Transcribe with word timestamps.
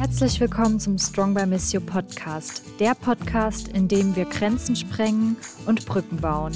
Herzlich 0.00 0.40
willkommen 0.40 0.80
zum 0.80 0.96
Strong 0.96 1.34
by 1.34 1.44
Miss 1.44 1.74
You 1.74 1.80
Podcast, 1.82 2.62
der 2.80 2.94
Podcast, 2.94 3.68
in 3.68 3.86
dem 3.86 4.16
wir 4.16 4.24
Grenzen 4.24 4.74
sprengen 4.74 5.36
und 5.66 5.84
Brücken 5.84 6.16
bauen. 6.16 6.52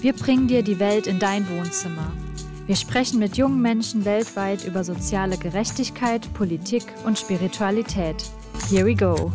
Wir 0.00 0.12
bringen 0.12 0.48
dir 0.48 0.64
die 0.64 0.80
Welt 0.80 1.06
in 1.06 1.20
dein 1.20 1.48
Wohnzimmer. 1.50 2.12
Wir 2.66 2.74
sprechen 2.74 3.20
mit 3.20 3.36
jungen 3.36 3.62
Menschen 3.62 4.04
weltweit 4.04 4.64
über 4.64 4.82
soziale 4.82 5.38
Gerechtigkeit, 5.38 6.34
Politik 6.34 6.82
und 7.04 7.16
Spiritualität. 7.16 8.16
Here 8.68 8.84
we 8.84 8.96
go. 8.96 9.30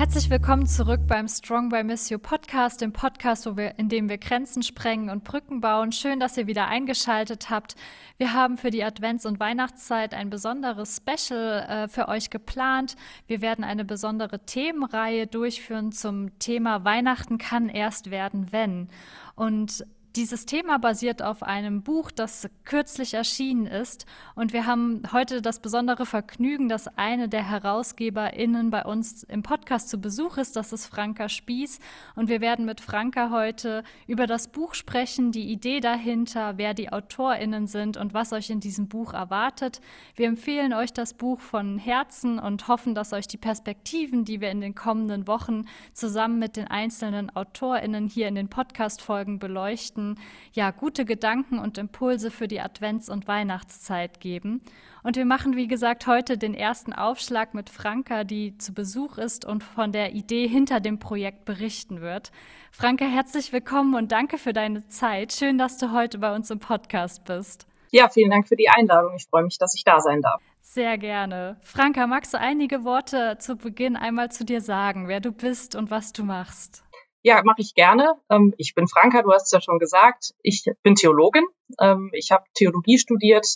Herzlich 0.00 0.30
willkommen 0.30 0.64
zurück 0.66 1.02
beim 1.06 1.28
Strong 1.28 1.68
by 1.68 1.84
Miss 1.84 2.08
You 2.08 2.18
Podcast, 2.18 2.80
dem 2.80 2.90
Podcast, 2.90 3.44
wir, 3.58 3.78
in 3.78 3.90
dem 3.90 4.08
wir 4.08 4.16
Grenzen 4.16 4.62
sprengen 4.62 5.10
und 5.10 5.24
Brücken 5.24 5.60
bauen. 5.60 5.92
Schön, 5.92 6.20
dass 6.20 6.38
ihr 6.38 6.46
wieder 6.46 6.68
eingeschaltet 6.68 7.50
habt. 7.50 7.76
Wir 8.16 8.32
haben 8.32 8.56
für 8.56 8.70
die 8.70 8.82
Advents- 8.82 9.26
und 9.26 9.40
Weihnachtszeit 9.40 10.14
ein 10.14 10.30
besonderes 10.30 10.96
Special 10.96 11.66
äh, 11.68 11.88
für 11.88 12.08
euch 12.08 12.30
geplant. 12.30 12.96
Wir 13.26 13.42
werden 13.42 13.62
eine 13.62 13.84
besondere 13.84 14.38
Themenreihe 14.38 15.26
durchführen 15.26 15.92
zum 15.92 16.38
Thema 16.38 16.82
Weihnachten 16.82 17.36
kann 17.36 17.68
erst 17.68 18.10
werden, 18.10 18.52
wenn. 18.52 18.88
Und 19.34 19.84
dieses 20.16 20.44
Thema 20.44 20.78
basiert 20.78 21.22
auf 21.22 21.42
einem 21.42 21.82
Buch, 21.82 22.10
das 22.10 22.48
kürzlich 22.64 23.14
erschienen 23.14 23.66
ist. 23.66 24.06
Und 24.34 24.52
wir 24.52 24.66
haben 24.66 25.02
heute 25.12 25.40
das 25.40 25.60
besondere 25.60 26.04
Vergnügen, 26.04 26.68
dass 26.68 26.88
eine 26.98 27.28
der 27.28 27.48
HerausgeberInnen 27.48 28.70
bei 28.70 28.84
uns 28.84 29.22
im 29.22 29.42
Podcast 29.42 29.88
zu 29.88 30.00
Besuch 30.00 30.36
ist. 30.36 30.56
Das 30.56 30.72
ist 30.72 30.86
Franka 30.86 31.28
Spieß. 31.28 31.78
Und 32.16 32.28
wir 32.28 32.40
werden 32.40 32.64
mit 32.64 32.80
Franka 32.80 33.30
heute 33.30 33.84
über 34.08 34.26
das 34.26 34.48
Buch 34.48 34.74
sprechen, 34.74 35.30
die 35.30 35.50
Idee 35.52 35.80
dahinter, 35.80 36.58
wer 36.58 36.74
die 36.74 36.92
AutorInnen 36.92 37.68
sind 37.68 37.96
und 37.96 38.12
was 38.12 38.32
euch 38.32 38.50
in 38.50 38.60
diesem 38.60 38.88
Buch 38.88 39.12
erwartet. 39.12 39.80
Wir 40.16 40.26
empfehlen 40.26 40.72
euch 40.72 40.92
das 40.92 41.14
Buch 41.14 41.40
von 41.40 41.78
Herzen 41.78 42.38
und 42.40 42.66
hoffen, 42.66 42.94
dass 42.94 43.12
euch 43.12 43.28
die 43.28 43.36
Perspektiven, 43.36 44.24
die 44.24 44.40
wir 44.40 44.50
in 44.50 44.60
den 44.60 44.74
kommenden 44.74 45.28
Wochen 45.28 45.66
zusammen 45.92 46.38
mit 46.38 46.56
den 46.56 46.66
einzelnen 46.66 47.34
AutorInnen 47.34 48.08
hier 48.08 48.26
in 48.26 48.34
den 48.34 48.48
Podcast-Folgen 48.48 49.38
beleuchten, 49.38 49.99
möchten 50.00 50.14
ja 50.52 50.70
gute 50.70 51.04
Gedanken 51.04 51.58
und 51.58 51.78
Impulse 51.78 52.30
für 52.30 52.48
die 52.48 52.60
Advents- 52.60 53.10
und 53.10 53.28
Weihnachtszeit 53.28 54.20
geben. 54.20 54.62
Und 55.02 55.16
wir 55.16 55.24
machen, 55.24 55.56
wie 55.56 55.68
gesagt, 55.68 56.06
heute 56.06 56.36
den 56.36 56.54
ersten 56.54 56.92
Aufschlag 56.92 57.54
mit 57.54 57.70
Franka, 57.70 58.24
die 58.24 58.58
zu 58.58 58.74
Besuch 58.74 59.16
ist 59.18 59.44
und 59.44 59.64
von 59.64 59.92
der 59.92 60.12
Idee 60.12 60.46
hinter 60.46 60.80
dem 60.80 60.98
Projekt 60.98 61.44
berichten 61.44 62.00
wird. 62.00 62.32
Franka, 62.70 63.04
herzlich 63.04 63.52
willkommen 63.52 63.94
und 63.94 64.12
danke 64.12 64.36
für 64.36 64.52
deine 64.52 64.86
Zeit. 64.88 65.32
Schön, 65.32 65.56
dass 65.56 65.78
du 65.78 65.92
heute 65.92 66.18
bei 66.18 66.34
uns 66.34 66.50
im 66.50 66.58
Podcast 66.58 67.24
bist. 67.24 67.66
Ja, 67.92 68.08
vielen 68.08 68.30
Dank 68.30 68.46
für 68.46 68.56
die 68.56 68.68
Einladung. 68.68 69.14
Ich 69.16 69.26
freue 69.28 69.44
mich, 69.44 69.58
dass 69.58 69.74
ich 69.74 69.84
da 69.84 70.00
sein 70.00 70.20
darf. 70.20 70.40
Sehr 70.60 70.98
gerne. 70.98 71.56
Franka, 71.62 72.06
magst 72.06 72.34
du 72.34 72.38
einige 72.38 72.84
Worte 72.84 73.36
zu 73.40 73.56
Beginn 73.56 73.96
einmal 73.96 74.30
zu 74.30 74.44
dir 74.44 74.60
sagen, 74.60 75.08
wer 75.08 75.20
du 75.20 75.32
bist 75.32 75.74
und 75.74 75.90
was 75.90 76.12
du 76.12 76.22
machst? 76.22 76.84
Ja, 77.22 77.42
mache 77.44 77.60
ich 77.60 77.74
gerne. 77.74 78.14
Ähm, 78.30 78.54
ich 78.56 78.74
bin 78.74 78.88
Franka, 78.88 79.22
du 79.22 79.32
hast 79.32 79.46
es 79.46 79.52
ja 79.52 79.60
schon 79.60 79.78
gesagt. 79.78 80.32
Ich 80.42 80.64
bin 80.82 80.94
Theologin. 80.94 81.44
Ähm, 81.78 82.10
ich 82.14 82.30
habe 82.30 82.44
Theologie 82.54 82.98
studiert 82.98 83.46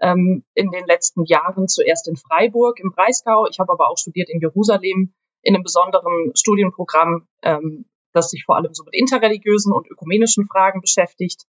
ähm, 0.00 0.44
in 0.54 0.70
den 0.70 0.86
letzten 0.86 1.26
Jahren, 1.26 1.68
zuerst 1.68 2.08
in 2.08 2.16
Freiburg 2.16 2.80
im 2.80 2.92
Breisgau. 2.92 3.46
Ich 3.46 3.58
habe 3.58 3.72
aber 3.72 3.90
auch 3.90 3.98
studiert 3.98 4.30
in 4.30 4.40
Jerusalem 4.40 5.12
in 5.42 5.54
einem 5.54 5.64
besonderen 5.64 6.32
Studienprogramm, 6.36 7.26
das 8.12 8.28
sich 8.28 8.44
vor 8.44 8.56
allem 8.56 8.74
so 8.74 8.84
mit 8.84 8.94
interreligiösen 8.94 9.72
und 9.72 9.90
ökumenischen 9.90 10.46
Fragen 10.48 10.82
beschäftigt. 10.82 11.46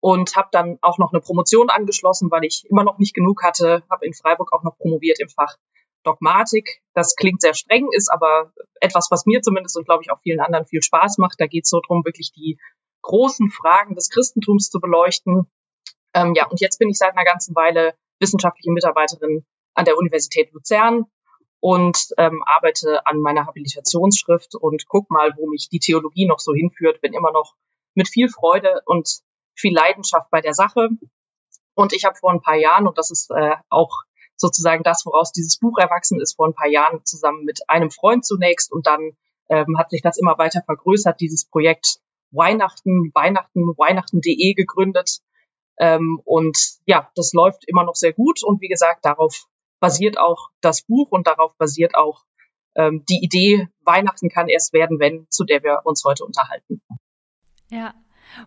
Und 0.00 0.36
habe 0.36 0.48
dann 0.52 0.76
auch 0.82 0.98
noch 0.98 1.14
eine 1.14 1.22
Promotion 1.22 1.70
angeschlossen, 1.70 2.30
weil 2.30 2.44
ich 2.44 2.66
immer 2.68 2.84
noch 2.84 2.98
nicht 2.98 3.14
genug 3.14 3.42
hatte. 3.42 3.84
Habe 3.88 4.04
in 4.04 4.12
Freiburg 4.12 4.52
auch 4.52 4.64
noch 4.64 4.76
promoviert 4.76 5.18
im 5.18 5.30
Fach 5.30 5.56
Dogmatik. 6.04 6.82
Das 6.94 7.16
klingt 7.16 7.40
sehr 7.40 7.54
streng, 7.54 7.88
ist 7.92 8.10
aber 8.10 8.52
etwas, 8.80 9.08
was 9.10 9.26
mir 9.26 9.42
zumindest 9.42 9.76
und 9.76 9.84
glaube 9.84 10.02
ich 10.02 10.10
auch 10.10 10.20
vielen 10.22 10.40
anderen 10.40 10.66
viel 10.66 10.82
Spaß 10.82 11.18
macht. 11.18 11.40
Da 11.40 11.46
geht 11.46 11.64
es 11.64 11.70
so 11.70 11.80
darum, 11.80 12.04
wirklich 12.04 12.32
die 12.32 12.58
großen 13.02 13.50
Fragen 13.50 13.94
des 13.94 14.10
Christentums 14.10 14.68
zu 14.70 14.80
beleuchten. 14.80 15.50
Ähm, 16.14 16.34
ja, 16.34 16.46
und 16.48 16.60
jetzt 16.60 16.78
bin 16.78 16.88
ich 16.88 16.98
seit 16.98 17.12
einer 17.12 17.24
ganzen 17.24 17.54
Weile 17.54 17.94
wissenschaftliche 18.20 18.70
Mitarbeiterin 18.70 19.44
an 19.74 19.84
der 19.84 19.96
Universität 19.96 20.52
Luzern 20.52 21.06
und 21.60 22.08
ähm, 22.18 22.42
arbeite 22.44 23.06
an 23.06 23.20
meiner 23.20 23.46
Habilitationsschrift 23.46 24.54
und 24.54 24.86
guck 24.88 25.10
mal, 25.10 25.32
wo 25.36 25.48
mich 25.48 25.68
die 25.68 25.78
Theologie 25.78 26.26
noch 26.26 26.40
so 26.40 26.52
hinführt. 26.52 27.00
Bin 27.00 27.14
immer 27.14 27.32
noch 27.32 27.54
mit 27.94 28.08
viel 28.08 28.28
Freude 28.28 28.82
und 28.84 29.08
viel 29.54 29.74
Leidenschaft 29.74 30.30
bei 30.30 30.40
der 30.40 30.54
Sache. 30.54 30.88
Und 31.74 31.92
ich 31.92 32.04
habe 32.04 32.16
vor 32.16 32.30
ein 32.30 32.42
paar 32.42 32.56
Jahren, 32.56 32.86
und 32.86 32.98
das 32.98 33.10
ist 33.10 33.30
äh, 33.30 33.56
auch 33.68 34.02
sozusagen 34.42 34.82
das, 34.82 35.06
woraus 35.06 35.32
dieses 35.32 35.56
Buch 35.58 35.78
erwachsen 35.78 36.20
ist, 36.20 36.34
vor 36.36 36.46
ein 36.46 36.54
paar 36.54 36.68
Jahren 36.68 37.04
zusammen 37.04 37.44
mit 37.44 37.60
einem 37.68 37.90
Freund 37.90 38.26
zunächst 38.26 38.70
und 38.70 38.86
dann 38.86 39.12
ähm, 39.48 39.78
hat 39.78 39.90
sich 39.90 40.02
das 40.02 40.18
immer 40.18 40.36
weiter 40.36 40.62
vergrößert, 40.66 41.20
dieses 41.20 41.46
Projekt 41.46 42.00
Weihnachten, 42.32 43.10
Weihnachten, 43.14 43.60
Weihnachten.de 43.76 44.54
gegründet. 44.54 45.20
Ähm, 45.78 46.20
und 46.24 46.58
ja, 46.86 47.10
das 47.14 47.32
läuft 47.32 47.64
immer 47.66 47.84
noch 47.84 47.94
sehr 47.94 48.12
gut 48.12 48.42
und 48.42 48.60
wie 48.60 48.68
gesagt, 48.68 49.04
darauf 49.04 49.46
basiert 49.80 50.18
auch 50.18 50.48
das 50.60 50.82
Buch 50.82 51.10
und 51.10 51.26
darauf 51.26 51.56
basiert 51.56 51.94
auch 51.94 52.24
ähm, 52.74 53.04
die 53.08 53.20
Idee, 53.22 53.68
Weihnachten 53.84 54.28
kann 54.28 54.48
erst 54.48 54.72
werden, 54.72 54.98
wenn, 54.98 55.26
zu 55.30 55.44
der 55.44 55.62
wir 55.62 55.80
uns 55.84 56.04
heute 56.04 56.24
unterhalten. 56.24 56.82
Ja, 57.70 57.94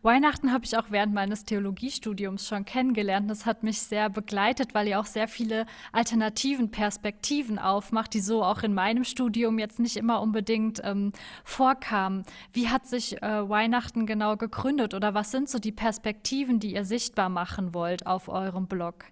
Weihnachten 0.01 0.51
habe 0.51 0.66
ich 0.66 0.78
auch 0.78 0.85
während 0.90 1.13
meines 1.13 1.46
Theologiestudiums 1.46 2.47
schon 2.47 2.66
kennengelernt. 2.66 3.29
Das 3.29 3.46
hat 3.46 3.63
mich 3.63 3.81
sehr 3.81 4.09
begleitet, 4.09 4.73
weil 4.73 4.88
ihr 4.88 5.00
auch 5.00 5.06
sehr 5.06 5.28
viele 5.28 5.66
alternativen 5.91 6.72
Perspektiven 6.72 7.59
aufmacht, 7.59 8.13
die 8.13 8.19
so 8.19 8.44
auch 8.44 8.63
in 8.63 8.74
meinem 8.74 9.03
Studium 9.03 9.59
jetzt 9.59 9.79
nicht 9.79 9.97
immer 9.97 10.22
unbedingt 10.22 10.81
ähm, 10.84 11.12
vorkamen. 11.44 12.25
Wie 12.51 12.69
hat 12.69 12.88
sich 12.88 13.22
äh, 13.22 13.50
Weihnachten 13.50 14.06
genau 14.06 14.38
gegründet 14.38 14.94
oder 14.94 15.13
was 15.13 15.31
sind 15.31 15.50
so 15.50 15.59
die 15.59 15.72
Perspektiven, 15.72 16.59
die 16.59 16.74
ihr 16.74 16.85
sichtbar 16.85 17.29
machen 17.29 17.74
wollt 17.74 18.07
auf 18.07 18.29
eurem 18.29 18.68
Blog? 18.68 19.06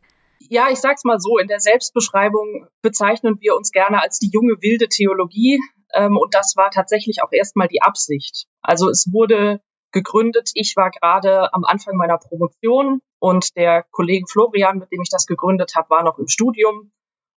Ja, 0.49 0.67
ich 0.69 0.79
sag's 0.79 1.03
mal 1.03 1.19
so, 1.19 1.37
in 1.37 1.47
der 1.47 1.59
Selbstbeschreibung 1.59 2.67
bezeichnen 2.81 3.37
wir 3.39 3.55
uns 3.55 3.71
gerne 3.71 4.01
als 4.01 4.19
die 4.19 4.29
junge 4.31 4.61
wilde 4.61 4.87
Theologie. 4.89 5.59
Ähm, 5.93 6.17
und 6.17 6.33
das 6.33 6.53
war 6.55 6.69
tatsächlich 6.71 7.21
auch 7.23 7.31
erstmal 7.31 7.67
die 7.67 7.81
Absicht. 7.81 8.45
Also 8.61 8.89
es 8.89 9.07
wurde 9.11 9.61
gegründet. 9.93 10.51
Ich 10.55 10.73
war 10.75 10.91
gerade 10.91 11.53
am 11.53 11.63
Anfang 11.63 11.95
meiner 11.95 12.17
Promotion 12.17 12.99
und 13.19 13.55
der 13.55 13.85
Kollege 13.91 14.25
Florian, 14.29 14.79
mit 14.79 14.91
dem 14.91 15.01
ich 15.01 15.09
das 15.09 15.25
gegründet 15.25 15.73
habe, 15.75 15.89
war 15.89 16.03
noch 16.03 16.19
im 16.19 16.27
Studium. 16.27 16.91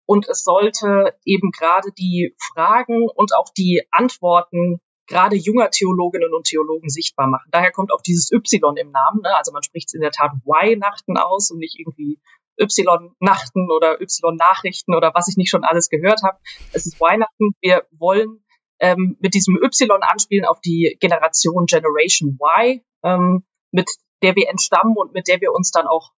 Und 0.06 0.28
es 0.28 0.44
sollte 0.44 1.16
eben 1.26 1.52
gerade 1.52 1.92
die 1.98 2.36
Fragen 2.54 3.10
und 3.14 3.36
auch 3.36 3.50
die 3.58 3.84
Antworten 3.92 4.80
gerade 5.08 5.36
junger 5.36 5.70
Theologinnen 5.70 6.34
und 6.34 6.46
Theologen 6.46 6.90
sichtbar 6.90 7.28
machen. 7.28 7.50
Daher 7.52 7.72
kommt 7.72 7.92
auch 7.92 8.02
dieses 8.02 8.32
Y 8.32 8.78
im 8.78 8.92
Namen. 8.92 9.22
Ne? 9.22 9.36
Also 9.36 9.52
man 9.52 9.64
spricht 9.64 9.90
es 9.90 9.94
in 9.94 10.02
der 10.02 10.12
Tat 10.12 10.32
Y-Nachten 10.46 11.18
aus 11.18 11.52
und 11.52 11.60
nicht 11.60 11.78
irgendwie 11.80 12.20
Y-Nachten 12.60 13.72
oder 13.72 14.00
Y-Nachrichten 14.02 14.96
oder 14.96 15.12
was 15.14 15.28
ich 15.28 15.38
nicht 15.38 15.50
schon 15.50 15.64
alles 15.64 15.90
gehört 15.90 16.24
habe. 16.24 16.38
Es 16.72 16.86
ist 16.86 17.00
Weihnachten. 17.00 17.52
Wir 17.62 17.86
wollen 17.92 18.44
ähm, 18.84 19.16
mit 19.22 19.34
diesem 19.34 19.56
Y 19.56 20.04
anspielen 20.04 20.44
auf 20.44 20.60
die 20.60 20.98
Generation 21.00 21.66
Generation 21.66 22.38
Y, 22.38 22.82
ähm, 23.04 23.46
mit 23.72 23.90
der 24.22 24.36
wir 24.36 24.50
entstammen 24.50 24.96
und 24.98 25.14
mit 25.14 25.30
der 25.30 25.40
wir 25.40 25.54
uns 25.54 25.72
dann 25.72 25.88
auch 25.88 26.12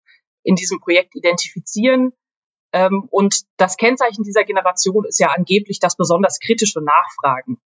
in 0.42 0.56
diesem 0.56 0.80
Projekt 0.80 1.14
identifizieren. 1.14 2.14
Ähm, 2.72 3.06
und 3.10 3.42
das 3.58 3.76
Kennzeichen 3.76 4.24
dieser 4.24 4.44
Generation 4.44 5.04
ist 5.04 5.20
ja 5.20 5.28
angeblich 5.28 5.78
das 5.78 5.94
besonders 5.94 6.40
kritische 6.40 6.80
Nachfragen. 6.80 7.60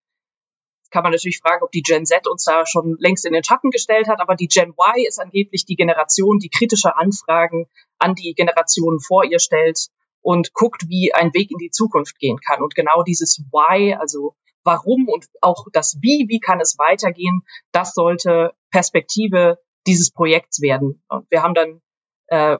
Kann 0.90 1.04
man 1.04 1.12
natürlich 1.12 1.42
fragen, 1.42 1.64
ob 1.64 1.72
die 1.72 1.84
Gen 1.84 2.08
Z 2.08 2.28
uns 2.28 2.46
da 2.46 2.66
schon 2.66 2.98
längst 3.00 3.24
in 3.26 3.34
den 3.34 3.44
Schatten 3.44 3.70
gestellt 3.70 4.08
hat, 4.08 4.20
aber 4.20 4.34
die 4.34 4.48
Gen 4.48 4.72
Y 4.72 5.06
ist 5.08 5.20
angeblich 5.20 5.66
die 5.66 5.76
Generation, 5.76 6.40
die 6.40 6.50
kritische 6.50 6.96
Anfragen 6.96 7.68
an 8.00 8.16
die 8.16 8.34
Generationen 8.34 9.00
vor 9.00 9.24
ihr 9.26 9.40
stellt 9.40 9.90
und 10.22 10.54
guckt, 10.54 10.90
wie 10.90 11.14
ein 11.14 11.36
Weg 11.36 11.52
in 11.52 11.60
die 11.60 11.70
Zukunft 11.70 12.18
gehen 12.18 12.40
kann. 12.40 12.64
Und 12.64 12.74
genau 12.74 13.04
dieses 13.04 13.44
Why, 13.52 13.94
also 13.94 14.36
warum 14.68 15.08
und 15.08 15.26
auch 15.42 15.66
das 15.74 15.98
Wie, 16.02 16.28
wie 16.28 16.40
kann 16.40 16.60
es 16.60 16.78
weitergehen, 16.78 17.42
das 17.72 17.94
sollte 17.94 18.52
Perspektive 18.70 19.58
dieses 19.88 20.12
Projekts 20.12 20.62
werden. 20.62 21.02
Und 21.08 21.26
wir 21.32 21.42
haben 21.42 21.54
dann 21.54 21.82
äh, 22.28 22.58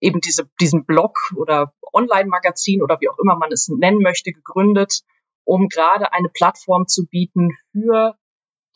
eben 0.00 0.20
diese, 0.20 0.50
diesen 0.60 0.84
Blog 0.84 1.16
oder 1.36 1.72
Online-Magazin 1.92 2.82
oder 2.82 3.00
wie 3.00 3.08
auch 3.08 3.18
immer 3.22 3.36
man 3.36 3.52
es 3.52 3.68
nennen 3.68 4.02
möchte, 4.02 4.32
gegründet, 4.32 5.02
um 5.44 5.68
gerade 5.68 6.12
eine 6.12 6.28
Plattform 6.28 6.86
zu 6.88 7.06
bieten 7.06 7.50
für 7.72 8.16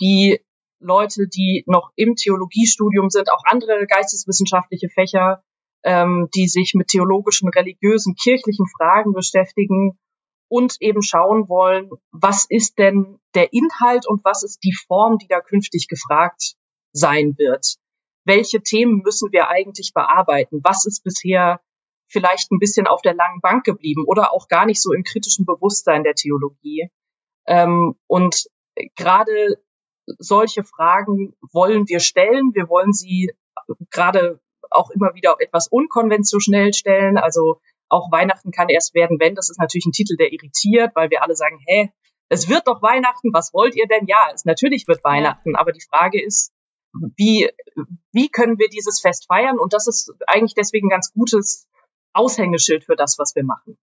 die 0.00 0.41
Leute, 0.79 1.26
die 1.29 1.65
noch 1.67 1.91
im 1.97 2.15
Theologiestudium 2.15 3.11
sind, 3.11 3.31
auch 3.31 3.43
andere 3.44 3.87
geisteswissenschaftliche 3.87 4.88
Fächer, 4.88 5.43
ähm, 5.85 6.29
die 6.35 6.49
sich 6.49 6.75
mit 6.75 6.88
theologischen, 6.88 7.49
religiösen, 7.49 8.15
kirchlichen 8.15 8.67
Fragen 8.67 9.12
beschäftigen 9.12 9.99
und 10.52 10.76
eben 10.81 11.02
schauen 11.02 11.49
wollen, 11.49 11.88
was 12.10 12.44
ist 12.46 12.78
denn 12.78 13.19
der 13.34 13.54
Inhalt 13.54 14.06
und 14.06 14.22
was 14.22 14.43
ist 14.43 14.62
die 14.62 14.75
Form, 14.87 15.16
die 15.16 15.26
da 15.26 15.40
künftig 15.40 15.88
gefragt 15.88 16.56
sein 16.93 17.38
wird. 17.38 17.76
Welche 18.26 18.62
Themen 18.62 19.00
müssen 19.02 19.32
wir 19.32 19.49
eigentlich 19.49 19.93
bearbeiten? 19.94 20.60
Was 20.62 20.84
ist 20.84 21.02
bisher 21.04 21.62
vielleicht 22.08 22.52
ein 22.52 22.58
bisschen 22.58 22.87
auf 22.87 23.00
der 23.00 23.14
langen 23.14 23.40
Bank 23.40 23.64
geblieben 23.64 24.04
oder 24.06 24.34
auch 24.34 24.46
gar 24.49 24.66
nicht 24.66 24.82
so 24.82 24.93
im 24.93 25.04
kritischen 25.04 25.46
Bewusstsein 25.46 26.04
der 26.04 26.14
Theologie. 26.14 26.90
Ähm, 27.46 27.94
und 28.06 28.44
gerade 28.94 29.56
solche 30.19 30.64
Fragen 30.64 31.34
wollen 31.50 31.88
wir 31.88 32.00
stellen. 32.00 32.50
Wir 32.52 32.69
wollen 32.69 32.93
sie 32.93 33.32
gerade 33.90 34.38
auch 34.70 34.90
immer 34.90 35.14
wieder 35.14 35.37
etwas 35.38 35.69
unkonventionell 35.69 36.75
stellen. 36.75 37.16
Also 37.16 37.62
auch 37.93 38.11
Weihnachten 38.11 38.50
kann 38.50 38.69
erst 38.69 38.94
werden, 38.94 39.21
wenn. 39.21 39.35
Das 39.35 39.50
ist 39.50 39.61
natürlich 39.61 39.87
ein 39.87 39.93
Titel, 39.93 40.17
der 40.17 40.33
irritiert, 40.33 40.93
weil 40.94 41.11
wir 41.11 41.23
alle 41.23 41.37
sagen, 41.37 41.59
hä, 41.67 41.91
es 42.29 42.49
wird 42.49 42.67
doch 42.67 42.81
Weihnachten, 42.81 43.33
was 43.33 43.53
wollt 43.53 43.77
ihr 43.77 43.87
denn? 43.87 44.06
Ja, 44.06 44.31
es 44.33 44.47
natürlich 44.47 44.89
wird 44.89 45.05
Weihnachten, 45.05 45.55
aber 45.55 45.73
die 45.73 45.85
Frage 45.89 46.23
ist, 46.23 46.53
wie, 47.17 47.50
wie 48.12 48.29
können 48.31 48.59
wir 48.59 48.69
dieses 48.69 49.00
Fest 49.00 49.27
feiern? 49.27 49.59
Und 49.59 49.75
das 49.75 49.87
ist 49.87 50.12
eigentlich 50.27 50.55
deswegen 50.55 50.87
ein 50.87 50.91
ganz 50.91 51.12
gutes 51.12 51.69
Aushängeschild 52.15 52.85
für 52.85 52.97
das, 52.97 53.19
was 53.19 53.35
wir 53.35 53.44
machen. 53.44 53.79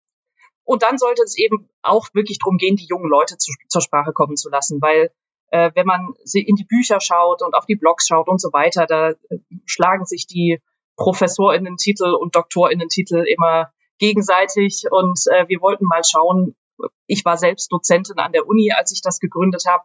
Und 0.64 0.82
dann 0.82 0.98
sollte 0.98 1.22
es 1.22 1.36
eben 1.36 1.68
auch 1.82 2.08
wirklich 2.12 2.38
darum 2.38 2.56
gehen, 2.58 2.76
die 2.76 2.86
jungen 2.86 3.08
Leute 3.08 3.36
zu, 3.38 3.52
zur 3.68 3.82
Sprache 3.82 4.12
kommen 4.12 4.36
zu 4.36 4.50
lassen, 4.50 4.80
weil 4.80 5.10
äh, 5.50 5.70
wenn 5.74 5.86
man 5.86 6.14
in 6.32 6.56
die 6.56 6.64
Bücher 6.64 7.00
schaut 7.00 7.42
und 7.42 7.54
auf 7.54 7.66
die 7.66 7.76
Blogs 7.76 8.06
schaut 8.06 8.28
und 8.28 8.40
so 8.40 8.52
weiter, 8.52 8.86
da 8.86 9.10
äh, 9.10 9.38
schlagen 9.66 10.04
sich 10.04 10.26
die 10.26 10.60
Professorinnen-Titel 10.96 12.14
und 12.14 12.34
Doktorinnen-Titel 12.34 13.24
immer 13.26 13.72
gegenseitig. 14.06 14.84
Und 14.90 15.20
äh, 15.30 15.48
wir 15.48 15.60
wollten 15.60 15.86
mal 15.86 16.02
schauen, 16.04 16.54
ich 17.06 17.24
war 17.24 17.36
selbst 17.36 17.72
Dozentin 17.72 18.18
an 18.18 18.32
der 18.32 18.46
Uni, 18.46 18.72
als 18.72 18.92
ich 18.92 19.00
das 19.02 19.18
gegründet 19.18 19.64
habe. 19.66 19.84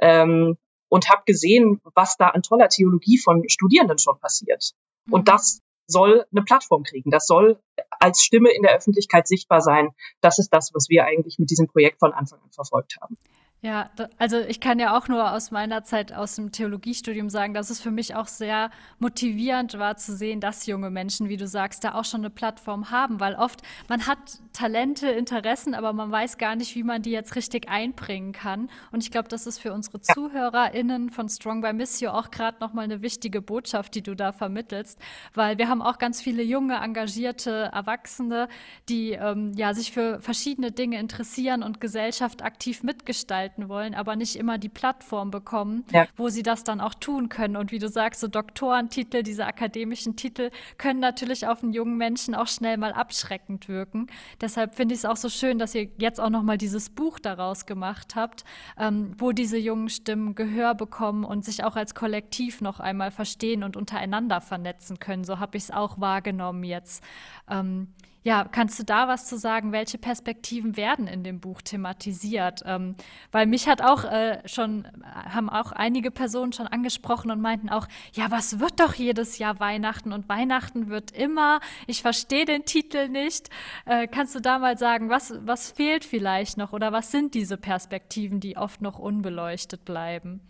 Ähm, 0.00 0.56
und 0.90 1.10
habe 1.10 1.22
gesehen, 1.26 1.80
was 1.94 2.16
da 2.16 2.28
an 2.28 2.42
toller 2.42 2.68
Theologie 2.68 3.18
von 3.18 3.46
Studierenden 3.48 3.98
schon 3.98 4.18
passiert. 4.20 4.72
Und 5.10 5.22
mhm. 5.22 5.24
das 5.24 5.60
soll 5.86 6.24
eine 6.30 6.42
Plattform 6.42 6.82
kriegen. 6.82 7.10
Das 7.10 7.26
soll 7.26 7.60
als 8.00 8.22
Stimme 8.22 8.50
in 8.50 8.62
der 8.62 8.74
Öffentlichkeit 8.74 9.26
sichtbar 9.26 9.60
sein. 9.60 9.90
Das 10.20 10.38
ist 10.38 10.50
das, 10.50 10.72
was 10.74 10.88
wir 10.88 11.04
eigentlich 11.04 11.38
mit 11.38 11.50
diesem 11.50 11.66
Projekt 11.66 11.98
von 11.98 12.12
Anfang 12.12 12.40
an 12.40 12.52
verfolgt 12.52 12.96
haben. 13.00 13.18
Ja, 13.60 13.90
also 14.18 14.38
ich 14.38 14.60
kann 14.60 14.78
ja 14.78 14.96
auch 14.96 15.08
nur 15.08 15.32
aus 15.32 15.50
meiner 15.50 15.82
Zeit 15.82 16.12
aus 16.12 16.36
dem 16.36 16.52
Theologiestudium 16.52 17.28
sagen, 17.28 17.54
dass 17.54 17.70
es 17.70 17.80
für 17.80 17.90
mich 17.90 18.14
auch 18.14 18.28
sehr 18.28 18.70
motivierend 19.00 19.76
war 19.80 19.96
zu 19.96 20.14
sehen, 20.14 20.40
dass 20.40 20.66
junge 20.66 20.90
Menschen, 20.90 21.28
wie 21.28 21.36
du 21.36 21.48
sagst, 21.48 21.82
da 21.82 21.94
auch 21.94 22.04
schon 22.04 22.20
eine 22.20 22.30
Plattform 22.30 22.92
haben, 22.92 23.18
weil 23.18 23.34
oft 23.34 23.62
man 23.88 24.06
hat 24.06 24.18
Talente, 24.52 25.08
Interessen, 25.08 25.74
aber 25.74 25.92
man 25.92 26.08
weiß 26.08 26.38
gar 26.38 26.54
nicht, 26.54 26.76
wie 26.76 26.84
man 26.84 27.02
die 27.02 27.10
jetzt 27.10 27.34
richtig 27.34 27.68
einbringen 27.68 28.30
kann. 28.30 28.70
Und 28.92 29.02
ich 29.02 29.10
glaube, 29.10 29.28
das 29.28 29.44
ist 29.44 29.58
für 29.58 29.72
unsere 29.72 29.98
ja. 30.06 30.14
ZuhörerInnen 30.14 31.10
von 31.10 31.28
Strong 31.28 31.60
by 31.60 31.72
Missio 31.72 32.12
auch 32.12 32.30
gerade 32.30 32.58
nochmal 32.60 32.84
eine 32.84 33.02
wichtige 33.02 33.42
Botschaft, 33.42 33.96
die 33.96 34.02
du 34.02 34.14
da 34.14 34.30
vermittelst, 34.30 35.00
weil 35.34 35.58
wir 35.58 35.68
haben 35.68 35.82
auch 35.82 35.98
ganz 35.98 36.22
viele 36.22 36.44
junge, 36.44 36.76
engagierte 36.76 37.70
Erwachsene, 37.72 38.46
die 38.88 39.12
ähm, 39.12 39.52
ja 39.56 39.74
sich 39.74 39.90
für 39.90 40.20
verschiedene 40.20 40.70
Dinge 40.70 41.00
interessieren 41.00 41.64
und 41.64 41.80
Gesellschaft 41.80 42.44
aktiv 42.44 42.84
mitgestalten 42.84 43.47
gestalten 43.48 43.68
wollen, 43.68 43.94
aber 43.94 44.16
nicht 44.16 44.36
immer 44.36 44.58
die 44.58 44.68
Plattform 44.68 45.30
bekommen, 45.30 45.84
ja. 45.92 46.06
wo 46.16 46.28
sie 46.28 46.42
das 46.42 46.64
dann 46.64 46.80
auch 46.80 46.94
tun 46.94 47.28
können. 47.28 47.56
Und 47.56 47.72
wie 47.72 47.78
du 47.78 47.88
sagst, 47.88 48.20
so 48.20 48.28
Doktorentitel, 48.28 49.22
diese 49.22 49.46
akademischen 49.46 50.16
Titel 50.16 50.50
können 50.76 51.00
natürlich 51.00 51.46
auf 51.46 51.62
einen 51.62 51.72
jungen 51.72 51.96
Menschen 51.96 52.34
auch 52.34 52.46
schnell 52.46 52.76
mal 52.76 52.92
abschreckend 52.92 53.68
wirken. 53.68 54.08
Deshalb 54.40 54.74
finde 54.74 54.94
ich 54.94 55.00
es 55.00 55.04
auch 55.04 55.16
so 55.16 55.28
schön, 55.28 55.58
dass 55.58 55.74
ihr 55.74 55.88
jetzt 55.98 56.20
auch 56.20 56.30
noch 56.30 56.42
mal 56.42 56.58
dieses 56.58 56.90
Buch 56.90 57.18
daraus 57.18 57.66
gemacht 57.66 58.14
habt, 58.14 58.44
ähm, 58.78 59.14
wo 59.18 59.32
diese 59.32 59.58
jungen 59.58 59.88
Stimmen 59.88 60.34
Gehör 60.34 60.74
bekommen 60.74 61.24
und 61.24 61.44
sich 61.44 61.64
auch 61.64 61.76
als 61.76 61.94
Kollektiv 61.94 62.60
noch 62.60 62.80
einmal 62.80 63.10
verstehen 63.10 63.64
und 63.64 63.76
untereinander 63.76 64.40
vernetzen 64.40 64.98
können. 64.98 65.24
So 65.24 65.38
habe 65.38 65.56
ich 65.56 65.64
es 65.64 65.70
auch 65.70 66.00
wahrgenommen 66.00 66.64
jetzt. 66.64 67.02
Ähm, 67.48 67.88
ja, 68.22 68.44
kannst 68.44 68.78
du 68.78 68.84
da 68.84 69.08
was 69.08 69.26
zu 69.26 69.38
sagen? 69.38 69.72
Welche 69.72 69.98
Perspektiven 69.98 70.76
werden 70.76 71.06
in 71.06 71.24
dem 71.24 71.40
Buch 71.40 71.62
thematisiert? 71.62 72.62
Ähm, 72.66 72.96
weil 73.32 73.46
mich 73.46 73.68
hat 73.68 73.80
auch 73.82 74.04
äh, 74.04 74.40
schon, 74.46 74.86
haben 75.04 75.48
auch 75.48 75.72
einige 75.72 76.10
Personen 76.10 76.52
schon 76.52 76.66
angesprochen 76.66 77.30
und 77.30 77.40
meinten 77.40 77.68
auch, 77.68 77.86
ja, 78.12 78.30
was 78.30 78.60
wird 78.60 78.80
doch 78.80 78.94
jedes 78.94 79.38
Jahr 79.38 79.60
Weihnachten 79.60 80.12
und 80.12 80.28
Weihnachten 80.28 80.88
wird 80.88 81.12
immer. 81.12 81.60
Ich 81.86 82.02
verstehe 82.02 82.44
den 82.44 82.64
Titel 82.64 83.08
nicht. 83.08 83.50
Äh, 83.86 84.08
kannst 84.08 84.34
du 84.34 84.40
da 84.40 84.58
mal 84.58 84.76
sagen, 84.76 85.08
was, 85.08 85.34
was 85.40 85.70
fehlt 85.70 86.04
vielleicht 86.04 86.58
noch 86.58 86.72
oder 86.72 86.92
was 86.92 87.10
sind 87.10 87.34
diese 87.34 87.56
Perspektiven, 87.56 88.40
die 88.40 88.56
oft 88.56 88.82
noch 88.82 88.98
unbeleuchtet 88.98 89.84
bleiben? 89.84 90.40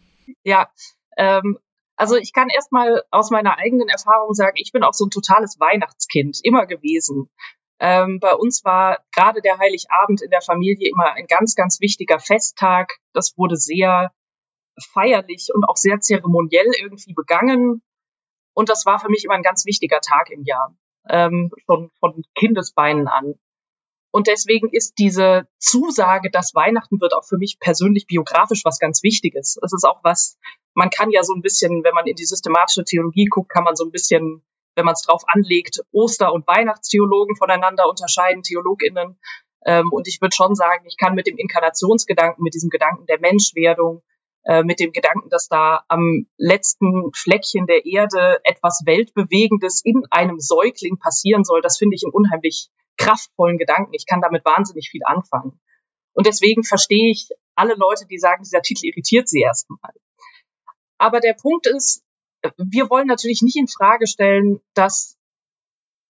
Ja, 0.42 0.68
ähm, 1.16 1.58
also 1.98 2.16
ich 2.16 2.32
kann 2.32 2.48
erstmal 2.48 3.02
aus 3.10 3.30
meiner 3.30 3.58
eigenen 3.58 3.88
Erfahrung 3.88 4.32
sagen, 4.32 4.56
ich 4.56 4.70
bin 4.72 4.84
auch 4.84 4.94
so 4.94 5.06
ein 5.06 5.10
totales 5.10 5.58
Weihnachtskind 5.58 6.38
immer 6.44 6.64
gewesen. 6.66 7.28
Ähm, 7.80 8.18
bei 8.20 8.34
uns 8.34 8.64
war 8.64 8.98
gerade 9.12 9.40
der 9.40 9.58
Heiligabend 9.58 10.20
in 10.22 10.30
der 10.30 10.40
Familie 10.40 10.90
immer 10.90 11.12
ein 11.12 11.26
ganz, 11.26 11.54
ganz 11.54 11.80
wichtiger 11.80 12.18
Festtag. 12.18 12.98
Das 13.12 13.36
wurde 13.36 13.56
sehr 13.56 14.12
feierlich 14.92 15.48
und 15.54 15.64
auch 15.64 15.76
sehr 15.76 16.00
zeremoniell 16.00 16.70
irgendwie 16.80 17.14
begangen. 17.14 17.82
Und 18.54 18.68
das 18.68 18.86
war 18.86 18.98
für 18.98 19.08
mich 19.08 19.24
immer 19.24 19.34
ein 19.34 19.42
ganz 19.42 19.64
wichtiger 19.66 20.00
Tag 20.00 20.30
im 20.30 20.44
Jahr, 20.44 20.74
ähm, 21.08 21.50
schon 21.66 21.90
von 22.00 22.22
Kindesbeinen 22.34 23.06
an. 23.06 23.34
Und 24.10 24.26
deswegen 24.26 24.68
ist 24.72 24.94
diese 24.98 25.46
Zusage, 25.58 26.30
dass 26.30 26.54
Weihnachten 26.54 27.00
wird, 27.00 27.14
auch 27.14 27.24
für 27.24 27.36
mich 27.36 27.58
persönlich 27.60 28.06
biografisch 28.06 28.64
was 28.64 28.78
ganz 28.78 29.02
Wichtiges. 29.02 29.58
Es 29.62 29.72
ist 29.72 29.84
auch 29.84 30.02
was, 30.02 30.38
man 30.74 30.90
kann 30.90 31.10
ja 31.10 31.22
so 31.22 31.34
ein 31.34 31.42
bisschen, 31.42 31.84
wenn 31.84 31.94
man 31.94 32.06
in 32.06 32.16
die 32.16 32.24
systematische 32.24 32.84
Theologie 32.84 33.26
guckt, 33.26 33.50
kann 33.50 33.64
man 33.64 33.76
so 33.76 33.84
ein 33.84 33.90
bisschen 33.90 34.42
wenn 34.78 34.86
man 34.86 34.94
es 34.94 35.02
drauf 35.02 35.22
anlegt, 35.26 35.80
Oster- 35.92 36.32
und 36.32 36.46
Weihnachtstheologen 36.46 37.36
voneinander 37.36 37.88
unterscheiden, 37.88 38.42
TheologInnen. 38.42 39.18
Ähm, 39.66 39.92
und 39.92 40.08
ich 40.08 40.20
würde 40.22 40.34
schon 40.34 40.54
sagen, 40.54 40.86
ich 40.86 40.96
kann 40.96 41.14
mit 41.14 41.26
dem 41.26 41.36
Inkarnationsgedanken, 41.36 42.42
mit 42.42 42.54
diesem 42.54 42.70
Gedanken 42.70 43.06
der 43.06 43.20
Menschwerdung, 43.20 44.02
äh, 44.44 44.62
mit 44.62 44.80
dem 44.80 44.92
Gedanken, 44.92 45.28
dass 45.28 45.48
da 45.48 45.84
am 45.88 46.26
letzten 46.38 47.10
Fleckchen 47.14 47.66
der 47.66 47.84
Erde 47.84 48.38
etwas 48.44 48.82
Weltbewegendes 48.86 49.82
in 49.84 50.04
einem 50.10 50.38
Säugling 50.38 50.98
passieren 50.98 51.44
soll, 51.44 51.60
das 51.60 51.76
finde 51.76 51.96
ich 51.96 52.04
einen 52.04 52.14
unheimlich 52.14 52.70
kraftvollen 52.96 53.58
Gedanken. 53.58 53.92
Ich 53.92 54.06
kann 54.06 54.20
damit 54.20 54.44
wahnsinnig 54.44 54.88
viel 54.90 55.02
anfangen. 55.04 55.60
Und 56.14 56.26
deswegen 56.26 56.64
verstehe 56.64 57.10
ich 57.10 57.28
alle 57.54 57.74
Leute, 57.74 58.06
die 58.06 58.18
sagen, 58.18 58.42
dieser 58.42 58.62
Titel 58.62 58.86
irritiert 58.86 59.28
sie 59.28 59.40
erstmal. 59.40 59.92
Aber 60.98 61.20
der 61.20 61.34
Punkt 61.34 61.66
ist, 61.66 62.02
wir 62.56 62.90
wollen 62.90 63.06
natürlich 63.06 63.42
nicht 63.42 63.56
in 63.56 63.68
Frage 63.68 64.06
stellen, 64.06 64.60
dass 64.74 65.16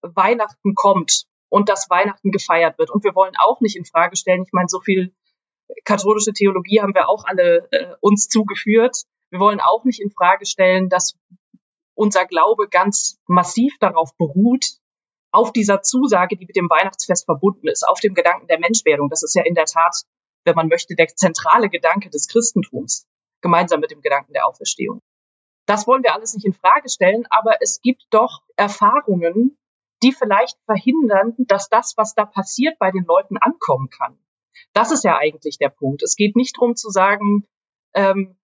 Weihnachten 0.02 0.74
kommt 0.74 1.24
und 1.48 1.68
dass 1.68 1.88
Weihnachten 1.90 2.30
gefeiert 2.30 2.78
wird. 2.78 2.90
Und 2.90 3.04
wir 3.04 3.14
wollen 3.14 3.34
auch 3.38 3.60
nicht 3.60 3.76
in 3.76 3.84
Frage 3.84 4.16
stellen, 4.16 4.42
ich 4.42 4.52
meine, 4.52 4.68
so 4.68 4.80
viel 4.80 5.14
katholische 5.84 6.32
Theologie 6.32 6.80
haben 6.80 6.94
wir 6.94 7.08
auch 7.08 7.24
alle 7.24 7.68
äh, 7.70 7.94
uns 8.00 8.28
zugeführt. 8.28 9.04
Wir 9.30 9.40
wollen 9.40 9.60
auch 9.60 9.84
nicht 9.84 10.00
in 10.00 10.10
Frage 10.10 10.46
stellen, 10.46 10.88
dass 10.88 11.16
unser 11.94 12.26
Glaube 12.26 12.68
ganz 12.68 13.18
massiv 13.26 13.76
darauf 13.80 14.16
beruht, 14.16 14.64
auf 15.30 15.52
dieser 15.52 15.82
Zusage, 15.82 16.36
die 16.36 16.46
mit 16.46 16.56
dem 16.56 16.70
Weihnachtsfest 16.70 17.26
verbunden 17.26 17.68
ist, 17.68 17.86
auf 17.86 18.00
dem 18.00 18.14
Gedanken 18.14 18.46
der 18.46 18.58
Menschwerdung. 18.58 19.10
Das 19.10 19.22
ist 19.22 19.34
ja 19.34 19.42
in 19.44 19.54
der 19.54 19.66
Tat, 19.66 19.94
wenn 20.44 20.54
man 20.54 20.68
möchte, 20.68 20.94
der 20.94 21.08
zentrale 21.08 21.68
Gedanke 21.68 22.08
des 22.08 22.28
Christentums, 22.28 23.06
gemeinsam 23.42 23.80
mit 23.80 23.90
dem 23.90 24.00
Gedanken 24.00 24.32
der 24.32 24.46
Auferstehung. 24.46 25.02
Das 25.68 25.86
wollen 25.86 26.02
wir 26.02 26.14
alles 26.14 26.32
nicht 26.32 26.46
in 26.46 26.54
Frage 26.54 26.88
stellen, 26.88 27.26
aber 27.28 27.56
es 27.60 27.82
gibt 27.82 28.06
doch 28.08 28.40
Erfahrungen, 28.56 29.58
die 30.02 30.12
vielleicht 30.12 30.56
verhindern, 30.64 31.34
dass 31.36 31.68
das, 31.68 31.92
was 31.98 32.14
da 32.14 32.24
passiert, 32.24 32.78
bei 32.78 32.90
den 32.90 33.04
Leuten 33.04 33.36
ankommen 33.36 33.90
kann. 33.90 34.18
Das 34.72 34.92
ist 34.92 35.04
ja 35.04 35.18
eigentlich 35.18 35.58
der 35.58 35.68
Punkt. 35.68 36.02
Es 36.02 36.16
geht 36.16 36.36
nicht 36.36 36.56
darum 36.56 36.74
zu 36.74 36.88
sagen, 36.88 37.44
ähm, 37.92 38.38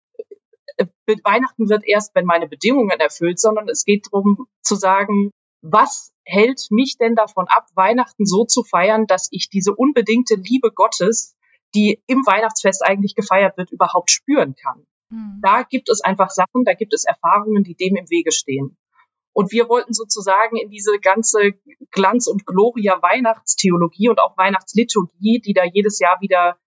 äh, 0.76 0.86
Weihnachten 1.24 1.70
wird 1.70 1.86
erst, 1.86 2.14
wenn 2.14 2.26
meine 2.26 2.50
Bedingungen 2.50 3.00
erfüllt, 3.00 3.40
sondern 3.40 3.70
es 3.70 3.86
geht 3.86 4.08
darum 4.12 4.46
zu 4.62 4.76
sagen, 4.76 5.32
was 5.62 6.12
hält 6.26 6.68
mich 6.72 6.98
denn 6.98 7.16
davon 7.16 7.46
ab, 7.48 7.68
Weihnachten 7.74 8.26
so 8.26 8.44
zu 8.44 8.64
feiern, 8.64 9.08
dass 9.08 9.30
ich 9.32 9.50
diese 9.50 9.74
unbedingte 9.74 10.36
Liebe 10.36 10.72
Gottes, 10.72 11.38
die 11.74 12.04
im 12.06 12.26
Weihnachtsfest 12.26 12.84
eigentlich 12.84 13.16
gefeiert 13.16 13.58
wird, 13.58 13.72
überhaupt 13.72 14.12
spüren 14.12 14.56
kann. 14.56 14.86
Mhm. 15.14 15.40
Da 15.42 15.64
gibt 15.64 15.90
es 15.90 16.02
einfach 16.02 16.30
Sachen, 16.30 16.64
da 16.66 16.74
gibt 16.74 16.94
es 16.94 17.06
Erfahrungen, 17.06 17.64
die 17.64 17.76
dem 17.76 17.96
im 17.96 18.10
Wege 18.10 18.32
stehen. 18.32 18.78
Und 19.32 19.52
wir 19.52 19.68
wollten 19.68 19.94
sozusagen 19.94 20.58
in 20.58 20.70
diese 20.70 21.00
ganze 21.00 21.54
Glanz- 21.92 22.28
und 22.28 22.46
Gloria-Weihnachtstheologie 22.46 24.10
und 24.10 24.20
auch 24.20 24.38
Weihnachtsliturgie, 24.38 25.42
die 25.44 25.54
da 25.54 25.64
jedes 25.64 26.00
Jahr 26.00 26.22
wieder 26.22 26.58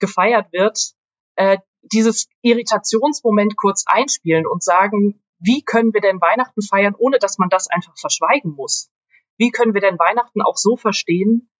gefeiert 0.00 0.52
wird, 0.52 0.92
äh, 1.36 1.58
dieses 1.82 2.28
Irritationsmoment 2.42 3.56
kurz 3.56 3.84
einspielen 3.86 4.46
und 4.46 4.62
sagen, 4.62 5.22
wie 5.38 5.62
können 5.62 5.94
wir 5.94 6.00
denn 6.00 6.20
Weihnachten 6.20 6.62
feiern, 6.62 6.94
ohne 6.98 7.18
dass 7.18 7.38
man 7.38 7.48
das 7.48 7.68
einfach 7.68 7.96
verschweigen 7.96 8.54
muss? 8.56 8.90
Wie 9.36 9.50
können 9.50 9.74
wir 9.74 9.80
denn 9.80 9.98
Weihnachten 9.98 10.42
auch 10.42 10.56
so 10.56 10.76
verstehen, 10.76 11.50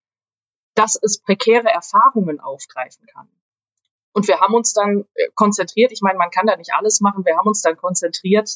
dass 0.75 0.99
es 1.01 1.21
prekäre 1.21 1.69
Erfahrungen 1.69 2.41
aufgreifen 2.41 3.07
kann? 3.07 3.29
Und 4.17 4.29
wir 4.29 4.41
haben 4.41 4.55
uns 4.55 4.73
dann 4.73 5.05
äh, 5.13 5.29
konzentriert, 5.35 5.93
ich 5.93 6.01
meine, 6.01 6.17
man 6.17 6.31
kann 6.31 6.47
da 6.47 6.57
nicht 6.57 6.73
alles 6.73 7.03
machen, 7.03 7.27
wir 7.27 7.37
haben 7.37 7.47
uns 7.47 7.61
dann 7.61 7.77
konzentriert 7.77 8.49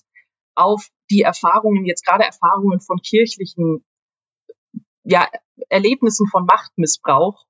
auf 0.55 0.89
die 1.11 1.21
Erfahrungen, 1.21 1.85
jetzt 1.85 2.07
gerade 2.07 2.25
Erfahrungen 2.25 2.81
von 2.81 3.03
kirchlichen 3.03 3.85
ja, 5.05 5.29
Erlebnissen 5.69 6.27
von 6.29 6.47
Machtmissbrauch, 6.47 7.45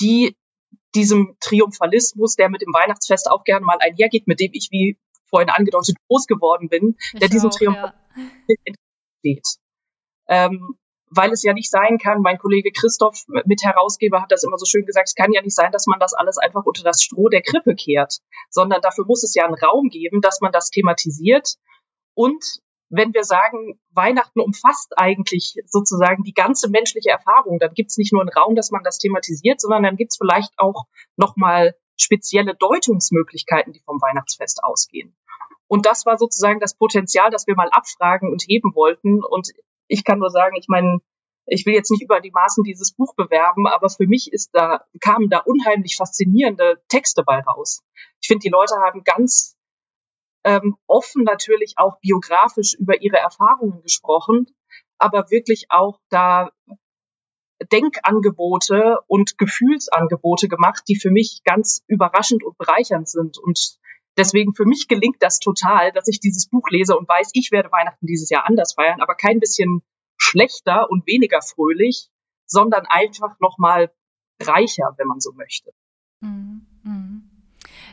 die 0.00 0.36
diesem 0.94 1.36
Triumphalismus, 1.40 2.36
der 2.36 2.50
mit 2.50 2.62
dem 2.62 2.72
Weihnachtsfest 2.72 3.28
auch 3.28 3.42
gerne 3.42 3.66
mal 3.66 3.78
einhergeht, 3.80 4.28
mit 4.28 4.38
dem 4.38 4.52
ich, 4.52 4.68
wie 4.70 4.96
vorhin 5.28 5.50
angedeutet, 5.50 5.96
groß 6.06 6.28
geworden 6.28 6.68
bin, 6.68 6.96
ich 7.14 7.18
der 7.18 7.28
diesem 7.30 7.50
Triumphalismus 7.50 7.96
ja. 8.46 8.74
entsteht. 9.24 9.46
Ähm, 10.32 10.78
weil 11.10 11.32
es 11.32 11.42
ja 11.42 11.52
nicht 11.52 11.70
sein 11.70 11.98
kann, 11.98 12.22
mein 12.22 12.38
Kollege 12.38 12.70
Christoph, 12.70 13.24
Mitherausgeber, 13.44 14.22
hat 14.22 14.30
das 14.30 14.44
immer 14.44 14.58
so 14.58 14.64
schön 14.64 14.86
gesagt, 14.86 15.08
es 15.08 15.14
kann 15.14 15.32
ja 15.32 15.42
nicht 15.42 15.56
sein, 15.56 15.72
dass 15.72 15.86
man 15.86 15.98
das 15.98 16.14
alles 16.14 16.38
einfach 16.38 16.64
unter 16.64 16.84
das 16.84 17.02
Stroh 17.02 17.28
der 17.28 17.42
Krippe 17.42 17.74
kehrt, 17.74 18.18
sondern 18.48 18.80
dafür 18.80 19.04
muss 19.06 19.24
es 19.24 19.34
ja 19.34 19.44
einen 19.44 19.54
Raum 19.54 19.88
geben, 19.88 20.20
dass 20.20 20.40
man 20.40 20.52
das 20.52 20.70
thematisiert. 20.70 21.56
Und 22.14 22.44
wenn 22.90 23.12
wir 23.12 23.24
sagen, 23.24 23.80
Weihnachten 23.92 24.40
umfasst 24.40 24.94
eigentlich 24.96 25.56
sozusagen 25.66 26.22
die 26.22 26.34
ganze 26.34 26.68
menschliche 26.70 27.10
Erfahrung, 27.10 27.58
dann 27.58 27.74
gibt 27.74 27.90
es 27.90 27.96
nicht 27.96 28.12
nur 28.12 28.22
einen 28.22 28.30
Raum, 28.30 28.54
dass 28.54 28.70
man 28.70 28.82
das 28.84 28.98
thematisiert, 28.98 29.60
sondern 29.60 29.82
dann 29.82 29.96
gibt 29.96 30.12
es 30.12 30.18
vielleicht 30.18 30.52
auch 30.58 30.84
nochmal 31.16 31.74
spezielle 31.96 32.54
Deutungsmöglichkeiten, 32.54 33.72
die 33.72 33.82
vom 33.84 34.00
Weihnachtsfest 34.00 34.62
ausgehen. 34.62 35.16
Und 35.66 35.86
das 35.86 36.04
war 36.04 36.18
sozusagen 36.18 36.58
das 36.58 36.74
Potenzial, 36.74 37.30
das 37.30 37.46
wir 37.46 37.54
mal 37.54 37.68
abfragen 37.70 38.30
und 38.30 38.42
heben 38.42 38.74
wollten. 38.74 39.22
Und 39.22 39.52
ich 39.90 40.04
kann 40.04 40.20
nur 40.20 40.30
sagen, 40.30 40.56
ich 40.56 40.68
meine, 40.68 40.98
ich 41.46 41.66
will 41.66 41.74
jetzt 41.74 41.90
nicht 41.90 42.02
über 42.02 42.20
die 42.20 42.30
Maßen 42.30 42.62
dieses 42.62 42.92
Buch 42.92 43.14
bewerben, 43.16 43.66
aber 43.66 43.88
für 43.88 44.06
mich 44.06 44.32
ist 44.32 44.50
da, 44.52 44.84
kamen 45.00 45.28
da 45.28 45.38
unheimlich 45.38 45.96
faszinierende 45.96 46.80
Texte 46.88 47.24
bei 47.24 47.40
raus. 47.40 47.82
Ich 48.22 48.28
finde, 48.28 48.42
die 48.44 48.50
Leute 48.50 48.76
haben 48.76 49.02
ganz 49.04 49.56
ähm, 50.44 50.76
offen 50.86 51.24
natürlich 51.24 51.74
auch 51.76 51.98
biografisch 52.00 52.74
über 52.78 53.02
ihre 53.02 53.18
Erfahrungen 53.18 53.82
gesprochen, 53.82 54.46
aber 54.98 55.30
wirklich 55.30 55.66
auch 55.70 55.98
da 56.08 56.50
Denkangebote 57.72 58.98
und 59.06 59.36
Gefühlsangebote 59.36 60.48
gemacht, 60.48 60.84
die 60.88 60.98
für 60.98 61.10
mich 61.10 61.42
ganz 61.44 61.82
überraschend 61.88 62.44
und 62.44 62.56
bereichernd 62.56 63.08
sind. 63.08 63.38
Und 63.38 63.78
Deswegen 64.16 64.54
für 64.54 64.64
mich 64.64 64.88
gelingt 64.88 65.16
das 65.20 65.38
total, 65.38 65.92
dass 65.92 66.08
ich 66.08 66.20
dieses 66.20 66.48
Buch 66.48 66.68
lese 66.70 66.96
und 66.96 67.08
weiß, 67.08 67.30
ich 67.34 67.50
werde 67.52 67.70
Weihnachten 67.70 68.06
dieses 68.06 68.28
Jahr 68.30 68.46
anders 68.46 68.74
feiern, 68.74 69.00
aber 69.00 69.14
kein 69.14 69.40
bisschen 69.40 69.82
schlechter 70.16 70.90
und 70.90 71.06
weniger 71.06 71.40
fröhlich, 71.42 72.10
sondern 72.46 72.86
einfach 72.86 73.38
noch 73.40 73.58
mal 73.58 73.90
reicher, 74.42 74.94
wenn 74.98 75.06
man 75.06 75.20
so 75.20 75.32
möchte. 75.32 75.70
Mhm, 76.20 76.66
mhm. 76.82 77.30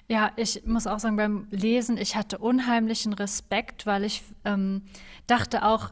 Ja, 0.07 0.31
ich 0.37 0.65
muss 0.65 0.87
auch 0.87 0.99
sagen, 0.99 1.17
beim 1.17 1.47
Lesen, 1.51 1.97
ich 1.97 2.15
hatte 2.15 2.37
unheimlichen 2.37 3.13
Respekt, 3.13 3.85
weil 3.85 4.03
ich 4.03 4.23
ähm, 4.45 4.83
dachte 5.27 5.65
auch, 5.65 5.91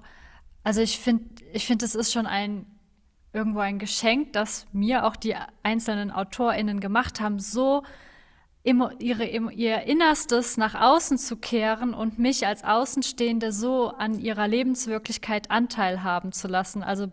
also 0.63 0.81
ich 0.81 0.99
finde, 0.99 1.43
ich 1.53 1.65
finde, 1.65 1.85
es 1.85 1.95
ist 1.95 2.11
schon 2.11 2.25
ein 2.25 2.65
irgendwo 3.33 3.59
ein 3.59 3.79
Geschenk, 3.79 4.31
das 4.31 4.65
mir 4.71 5.05
auch 5.05 5.17
die 5.17 5.35
einzelnen 5.61 6.09
AutorInnen 6.09 6.79
gemacht 6.79 7.19
haben, 7.19 7.39
so 7.39 7.83
ihre, 8.65 9.25
ihr 9.25 9.81
Innerstes 9.83 10.57
nach 10.57 10.73
außen 10.75 11.17
zu 11.17 11.37
kehren 11.37 11.93
und 11.93 12.17
mich 12.17 12.47
als 12.47 12.63
Außenstehende 12.63 13.51
so 13.51 13.89
an 13.89 14.19
ihrer 14.19 14.47
Lebenswirklichkeit 14.47 15.51
Anteil 15.51 16.03
haben 16.03 16.31
zu 16.31 16.47
lassen. 16.47 16.81
Also 16.81 17.11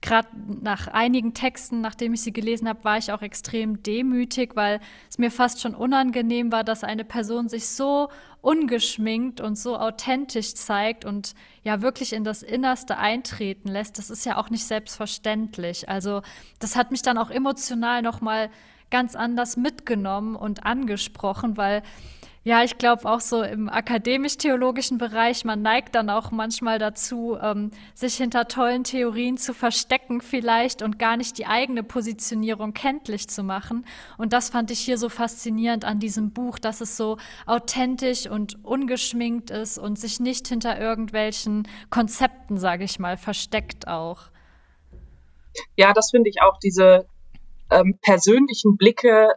gerade 0.00 0.28
nach 0.62 0.86
einigen 0.88 1.34
Texten, 1.34 1.80
nachdem 1.80 2.14
ich 2.14 2.22
sie 2.22 2.32
gelesen 2.32 2.68
habe, 2.68 2.84
war 2.84 2.98
ich 2.98 3.12
auch 3.12 3.22
extrem 3.22 3.82
demütig, 3.82 4.54
weil 4.54 4.80
es 5.10 5.18
mir 5.18 5.30
fast 5.30 5.60
schon 5.60 5.74
unangenehm 5.74 6.52
war, 6.52 6.64
dass 6.64 6.84
eine 6.84 7.04
Person 7.04 7.48
sich 7.48 7.68
so 7.68 8.08
ungeschminkt 8.40 9.40
und 9.40 9.58
so 9.58 9.76
authentisch 9.76 10.54
zeigt 10.54 11.04
und 11.04 11.34
ja 11.64 11.82
wirklich 11.82 12.12
in 12.12 12.22
das 12.22 12.42
Innerste 12.42 12.96
eintreten 12.96 13.68
lässt. 13.68 13.98
Das 13.98 14.08
ist 14.08 14.24
ja 14.24 14.36
auch 14.36 14.50
nicht 14.50 14.64
selbstverständlich. 14.64 15.88
Also 15.88 16.22
das 16.60 16.76
hat 16.76 16.92
mich 16.92 17.02
dann 17.02 17.18
auch 17.18 17.30
emotional 17.30 18.00
noch 18.02 18.20
mal 18.20 18.50
ganz 18.90 19.14
anders 19.14 19.56
mitgenommen 19.56 20.36
und 20.36 20.64
angesprochen, 20.64 21.56
weil 21.56 21.82
ja, 22.48 22.64
ich 22.64 22.78
glaube 22.78 23.04
auch 23.10 23.20
so 23.20 23.42
im 23.42 23.68
akademisch-theologischen 23.68 24.96
Bereich, 24.96 25.44
man 25.44 25.60
neigt 25.60 25.94
dann 25.94 26.08
auch 26.08 26.30
manchmal 26.30 26.78
dazu, 26.78 27.36
ähm, 27.42 27.72
sich 27.94 28.14
hinter 28.14 28.48
tollen 28.48 28.84
Theorien 28.84 29.36
zu 29.36 29.52
verstecken 29.52 30.22
vielleicht 30.22 30.80
und 30.80 30.98
gar 30.98 31.18
nicht 31.18 31.36
die 31.36 31.44
eigene 31.44 31.82
Positionierung 31.82 32.72
kenntlich 32.72 33.28
zu 33.28 33.42
machen. 33.42 33.84
Und 34.16 34.32
das 34.32 34.48
fand 34.48 34.70
ich 34.70 34.78
hier 34.80 34.96
so 34.96 35.10
faszinierend 35.10 35.84
an 35.84 35.98
diesem 35.98 36.30
Buch, 36.30 36.58
dass 36.58 36.80
es 36.80 36.96
so 36.96 37.18
authentisch 37.44 38.26
und 38.26 38.64
ungeschminkt 38.64 39.50
ist 39.50 39.76
und 39.76 39.98
sich 39.98 40.18
nicht 40.18 40.48
hinter 40.48 40.80
irgendwelchen 40.80 41.68
Konzepten, 41.90 42.56
sage 42.56 42.84
ich 42.84 42.98
mal, 42.98 43.18
versteckt 43.18 43.88
auch. 43.88 44.30
Ja, 45.76 45.92
das 45.92 46.12
finde 46.12 46.30
ich 46.30 46.40
auch, 46.40 46.58
diese 46.58 47.06
ähm, 47.70 47.98
persönlichen 48.02 48.76
Blicke, 48.76 49.34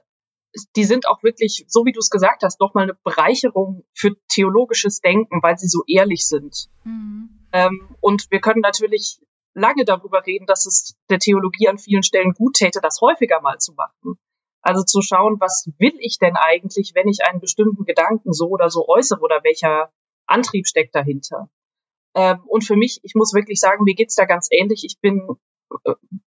die 0.75 0.83
sind 0.83 1.07
auch 1.07 1.23
wirklich, 1.23 1.65
so 1.67 1.85
wie 1.85 1.91
du 1.91 1.99
es 1.99 2.09
gesagt 2.09 2.43
hast, 2.43 2.57
doch 2.57 2.73
mal 2.73 2.83
eine 2.83 2.97
Bereicherung 3.03 3.85
für 3.93 4.15
theologisches 4.29 4.99
Denken, 4.99 5.41
weil 5.41 5.57
sie 5.57 5.67
so 5.67 5.83
ehrlich 5.87 6.27
sind. 6.27 6.69
Mhm. 6.83 7.47
Ähm, 7.53 7.95
und 8.01 8.29
wir 8.31 8.41
können 8.41 8.61
natürlich 8.61 9.19
lange 9.53 9.85
darüber 9.85 10.25
reden, 10.25 10.45
dass 10.45 10.65
es 10.65 10.95
der 11.09 11.19
Theologie 11.19 11.67
an 11.67 11.77
vielen 11.77 12.03
Stellen 12.03 12.33
gut 12.33 12.55
täte, 12.55 12.79
das 12.81 13.01
häufiger 13.01 13.41
mal 13.41 13.59
zu 13.59 13.73
machen. 13.73 14.17
Also 14.61 14.83
zu 14.83 15.01
schauen, 15.01 15.39
was 15.39 15.69
will 15.79 15.93
ich 15.99 16.19
denn 16.19 16.35
eigentlich, 16.35 16.91
wenn 16.93 17.07
ich 17.07 17.25
einen 17.25 17.39
bestimmten 17.39 17.83
Gedanken 17.83 18.31
so 18.31 18.47
oder 18.47 18.69
so 18.69 18.87
äußere 18.87 19.19
oder 19.19 19.43
welcher 19.43 19.91
Antrieb 20.27 20.67
steckt 20.67 20.95
dahinter. 20.95 21.49
Ähm, 22.13 22.41
und 22.45 22.63
für 22.63 22.75
mich, 22.75 22.99
ich 23.03 23.15
muss 23.15 23.33
wirklich 23.33 23.59
sagen, 23.59 23.83
mir 23.83 23.95
geht's 23.95 24.15
da 24.15 24.25
ganz 24.25 24.47
ähnlich. 24.51 24.83
Ich 24.85 24.99
bin 24.99 25.27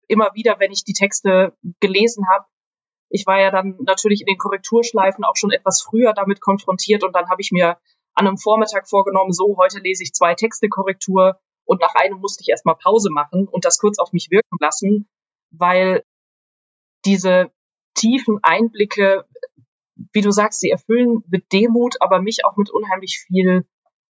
immer 0.08 0.32
wieder, 0.34 0.60
wenn 0.60 0.72
ich 0.72 0.84
die 0.84 0.94
Texte 0.94 1.54
gelesen 1.80 2.26
habe, 2.30 2.46
ich 3.10 3.28
war 3.28 3.40
ja 3.40 3.52
dann 3.52 3.78
natürlich 3.82 4.22
in 4.22 4.28
den 4.28 4.38
Korrekturschleifen 4.38 5.24
auch 5.24 5.36
schon 5.36 5.52
etwas 5.52 5.82
früher 5.82 6.14
damit 6.14 6.40
konfrontiert 6.40 7.04
und 7.04 7.14
dann 7.16 7.30
habe 7.30 7.42
ich 7.42 7.52
mir 7.52 7.78
an 8.14 8.28
einem 8.28 8.38
Vormittag 8.38 8.90
vorgenommen, 8.90 9.32
so 9.32 9.58
heute 9.58 9.80
lese 9.80 10.04
ich 10.04 10.14
zwei 10.14 10.36
Texte 10.36 10.70
Korrektur 10.70 11.40
und 11.66 11.82
nach 11.82 11.96
einem 11.96 12.20
musste 12.20 12.42
ich 12.42 12.50
erstmal 12.50 12.76
Pause 12.76 13.10
machen 13.12 13.48
und 13.48 13.66
das 13.66 13.78
kurz 13.78 14.00
auf 14.00 14.14
mich 14.14 14.30
wirken 14.32 14.58
lassen, 14.60 15.10
weil 15.52 16.04
diese 17.06 17.52
tiefen 17.94 18.40
Einblicke, 18.42 19.26
wie 20.14 20.22
du 20.22 20.32
sagst, 20.32 20.62
sie 20.62 20.70
erfüllen 20.70 21.24
mit 21.28 21.52
Demut, 21.52 21.96
aber 22.02 22.22
mich 22.22 22.46
auch 22.46 22.58
mit 22.58 22.70
unheimlich 22.70 23.24
viel 23.28 23.66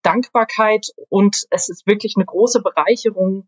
Dankbarkeit 0.02 0.88
und 1.10 1.46
es 1.50 1.70
ist 1.70 1.88
wirklich 1.88 2.14
eine 2.16 2.26
große 2.26 2.62
Bereicherung 2.62 3.48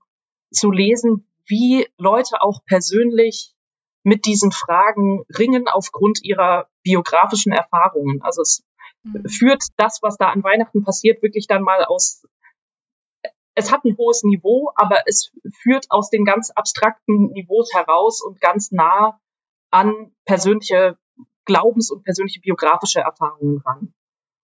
zu 0.51 0.72
lesen, 0.72 1.27
wie 1.47 1.87
Leute 1.97 2.41
auch 2.41 2.61
persönlich 2.65 3.53
mit 4.03 4.25
diesen 4.25 4.51
Fragen 4.51 5.23
ringen 5.37 5.67
aufgrund 5.67 6.23
ihrer 6.23 6.69
biografischen 6.83 7.51
Erfahrungen. 7.51 8.21
Also 8.21 8.41
es 8.41 8.63
mhm. 9.03 9.27
führt 9.27 9.63
das, 9.77 9.99
was 10.01 10.17
da 10.17 10.29
an 10.29 10.43
Weihnachten 10.43 10.83
passiert, 10.83 11.21
wirklich 11.21 11.47
dann 11.47 11.61
mal 11.61 11.83
aus, 11.83 12.25
es 13.55 13.71
hat 13.71 13.83
ein 13.83 13.97
hohes 13.97 14.23
Niveau, 14.23 14.71
aber 14.75 15.01
es 15.07 15.31
führt 15.61 15.87
aus 15.89 16.09
den 16.09 16.25
ganz 16.25 16.51
abstrakten 16.51 17.31
Niveaus 17.31 17.73
heraus 17.73 18.21
und 18.21 18.39
ganz 18.39 18.71
nah 18.71 19.19
an 19.71 20.15
persönliche 20.25 20.97
Glaubens- 21.45 21.91
und 21.91 22.03
persönliche 22.03 22.39
biografische 22.39 22.99
Erfahrungen 22.99 23.61
ran. 23.65 23.93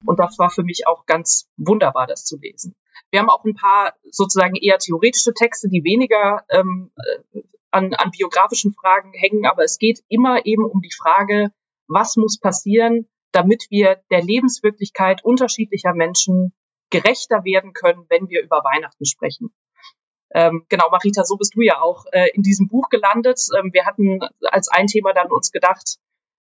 Und 0.05 0.19
das 0.19 0.37
war 0.39 0.49
für 0.49 0.63
mich 0.63 0.87
auch 0.87 1.05
ganz 1.05 1.49
wunderbar, 1.57 2.07
das 2.07 2.25
zu 2.25 2.37
lesen. 2.37 2.75
Wir 3.11 3.19
haben 3.19 3.29
auch 3.29 3.43
ein 3.45 3.55
paar 3.55 3.93
sozusagen 4.09 4.55
eher 4.55 4.77
theoretische 4.77 5.33
Texte, 5.33 5.69
die 5.69 5.83
weniger 5.83 6.43
ähm, 6.49 6.91
äh, 7.33 7.41
an, 7.71 7.93
an 7.93 8.11
biografischen 8.11 8.73
Fragen 8.73 9.13
hängen, 9.13 9.45
aber 9.45 9.63
es 9.63 9.77
geht 9.77 10.03
immer 10.07 10.45
eben 10.45 10.65
um 10.65 10.81
die 10.81 10.93
Frage, 10.95 11.51
was 11.87 12.15
muss 12.15 12.39
passieren, 12.39 13.07
damit 13.31 13.65
wir 13.69 14.01
der 14.11 14.21
Lebenswirklichkeit 14.21 15.23
unterschiedlicher 15.23 15.93
Menschen 15.93 16.53
gerechter 16.91 17.43
werden 17.43 17.73
können, 17.73 18.05
wenn 18.09 18.29
wir 18.29 18.43
über 18.43 18.57
Weihnachten 18.57 19.05
sprechen. 19.05 19.51
Ähm, 20.33 20.65
genau, 20.69 20.89
Marita, 20.89 21.23
so 21.23 21.37
bist 21.37 21.55
du 21.55 21.61
ja 21.61 21.81
auch 21.81 22.05
äh, 22.11 22.29
in 22.33 22.43
diesem 22.43 22.67
Buch 22.67 22.89
gelandet. 22.89 23.39
Ähm, 23.57 23.71
wir 23.73 23.85
hatten 23.85 24.19
als 24.43 24.67
ein 24.67 24.87
Thema 24.87 25.13
dann 25.13 25.31
uns 25.31 25.51
gedacht, 25.51 25.97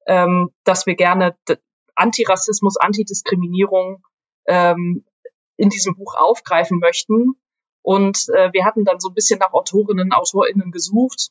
ähm, 0.07 0.51
dass 0.63 0.85
wir 0.85 0.95
gerne 0.95 1.35
Antirassismus, 1.95 2.77
Antidiskriminierung 2.77 4.03
ähm, 4.45 5.05
in 5.57 5.69
diesem 5.69 5.95
Buch 5.95 6.15
aufgreifen 6.15 6.79
möchten. 6.79 7.33
Und 7.83 8.27
äh, 8.35 8.51
wir 8.53 8.65
hatten 8.65 8.85
dann 8.85 8.99
so 8.99 9.09
ein 9.09 9.13
bisschen 9.13 9.39
nach 9.39 9.53
Autorinnen, 9.53 10.13
Autorinnen 10.13 10.71
gesucht. 10.71 11.29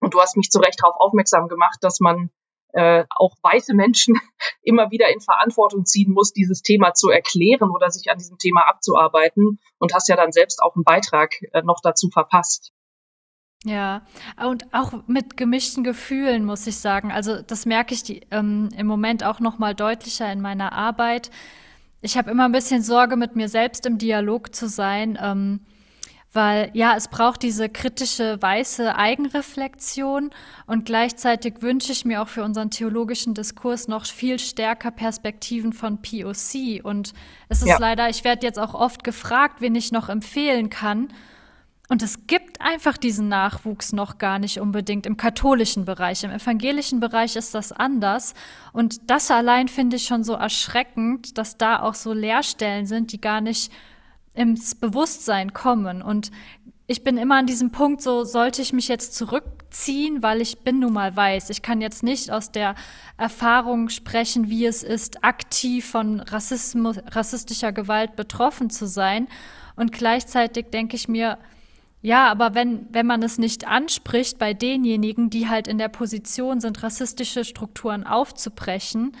Und 0.00 0.14
du 0.14 0.20
hast 0.20 0.36
mich 0.36 0.50
zu 0.50 0.58
Recht 0.58 0.80
darauf 0.82 0.96
aufmerksam 0.98 1.48
gemacht, 1.48 1.78
dass 1.80 2.00
man 2.00 2.30
äh, 2.72 3.04
auch 3.10 3.34
weiße 3.42 3.74
Menschen 3.74 4.14
immer 4.62 4.90
wieder 4.90 5.08
in 5.08 5.20
Verantwortung 5.20 5.84
ziehen 5.84 6.12
muss, 6.12 6.32
dieses 6.32 6.62
Thema 6.62 6.92
zu 6.94 7.08
erklären 7.08 7.70
oder 7.70 7.90
sich 7.90 8.10
an 8.10 8.18
diesem 8.18 8.38
Thema 8.38 8.68
abzuarbeiten. 8.68 9.58
Und 9.78 9.94
hast 9.94 10.08
ja 10.08 10.16
dann 10.16 10.32
selbst 10.32 10.62
auch 10.62 10.74
einen 10.74 10.84
Beitrag 10.84 11.32
äh, 11.52 11.62
noch 11.62 11.80
dazu 11.82 12.08
verpasst. 12.10 12.72
Ja, 13.66 14.02
und 14.36 14.72
auch 14.72 14.92
mit 15.08 15.36
gemischten 15.36 15.82
Gefühlen, 15.82 16.44
muss 16.44 16.68
ich 16.68 16.76
sagen. 16.76 17.10
Also 17.10 17.42
das 17.42 17.66
merke 17.66 17.94
ich 17.94 18.04
die, 18.04 18.20
ähm, 18.30 18.68
im 18.76 18.86
Moment 18.86 19.24
auch 19.24 19.40
noch 19.40 19.58
mal 19.58 19.74
deutlicher 19.74 20.30
in 20.32 20.40
meiner 20.40 20.72
Arbeit. 20.72 21.32
Ich 22.00 22.16
habe 22.16 22.30
immer 22.30 22.44
ein 22.44 22.52
bisschen 22.52 22.82
Sorge, 22.82 23.16
mit 23.16 23.34
mir 23.34 23.48
selbst 23.48 23.84
im 23.84 23.98
Dialog 23.98 24.54
zu 24.54 24.68
sein, 24.68 25.18
ähm, 25.20 25.62
weil 26.32 26.70
ja, 26.74 26.94
es 26.96 27.08
braucht 27.08 27.42
diese 27.42 27.68
kritische 27.68 28.40
weiße 28.40 28.94
Eigenreflexion 28.94 30.30
und 30.68 30.84
gleichzeitig 30.84 31.60
wünsche 31.60 31.90
ich 31.90 32.04
mir 32.04 32.22
auch 32.22 32.28
für 32.28 32.44
unseren 32.44 32.70
theologischen 32.70 33.34
Diskurs 33.34 33.88
noch 33.88 34.06
viel 34.06 34.38
stärker 34.38 34.92
Perspektiven 34.92 35.72
von 35.72 36.00
POC 36.02 36.84
und 36.84 37.14
es 37.48 37.62
ist 37.62 37.68
ja. 37.68 37.78
leider, 37.80 38.08
ich 38.10 38.22
werde 38.22 38.46
jetzt 38.46 38.60
auch 38.60 38.74
oft 38.74 39.02
gefragt, 39.02 39.60
wen 39.60 39.74
ich 39.74 39.90
noch 39.90 40.08
empfehlen 40.08 40.70
kann. 40.70 41.08
Und 41.88 42.02
es 42.02 42.26
gibt 42.26 42.60
einfach 42.60 42.96
diesen 42.96 43.28
Nachwuchs 43.28 43.92
noch 43.92 44.18
gar 44.18 44.38
nicht 44.38 44.60
unbedingt 44.60 45.06
im 45.06 45.16
katholischen 45.16 45.84
Bereich. 45.84 46.24
Im 46.24 46.32
evangelischen 46.32 46.98
Bereich 46.98 47.36
ist 47.36 47.54
das 47.54 47.70
anders. 47.70 48.34
Und 48.72 49.08
das 49.08 49.30
allein 49.30 49.68
finde 49.68 49.96
ich 49.96 50.04
schon 50.04 50.24
so 50.24 50.34
erschreckend, 50.34 51.38
dass 51.38 51.58
da 51.58 51.80
auch 51.80 51.94
so 51.94 52.12
Lehrstellen 52.12 52.86
sind, 52.86 53.12
die 53.12 53.20
gar 53.20 53.40
nicht 53.40 53.70
ins 54.34 54.74
Bewusstsein 54.74 55.52
kommen. 55.52 56.02
Und 56.02 56.32
ich 56.88 57.02
bin 57.02 57.18
immer 57.18 57.36
an 57.36 57.46
diesem 57.46 57.70
Punkt, 57.70 58.02
so 58.02 58.24
sollte 58.24 58.62
ich 58.62 58.72
mich 58.72 58.86
jetzt 58.88 59.14
zurückziehen, 59.14 60.22
weil 60.22 60.40
ich 60.40 60.60
bin 60.60 60.80
nun 60.80 60.92
mal 60.92 61.14
weiß. 61.14 61.50
Ich 61.50 61.62
kann 61.62 61.80
jetzt 61.80 62.02
nicht 62.02 62.30
aus 62.30 62.52
der 62.52 62.74
Erfahrung 63.16 63.88
sprechen, 63.88 64.50
wie 64.50 64.66
es 64.66 64.82
ist, 64.82 65.24
aktiv 65.24 65.88
von 65.88 66.20
Rassismus, 66.20 66.98
rassistischer 67.08 67.72
Gewalt 67.72 68.14
betroffen 68.14 68.70
zu 68.70 68.86
sein. 68.86 69.26
Und 69.74 69.92
gleichzeitig 69.92 70.66
denke 70.70 70.96
ich 70.96 71.08
mir, 71.08 71.38
ja, 72.06 72.28
aber 72.28 72.54
wenn, 72.54 72.86
wenn 72.94 73.04
man 73.04 73.20
es 73.24 73.36
nicht 73.36 73.66
anspricht 73.66 74.38
bei 74.38 74.54
denjenigen, 74.54 75.28
die 75.28 75.48
halt 75.48 75.66
in 75.66 75.76
der 75.76 75.88
Position 75.88 76.60
sind, 76.60 76.84
rassistische 76.84 77.44
Strukturen 77.44 78.06
aufzubrechen, 78.06 79.16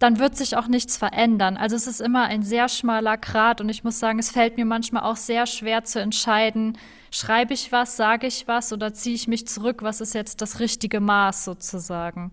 dann 0.00 0.18
wird 0.18 0.36
sich 0.36 0.56
auch 0.56 0.66
nichts 0.66 0.96
verändern. 0.96 1.56
Also 1.56 1.76
es 1.76 1.86
ist 1.86 2.00
immer 2.00 2.24
ein 2.24 2.42
sehr 2.42 2.68
schmaler 2.68 3.16
Grat 3.16 3.60
und 3.60 3.68
ich 3.68 3.84
muss 3.84 4.00
sagen, 4.00 4.18
es 4.18 4.32
fällt 4.32 4.56
mir 4.56 4.64
manchmal 4.64 5.04
auch 5.04 5.14
sehr 5.14 5.46
schwer 5.46 5.84
zu 5.84 6.00
entscheiden, 6.00 6.76
schreibe 7.12 7.54
ich 7.54 7.70
was, 7.70 7.96
sage 7.96 8.26
ich 8.26 8.48
was 8.48 8.72
oder 8.72 8.92
ziehe 8.92 9.14
ich 9.14 9.28
mich 9.28 9.46
zurück, 9.46 9.84
was 9.84 10.00
ist 10.00 10.12
jetzt 10.12 10.42
das 10.42 10.58
richtige 10.58 10.98
Maß 10.98 11.44
sozusagen. 11.44 12.32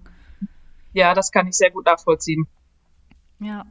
Ja, 0.93 1.13
das 1.13 1.31
kann 1.31 1.45
ich 1.45 1.53
sehr 1.55 1.69
gut 1.69 1.85
nachvollziehen. 1.85 2.47
Ja. 3.39 3.67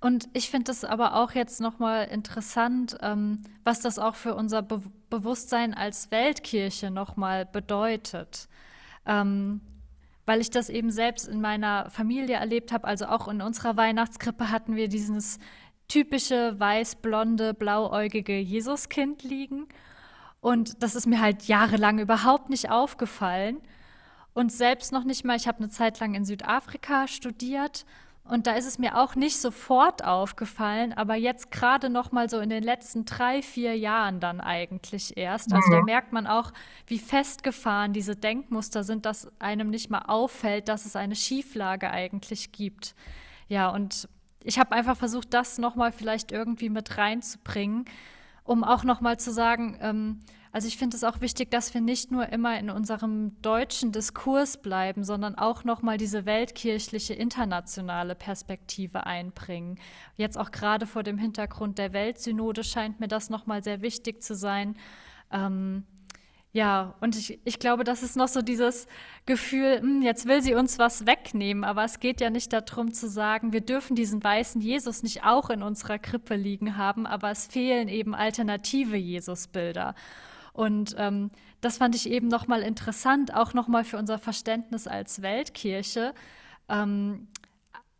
Und 0.00 0.28
ich 0.32 0.48
finde 0.48 0.70
es 0.70 0.84
aber 0.84 1.16
auch 1.16 1.32
jetzt 1.32 1.60
nochmal 1.60 2.06
interessant, 2.06 2.96
ähm, 3.00 3.42
was 3.64 3.80
das 3.80 3.98
auch 3.98 4.14
für 4.14 4.36
unser 4.36 4.62
Be 4.62 4.80
Bewusstsein 5.10 5.74
als 5.74 6.10
Weltkirche 6.10 6.90
nochmal 6.90 7.46
bedeutet. 7.46 8.48
Ähm, 9.06 9.60
weil 10.26 10.42
ich 10.42 10.50
das 10.50 10.68
eben 10.68 10.90
selbst 10.90 11.26
in 11.26 11.40
meiner 11.40 11.88
Familie 11.88 12.36
erlebt 12.36 12.70
habe. 12.70 12.86
Also 12.86 13.06
auch 13.06 13.28
in 13.28 13.40
unserer 13.40 13.78
Weihnachtskrippe 13.78 14.50
hatten 14.50 14.76
wir 14.76 14.88
dieses 14.88 15.38
typische 15.88 16.60
weiß-blonde, 16.60 17.54
blauäugige 17.54 18.38
Jesuskind 18.38 19.22
liegen. 19.22 19.66
Und 20.40 20.82
das 20.82 20.94
ist 20.94 21.06
mir 21.06 21.20
halt 21.20 21.44
jahrelang 21.44 21.98
überhaupt 21.98 22.50
nicht 22.50 22.70
aufgefallen. 22.70 23.58
Und 24.34 24.52
selbst 24.52 24.92
noch 24.92 25.04
nicht 25.04 25.24
mal, 25.24 25.36
ich 25.36 25.48
habe 25.48 25.58
eine 25.58 25.70
Zeit 25.70 25.98
lang 25.98 26.14
in 26.14 26.26
Südafrika 26.26 27.08
studiert 27.08 27.86
und 28.28 28.46
da 28.46 28.52
ist 28.52 28.66
es 28.66 28.78
mir 28.78 28.98
auch 28.98 29.14
nicht 29.14 29.40
sofort 29.40 30.04
aufgefallen, 30.04 30.92
aber 30.92 31.14
jetzt 31.14 31.50
gerade 31.50 31.88
noch 31.88 32.12
mal 32.12 32.28
so 32.28 32.38
in 32.40 32.50
den 32.50 32.62
letzten 32.62 33.04
drei, 33.04 33.42
vier 33.42 33.76
Jahren 33.76 34.20
dann 34.20 34.40
eigentlich 34.40 35.16
erst. 35.16 35.52
Also 35.52 35.66
mhm. 35.68 35.72
da 35.72 35.82
merkt 35.82 36.12
man 36.12 36.26
auch, 36.26 36.52
wie 36.86 36.98
festgefahren 36.98 37.92
diese 37.92 38.16
Denkmuster 38.16 38.84
sind, 38.84 39.06
dass 39.06 39.28
einem 39.40 39.70
nicht 39.70 39.88
mal 39.88 40.02
auffällt, 40.06 40.68
dass 40.68 40.84
es 40.84 40.94
eine 40.94 41.16
Schieflage 41.16 41.90
eigentlich 41.90 42.52
gibt. 42.52 42.94
Ja, 43.48 43.70
und 43.70 44.08
ich 44.44 44.58
habe 44.58 44.72
einfach 44.72 44.96
versucht, 44.96 45.32
das 45.32 45.58
noch 45.58 45.74
mal 45.74 45.90
vielleicht 45.90 46.30
irgendwie 46.30 46.68
mit 46.68 46.98
reinzubringen, 46.98 47.86
um 48.44 48.62
auch 48.62 48.84
noch 48.84 49.00
mal 49.00 49.18
zu 49.18 49.32
sagen, 49.32 49.78
ähm, 49.80 50.20
also 50.52 50.66
ich 50.66 50.76
finde 50.76 50.96
es 50.96 51.04
auch 51.04 51.20
wichtig, 51.20 51.50
dass 51.50 51.74
wir 51.74 51.80
nicht 51.80 52.10
nur 52.10 52.28
immer 52.30 52.58
in 52.58 52.70
unserem 52.70 53.40
deutschen 53.42 53.92
Diskurs 53.92 54.56
bleiben, 54.56 55.04
sondern 55.04 55.36
auch 55.36 55.64
noch 55.64 55.82
mal 55.82 55.98
diese 55.98 56.26
weltkirchliche 56.26 57.14
internationale 57.14 58.14
Perspektive 58.14 59.06
einbringen. 59.06 59.78
Jetzt 60.16 60.38
auch 60.38 60.50
gerade 60.50 60.86
vor 60.86 61.02
dem 61.02 61.18
Hintergrund 61.18 61.78
der 61.78 61.92
Weltsynode 61.92 62.64
scheint 62.64 63.00
mir 63.00 63.08
das 63.08 63.30
noch 63.30 63.46
mal 63.46 63.62
sehr 63.62 63.82
wichtig 63.82 64.22
zu 64.22 64.34
sein. 64.34 64.76
Ähm, 65.30 65.84
ja, 66.52 66.94
und 67.00 67.14
ich, 67.14 67.38
ich 67.44 67.58
glaube, 67.58 67.84
das 67.84 68.02
ist 68.02 68.16
noch 68.16 68.28
so 68.28 68.40
dieses 68.40 68.86
Gefühl, 69.26 69.80
hm, 69.80 70.00
jetzt 70.02 70.26
will 70.26 70.42
sie 70.42 70.54
uns 70.54 70.78
was 70.78 71.06
wegnehmen, 71.06 71.62
aber 71.62 71.84
es 71.84 72.00
geht 72.00 72.22
ja 72.22 72.30
nicht 72.30 72.52
darum 72.52 72.94
zu 72.94 73.08
sagen, 73.08 73.52
wir 73.52 73.60
dürfen 73.60 73.94
diesen 73.94 74.24
weißen 74.24 74.60
Jesus 74.62 75.02
nicht 75.02 75.24
auch 75.24 75.50
in 75.50 75.62
unserer 75.62 75.98
Krippe 75.98 76.36
liegen 76.36 76.78
haben, 76.78 77.06
aber 77.06 77.30
es 77.30 77.46
fehlen 77.46 77.88
eben 77.88 78.14
alternative 78.14 78.96
Jesusbilder. 78.96 79.94
Und 80.58 80.96
ähm, 80.98 81.30
das 81.60 81.78
fand 81.78 81.94
ich 81.94 82.10
eben 82.10 82.26
nochmal 82.26 82.62
interessant, 82.62 83.32
auch 83.32 83.54
nochmal 83.54 83.84
für 83.84 83.96
unser 83.96 84.18
Verständnis 84.18 84.88
als 84.88 85.22
Weltkirche. 85.22 86.14
Ähm, 86.68 87.28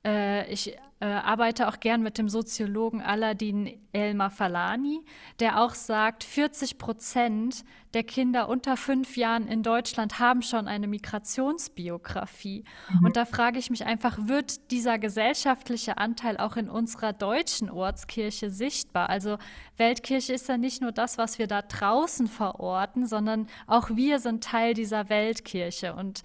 äh, 0.09 0.51
ich 0.51 0.75
äh, 1.01 1.07
arbeite 1.07 1.69
auch 1.69 1.79
gern 1.79 2.03
mit 2.03 2.19
dem 2.19 2.29
Soziologen 2.29 3.03
Aladin 3.03 3.81
Elmar 3.93 4.31
Falani, 4.31 5.05
der 5.39 5.63
auch 5.63 5.75
sagt, 5.75 6.25
40 6.25 6.79
Prozent 6.79 7.65
der 7.95 8.03
Kinder 8.03 8.49
unter 8.49 8.77
fünf 8.77 9.17
Jahren 9.17 9.47
in 9.47 9.63
Deutschland 9.63 10.19
haben 10.19 10.43
schon 10.43 10.67
eine 10.67 10.89
Migrationsbiografie. 10.89 12.65
Mhm. 12.91 13.05
Und 13.05 13.17
da 13.17 13.25
frage 13.25 13.59
ich 13.59 13.71
mich 13.71 13.87
einfach, 13.87 14.19
wird 14.23 14.71
dieser 14.73 14.99
gesellschaftliche 14.99 15.99
Anteil 15.99 16.37
auch 16.37 16.57
in 16.57 16.69
unserer 16.69 17.13
deutschen 17.13 17.71
Ortskirche 17.71 18.51
sichtbar? 18.51 19.09
Also 19.09 19.39
Weltkirche 19.77 20.33
ist 20.33 20.49
ja 20.49 20.59
nicht 20.59 20.83
nur 20.83 20.93
das, 20.93 21.17
was 21.17 21.39
wir 21.39 21.47
da 21.47 21.63
draußen 21.63 22.27
verorten, 22.27 23.07
sondern 23.07 23.47
auch 23.67 23.91
wir 23.91 24.19
sind 24.19 24.45
Teil 24.45 24.75
dieser 24.75 25.09
Weltkirche. 25.09 25.95
Und 25.95 26.23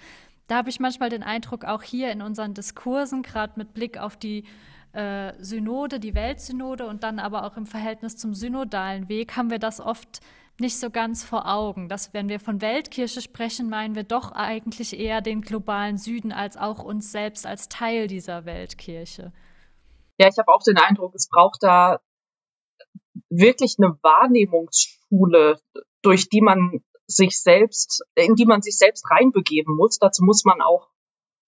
da 0.47 0.57
habe 0.57 0.69
ich 0.69 0.79
manchmal 0.79 1.09
den 1.09 1.23
Eindruck, 1.23 1.65
auch 1.65 1.83
hier 1.83 2.11
in 2.11 2.21
unseren 2.21 2.53
Diskursen, 2.53 3.23
gerade 3.23 3.53
mit 3.55 3.73
Blick 3.73 3.97
auf 3.97 4.17
die 4.17 4.45
äh, 4.93 5.33
Synode, 5.39 5.99
die 5.99 6.15
Weltsynode 6.15 6.87
und 6.87 7.03
dann 7.03 7.19
aber 7.19 7.45
auch 7.45 7.57
im 7.57 7.65
Verhältnis 7.65 8.17
zum 8.17 8.33
synodalen 8.33 9.09
Weg, 9.09 9.35
haben 9.35 9.49
wir 9.49 9.59
das 9.59 9.79
oft 9.79 10.21
nicht 10.59 10.79
so 10.79 10.89
ganz 10.89 11.23
vor 11.23 11.51
Augen. 11.51 11.89
Dass, 11.89 12.13
wenn 12.13 12.29
wir 12.29 12.39
von 12.39 12.61
Weltkirche 12.61 13.21
sprechen, 13.21 13.69
meinen 13.69 13.95
wir 13.95 14.03
doch 14.03 14.31
eigentlich 14.31 14.99
eher 14.99 15.21
den 15.21 15.41
globalen 15.41 15.97
Süden 15.97 16.31
als 16.31 16.57
auch 16.57 16.83
uns 16.83 17.11
selbst 17.11 17.45
als 17.45 17.69
Teil 17.69 18.07
dieser 18.07 18.45
Weltkirche. 18.45 19.33
Ja, 20.19 20.27
ich 20.27 20.37
habe 20.37 20.53
auch 20.53 20.61
den 20.63 20.77
Eindruck, 20.77 21.15
es 21.15 21.27
braucht 21.27 21.63
da 21.63 21.99
wirklich 23.29 23.75
eine 23.79 23.97
Wahrnehmungsschule, 24.03 25.59
durch 26.03 26.29
die 26.29 26.41
man 26.41 26.83
sich 27.07 27.41
selbst, 27.41 28.03
in 28.15 28.35
die 28.35 28.45
man 28.45 28.61
sich 28.61 28.77
selbst 28.77 29.09
reinbegeben 29.09 29.75
muss. 29.75 29.99
Dazu 29.99 30.23
muss 30.23 30.45
man 30.45 30.61
auch 30.61 30.89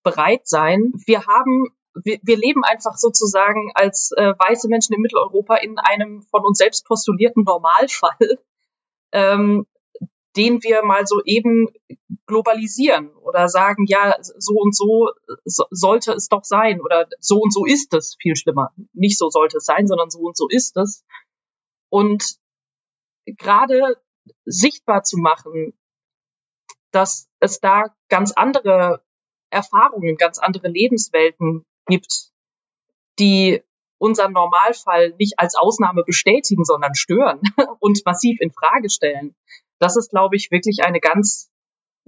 bereit 0.03 0.47
sein. 0.47 0.93
Wir 1.05 1.25
haben 1.25 1.75
wir, 2.03 2.19
wir 2.23 2.37
leben 2.37 2.63
einfach 2.63 2.97
sozusagen 2.97 3.71
als 3.73 4.11
äh, 4.17 4.33
weiße 4.37 4.67
Menschen 4.67 4.93
in 4.93 5.01
Mitteleuropa 5.01 5.55
in 5.55 5.79
einem 5.79 6.21
von 6.23 6.45
uns 6.45 6.57
selbst 6.57 6.85
postulierten 6.85 7.43
Normalfall, 7.43 8.17
ähm, 9.11 9.65
den 10.35 10.61
wir 10.63 10.83
mal 10.83 11.07
so 11.07 11.21
eben 11.23 11.69
globalisieren 12.27 13.15
oder 13.17 13.47
sagen, 13.47 13.85
ja, 13.87 14.17
so 14.19 14.55
und 14.55 14.75
so, 14.75 15.11
so 15.45 15.65
sollte 15.71 16.11
es 16.11 16.27
doch 16.27 16.43
sein 16.43 16.81
oder 16.81 17.07
so 17.19 17.39
und 17.39 17.53
so 17.53 17.65
ist 17.65 17.93
es, 17.93 18.17
viel 18.19 18.35
schlimmer. 18.35 18.73
Nicht 18.91 19.17
so 19.17 19.29
sollte 19.29 19.57
es 19.57 19.65
sein, 19.65 19.87
sondern 19.87 20.09
so 20.09 20.19
und 20.19 20.35
so 20.35 20.47
ist 20.49 20.75
es. 20.75 21.05
Und 21.89 22.35
gerade 23.25 23.95
sichtbar 24.45 25.03
zu 25.03 25.17
machen, 25.17 25.73
dass 26.91 27.27
es 27.39 27.59
da 27.59 27.93
ganz 28.09 28.31
andere 28.31 29.03
Erfahrungen, 29.49 30.17
ganz 30.17 30.39
andere 30.39 30.67
Lebenswelten 30.67 31.65
gibt, 31.87 32.31
die 33.19 33.61
unseren 33.97 34.33
Normalfall 34.33 35.13
nicht 35.17 35.39
als 35.39 35.55
Ausnahme 35.55 36.03
bestätigen, 36.03 36.63
sondern 36.63 36.95
stören 36.95 37.41
und 37.79 38.01
massiv 38.05 38.39
in 38.39 38.51
Frage 38.51 38.89
stellen. 38.89 39.35
Das 39.79 39.97
ist, 39.97 40.09
glaube 40.09 40.35
ich, 40.35 40.51
wirklich 40.51 40.83
eine 40.83 40.99
ganz 40.99 41.49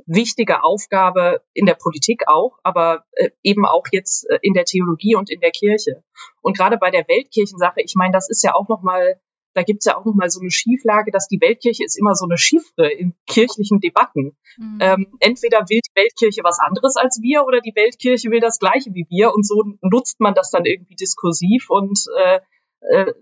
wichtige 0.05 0.63
Aufgabe 0.63 1.41
in 1.53 1.65
der 1.65 1.73
Politik 1.73 2.27
auch, 2.27 2.59
aber 2.63 3.05
äh, 3.13 3.31
eben 3.41 3.65
auch 3.65 3.85
jetzt 3.91 4.29
äh, 4.29 4.37
in 4.41 4.53
der 4.53 4.65
Theologie 4.65 5.15
und 5.15 5.29
in 5.29 5.39
der 5.39 5.51
Kirche. 5.51 6.03
Und 6.41 6.55
gerade 6.55 6.77
bei 6.77 6.91
der 6.91 7.07
Weltkirchensache, 7.07 7.81
ich 7.81 7.95
meine, 7.95 8.13
das 8.13 8.29
ist 8.29 8.43
ja 8.43 8.53
auch 8.53 8.67
noch 8.67 8.83
mal 8.83 9.19
da 9.57 9.63
gibt's 9.63 9.85
ja 9.85 9.97
auch 9.97 10.05
nochmal 10.05 10.29
so 10.29 10.39
eine 10.39 10.51
Schieflage, 10.51 11.09
dass 11.11 11.27
die 11.27 11.41
Weltkirche 11.41 11.83
ist 11.83 11.97
immer 11.97 12.13
so 12.13 12.25
eine 12.25 12.37
Chiffre 12.37 12.91
in 12.91 13.15
kirchlichen 13.25 13.79
Debatten. 13.79 14.37
Mhm. 14.57 14.77
Ähm, 14.79 15.17
entweder 15.19 15.61
will 15.67 15.81
die 15.81 15.95
Weltkirche 15.95 16.43
was 16.43 16.59
anderes 16.59 16.95
als 16.95 17.19
wir 17.23 17.43
oder 17.43 17.59
die 17.59 17.73
Weltkirche 17.73 18.29
will 18.29 18.39
das 18.39 18.59
gleiche 18.59 18.93
wie 18.93 19.07
wir 19.09 19.33
und 19.33 19.47
so 19.47 19.63
nutzt 19.81 20.19
man 20.19 20.35
das 20.35 20.51
dann 20.51 20.65
irgendwie 20.65 20.93
diskursiv 20.93 21.71
und 21.71 21.99
äh, 22.19 22.39
äh, 22.81 23.13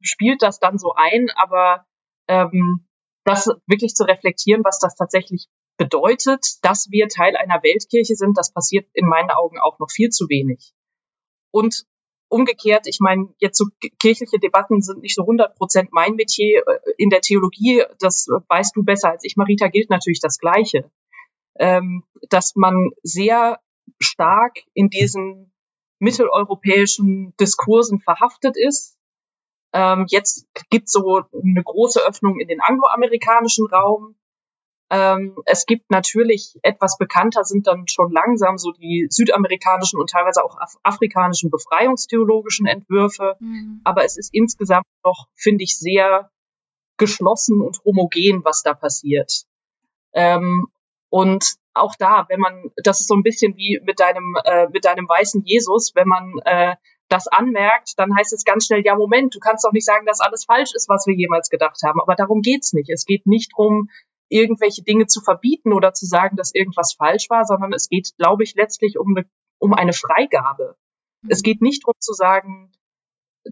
spielt 0.00 0.42
das 0.42 0.58
dann 0.58 0.76
so 0.76 0.92
ein, 0.96 1.30
aber 1.36 1.86
ähm, 2.26 2.88
das 3.22 3.48
wirklich 3.68 3.94
zu 3.94 4.02
reflektieren, 4.02 4.64
was 4.64 4.80
das 4.80 4.96
tatsächlich 4.96 5.46
bedeutet, 5.76 6.44
dass 6.62 6.90
wir 6.90 7.06
Teil 7.06 7.36
einer 7.36 7.62
Weltkirche 7.62 8.16
sind, 8.16 8.36
das 8.36 8.52
passiert 8.52 8.88
in 8.92 9.06
meinen 9.06 9.30
Augen 9.30 9.60
auch 9.60 9.78
noch 9.78 9.90
viel 9.92 10.08
zu 10.08 10.28
wenig. 10.28 10.72
Und 11.52 11.86
umgekehrt, 12.28 12.86
ich 12.86 12.98
meine, 13.00 13.28
jetzt 13.38 13.58
so 13.58 13.66
kirchliche 13.98 14.38
Debatten 14.38 14.82
sind 14.82 15.02
nicht 15.02 15.14
so 15.14 15.22
100 15.22 15.56
Prozent 15.56 15.90
mein 15.92 16.14
Metier. 16.14 16.62
Äh, 16.66 16.92
in 16.98 17.10
der 17.10 17.20
Theologie, 17.20 17.84
das 17.98 18.28
weißt 18.48 18.74
du 18.76 18.82
besser 18.82 19.10
als 19.10 19.24
ich, 19.24 19.36
Marita, 19.36 19.68
gilt 19.68 19.90
natürlich 19.90 20.20
das 20.20 20.38
Gleiche. 20.38 20.90
Ähm, 21.58 22.04
dass 22.28 22.54
man 22.54 22.90
sehr 23.02 23.60
stark 24.00 24.58
in 24.74 24.90
diesen 24.90 25.52
mitteleuropäischen 25.98 27.34
Diskursen 27.40 28.00
verhaftet 28.00 28.56
ist. 28.56 28.98
Ähm, 29.72 30.06
jetzt 30.08 30.46
gibt 30.70 30.88
so 30.88 31.22
eine 31.32 31.62
große 31.62 32.00
Öffnung 32.06 32.38
in 32.38 32.48
den 32.48 32.60
angloamerikanischen 32.60 33.66
Raum. 33.66 34.16
Ähm, 34.88 35.36
es 35.46 35.66
gibt 35.66 35.90
natürlich 35.90 36.56
etwas 36.62 36.96
bekannter 36.96 37.42
sind 37.42 37.66
dann 37.66 37.88
schon 37.88 38.12
langsam 38.12 38.56
so 38.56 38.70
die 38.70 39.08
südamerikanischen 39.10 39.98
und 39.98 40.10
teilweise 40.10 40.44
auch 40.44 40.56
af 40.58 40.76
afrikanischen 40.84 41.50
befreiungstheologischen 41.50 42.66
Entwürfe. 42.66 43.36
Mhm. 43.40 43.80
Aber 43.82 44.04
es 44.04 44.16
ist 44.16 44.32
insgesamt 44.32 44.86
noch, 45.04 45.26
finde 45.34 45.64
ich, 45.64 45.78
sehr 45.78 46.30
geschlossen 46.98 47.60
und 47.62 47.80
homogen, 47.84 48.44
was 48.44 48.62
da 48.62 48.74
passiert. 48.74 49.46
Ähm, 50.12 50.68
und 51.10 51.56
auch 51.74 51.94
da, 51.98 52.26
wenn 52.28 52.40
man, 52.40 52.70
das 52.76 53.00
ist 53.00 53.08
so 53.08 53.14
ein 53.14 53.22
bisschen 53.22 53.56
wie 53.56 53.80
mit 53.84 54.00
deinem, 54.00 54.36
äh, 54.44 54.68
mit 54.68 54.84
deinem 54.84 55.08
weißen 55.08 55.42
Jesus, 55.44 55.94
wenn 55.94 56.08
man 56.08 56.38
äh, 56.44 56.76
das 57.08 57.28
anmerkt, 57.28 57.98
dann 57.98 58.16
heißt 58.16 58.32
es 58.32 58.44
ganz 58.44 58.66
schnell, 58.66 58.82
ja, 58.84 58.96
Moment, 58.96 59.34
du 59.34 59.38
kannst 59.38 59.64
doch 59.64 59.72
nicht 59.72 59.84
sagen, 59.84 60.06
dass 60.06 60.20
alles 60.20 60.44
falsch 60.44 60.74
ist, 60.74 60.88
was 60.88 61.06
wir 61.06 61.14
jemals 61.14 61.50
gedacht 61.50 61.80
haben. 61.84 62.00
Aber 62.00 62.14
darum 62.14 62.40
geht's 62.40 62.72
nicht. 62.72 62.90
Es 62.90 63.04
geht 63.04 63.26
nicht 63.26 63.52
drum, 63.56 63.90
irgendwelche 64.28 64.82
Dinge 64.82 65.06
zu 65.06 65.20
verbieten 65.20 65.72
oder 65.72 65.92
zu 65.92 66.06
sagen, 66.06 66.36
dass 66.36 66.54
irgendwas 66.54 66.94
falsch 66.94 67.30
war, 67.30 67.44
sondern 67.44 67.72
es 67.72 67.88
geht, 67.88 68.12
glaube 68.18 68.42
ich, 68.42 68.54
letztlich 68.54 68.98
um 68.98 69.16
eine, 69.16 69.26
um 69.58 69.72
eine 69.72 69.92
Freigabe. 69.92 70.76
Mhm. 71.22 71.30
Es 71.30 71.42
geht 71.42 71.62
nicht 71.62 71.84
darum 71.84 71.94
zu 71.98 72.12
sagen, 72.12 72.72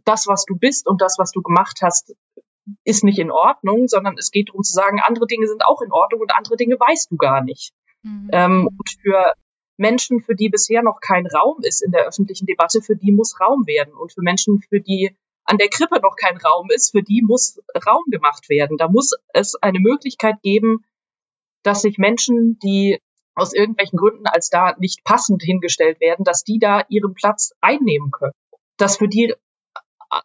das, 0.05 0.27
was 0.27 0.45
du 0.45 0.57
bist 0.57 0.89
und 0.89 1.01
das, 1.01 1.17
was 1.19 1.31
du 1.31 1.43
gemacht 1.43 1.81
hast, 1.83 2.15
ist 2.85 3.05
nicht 3.05 3.19
in 3.19 3.31
Ordnung, 3.31 3.89
sondern 3.89 4.17
es 4.19 4.31
geht 4.31 4.49
darum 4.49 4.63
zu 4.63 4.73
sagen, 4.73 5.01
andere 5.01 5.27
Dinge 5.27 5.47
sind 5.47 5.65
auch 5.65 5.83
in 5.83 5.93
Ordnung 5.93 6.23
und 6.23 6.35
andere 6.35 6.57
Dinge 6.57 6.77
weißt 6.77 7.11
du 7.11 7.17
gar 7.17 7.43
nicht. 7.43 7.73
Mhm. 8.03 8.31
Ähm, 8.33 8.67
und 8.67 8.91
für 9.03 9.33
Menschen, 9.77 10.21
für 10.21 10.35
die 10.35 10.49
bisher 10.49 10.83
noch 10.83 11.01
kein 11.01 11.27
Raum 11.27 11.59
ist 11.63 11.83
in 11.83 11.91
der 11.91 12.07
öffentlichen 12.07 12.47
Debatte, 12.47 12.81
für 12.81 12.97
die 12.97 13.13
muss 13.13 13.41
Raum 13.41 13.67
werden. 13.67 13.95
Und 13.95 14.13
für 14.13 14.23
Menschen, 14.23 14.61
für 14.61 14.81
die 14.81 15.17
an 15.45 15.59
der 15.59 15.69
Krippe 15.69 16.01
noch 16.01 16.17
kein 16.17 16.37
Raum 16.37 16.69
ist, 16.71 16.93
für 16.93 17.03
die 17.03 17.23
muss 17.23 17.61
Raum 17.87 18.05
gemacht 18.09 18.49
werden. 18.49 18.77
Da 18.77 18.89
muss 18.89 19.13
es 19.33 19.55
eine 19.57 19.79
Möglichkeit 19.79 20.37
geben, 20.43 20.85
dass 21.63 21.83
sich 21.83 21.99
Menschen, 21.99 22.59
die 22.63 22.99
aus 23.35 23.53
irgendwelchen 23.53 23.99
Gründen 23.99 24.27
als 24.27 24.49
da 24.49 24.75
nicht 24.79 25.05
passend 25.05 25.43
hingestellt 25.43 26.01
werden, 26.01 26.25
dass 26.25 26.45
die 26.45 26.59
da 26.59 26.85
ihren 26.89 27.15
Platz 27.15 27.53
einnehmen 27.61 28.11
können. 28.11 28.33
Dass 28.77 28.99
für 28.99 29.09
die 29.09 29.35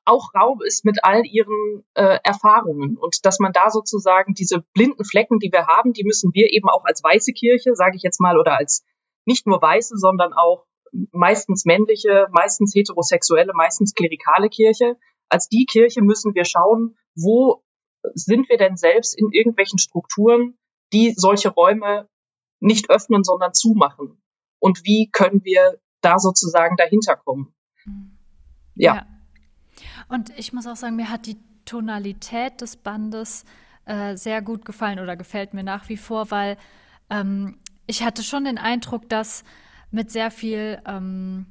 auch 0.05 0.33
Raum 0.35 0.61
ist 0.61 0.85
mit 0.85 1.03
all 1.03 1.25
ihren 1.25 1.83
äh, 1.95 2.19
Erfahrungen 2.23 2.97
und 2.97 3.25
dass 3.25 3.39
man 3.39 3.53
da 3.53 3.71
sozusagen 3.71 4.33
diese 4.33 4.63
blinden 4.73 5.03
Flecken, 5.03 5.39
die 5.39 5.51
wir 5.51 5.65
haben, 5.65 5.93
die 5.93 6.03
müssen 6.03 6.31
wir 6.33 6.51
eben 6.51 6.69
auch 6.69 6.85
als 6.85 7.03
weiße 7.03 7.33
Kirche, 7.33 7.75
sage 7.75 7.95
ich 7.95 8.03
jetzt 8.03 8.21
mal, 8.21 8.37
oder 8.37 8.57
als 8.57 8.83
nicht 9.25 9.47
nur 9.47 9.61
weiße, 9.61 9.97
sondern 9.97 10.33
auch 10.33 10.65
meistens 11.11 11.65
männliche, 11.65 12.27
meistens 12.31 12.73
heterosexuelle, 12.75 13.53
meistens 13.53 13.93
klerikale 13.93 14.49
Kirche. 14.49 14.97
Als 15.29 15.47
die 15.47 15.65
Kirche 15.65 16.01
müssen 16.01 16.33
wir 16.35 16.45
schauen, 16.45 16.97
wo 17.15 17.63
sind 18.13 18.49
wir 18.49 18.57
denn 18.57 18.77
selbst 18.77 19.17
in 19.17 19.29
irgendwelchen 19.31 19.79
Strukturen, 19.79 20.57
die 20.93 21.13
solche 21.15 21.49
Räume 21.49 22.07
nicht 22.59 22.89
öffnen, 22.89 23.23
sondern 23.23 23.53
zumachen? 23.53 24.21
Und 24.59 24.83
wie 24.83 25.09
können 25.11 25.43
wir 25.43 25.79
da 26.01 26.19
sozusagen 26.19 26.75
dahinter 26.77 27.15
kommen? 27.15 27.53
Mhm. 27.85 28.17
ja. 28.75 28.95
ja. 28.95 29.07
Und 30.09 30.37
ich 30.37 30.53
muss 30.53 30.65
auch 30.65 30.75
sagen, 30.75 30.95
mir 30.95 31.09
hat 31.09 31.27
die 31.27 31.37
Tonalität 31.65 32.61
des 32.61 32.75
Bandes 32.77 33.45
äh, 33.85 34.17
sehr 34.17 34.41
gut 34.41 34.65
gefallen 34.65 34.99
oder 34.99 35.15
gefällt 35.15 35.53
mir 35.53 35.63
nach 35.63 35.87
wie 35.87 35.97
vor, 35.97 36.31
weil 36.31 36.57
ähm, 37.09 37.59
ich 37.85 38.03
hatte 38.03 38.23
schon 38.23 38.45
den 38.45 38.57
Eindruck, 38.57 39.07
dass 39.09 39.43
mit 39.91 40.11
sehr 40.11 40.31
viel, 40.31 40.81
ähm, 40.85 41.45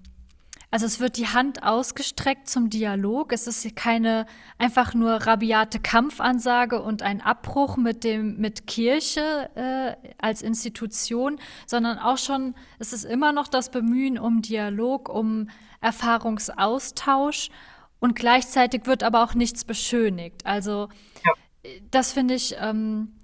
also 0.70 0.85
es 0.85 1.01
wird 1.01 1.16
die 1.16 1.29
Hand 1.29 1.62
ausgestreckt 1.62 2.48
zum 2.48 2.68
Dialog. 2.68 3.33
Es 3.33 3.46
ist 3.46 3.74
keine 3.74 4.27
einfach 4.59 4.92
nur 4.94 5.14
rabiate 5.14 5.81
Kampfansage 5.81 6.83
und 6.83 7.03
ein 7.03 7.20
Abbruch 7.20 7.77
mit 7.77 8.05
dem 8.05 8.37
mit 8.37 8.66
Kirche 8.66 9.51
äh, 9.55 10.11
als 10.18 10.42
Institution, 10.42 11.40
sondern 11.66 11.98
auch 11.98 12.18
schon, 12.18 12.55
es 12.79 12.92
ist 12.92 13.05
immer 13.05 13.33
noch 13.33 13.48
das 13.48 13.70
Bemühen 13.70 14.18
um 14.18 14.42
Dialog, 14.42 15.09
um 15.09 15.48
Erfahrungsaustausch 15.81 17.48
und 18.01 18.14
gleichzeitig 18.14 18.87
wird 18.87 19.03
aber 19.03 19.24
auch 19.24 19.35
nichts 19.35 19.64
beschönigt. 19.64 20.44
Also 20.44 20.88
ja. 21.24 21.72
das 21.90 22.12
finde 22.12 22.35
ich 22.35 22.57
ähm, 22.61 23.17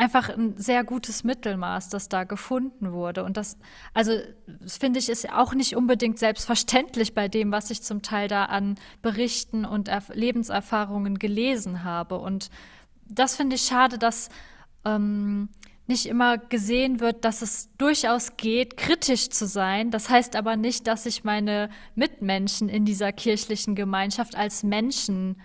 einfach 0.00 0.30
ein 0.30 0.56
sehr 0.56 0.82
gutes 0.82 1.24
Mittelmaß, 1.24 1.90
das 1.90 2.08
da 2.08 2.24
gefunden 2.24 2.92
wurde. 2.92 3.22
Und 3.22 3.36
das, 3.36 3.58
also 3.92 4.12
das 4.46 4.78
finde 4.78 4.98
ich, 4.98 5.10
ist 5.10 5.30
auch 5.30 5.52
nicht 5.52 5.76
unbedingt 5.76 6.18
selbstverständlich 6.18 7.14
bei 7.14 7.28
dem, 7.28 7.52
was 7.52 7.70
ich 7.70 7.82
zum 7.82 8.00
Teil 8.00 8.26
da 8.26 8.46
an 8.46 8.76
Berichten 9.02 9.66
und 9.66 9.88
er 9.88 10.02
Lebenserfahrungen 10.14 11.18
gelesen 11.18 11.84
habe. 11.84 12.18
Und 12.18 12.48
das 13.04 13.36
finde 13.36 13.56
ich 13.56 13.62
schade, 13.62 13.98
dass 13.98 14.30
ähm, 14.86 15.50
nicht 15.86 16.06
immer 16.06 16.38
gesehen 16.38 17.00
wird, 17.00 17.26
dass 17.26 17.42
es 17.42 17.68
durchaus 17.76 18.38
geht, 18.38 18.78
kritisch 18.78 19.28
zu 19.28 19.46
sein. 19.46 19.90
Das 19.90 20.08
heißt 20.08 20.34
aber 20.34 20.56
nicht, 20.56 20.86
dass 20.86 21.04
ich 21.04 21.24
meine 21.24 21.68
Mitmenschen 21.94 22.70
in 22.70 22.86
dieser 22.86 23.12
kirchlichen 23.12 23.74
Gemeinschaft 23.74 24.34
als 24.34 24.62
Menschen 24.62 25.36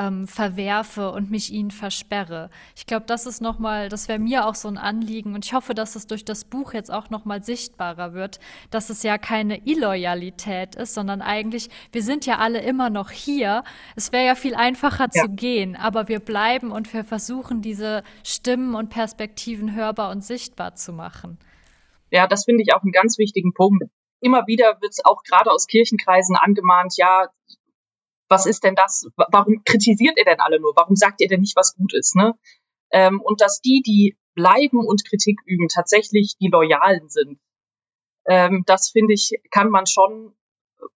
ähm, 0.00 0.26
verwerfe 0.26 1.12
und 1.12 1.30
mich 1.30 1.52
ihnen 1.52 1.70
versperre. 1.70 2.48
Ich 2.74 2.86
glaube, 2.86 3.04
das 3.06 3.26
ist 3.26 3.42
noch 3.42 3.58
mal, 3.58 3.90
das 3.90 4.08
wäre 4.08 4.18
mir 4.18 4.46
auch 4.46 4.54
so 4.54 4.66
ein 4.66 4.78
Anliegen 4.78 5.34
und 5.34 5.44
ich 5.44 5.52
hoffe, 5.52 5.74
dass 5.74 5.94
es 5.94 6.06
durch 6.06 6.24
das 6.24 6.44
Buch 6.44 6.72
jetzt 6.72 6.90
auch 6.90 7.10
noch 7.10 7.26
mal 7.26 7.44
sichtbarer 7.44 8.14
wird, 8.14 8.40
dass 8.70 8.88
es 8.88 9.02
ja 9.02 9.18
keine 9.18 9.66
Illoyalität 9.66 10.74
ist, 10.74 10.94
sondern 10.94 11.20
eigentlich 11.20 11.68
wir 11.92 12.02
sind 12.02 12.24
ja 12.24 12.38
alle 12.38 12.62
immer 12.62 12.88
noch 12.88 13.10
hier. 13.10 13.62
Es 13.94 14.10
wäre 14.10 14.24
ja 14.24 14.34
viel 14.34 14.54
einfacher 14.54 15.08
ja. 15.12 15.22
zu 15.22 15.28
gehen, 15.28 15.76
aber 15.76 16.08
wir 16.08 16.20
bleiben 16.20 16.72
und 16.72 16.92
wir 16.94 17.04
versuchen 17.04 17.60
diese 17.60 18.02
Stimmen 18.24 18.74
und 18.74 18.88
Perspektiven 18.88 19.74
hörbar 19.74 20.10
und 20.10 20.24
sichtbar 20.24 20.76
zu 20.76 20.94
machen. 20.94 21.38
Ja, 22.10 22.26
das 22.26 22.46
finde 22.46 22.62
ich 22.62 22.74
auch 22.74 22.82
einen 22.82 22.92
ganz 22.92 23.18
wichtigen 23.18 23.52
Punkt. 23.52 23.84
Immer 24.20 24.46
wieder 24.46 24.78
wird 24.80 24.92
es 24.92 25.04
auch 25.04 25.22
gerade 25.24 25.50
aus 25.50 25.66
Kirchenkreisen 25.66 26.36
angemahnt, 26.36 26.94
ja, 26.96 27.28
was 28.30 28.46
ist 28.46 28.64
denn 28.64 28.76
das? 28.76 29.06
Warum 29.16 29.62
kritisiert 29.64 30.16
ihr 30.16 30.24
denn 30.24 30.40
alle 30.40 30.60
nur? 30.60 30.72
Warum 30.76 30.96
sagt 30.96 31.20
ihr 31.20 31.28
denn 31.28 31.40
nicht, 31.40 31.56
was 31.56 31.74
gut 31.74 31.92
ist? 31.92 32.14
Ne? 32.14 32.34
Ähm, 32.92 33.20
und 33.20 33.40
dass 33.40 33.60
die, 33.60 33.82
die 33.84 34.16
bleiben 34.34 34.86
und 34.86 35.04
Kritik 35.04 35.40
üben, 35.44 35.68
tatsächlich 35.68 36.36
die 36.40 36.48
Loyalen 36.48 37.08
sind. 37.08 37.40
Ähm, 38.26 38.62
das 38.66 38.90
finde 38.90 39.14
ich, 39.14 39.32
kann 39.50 39.70
man 39.70 39.86
schon, 39.86 40.34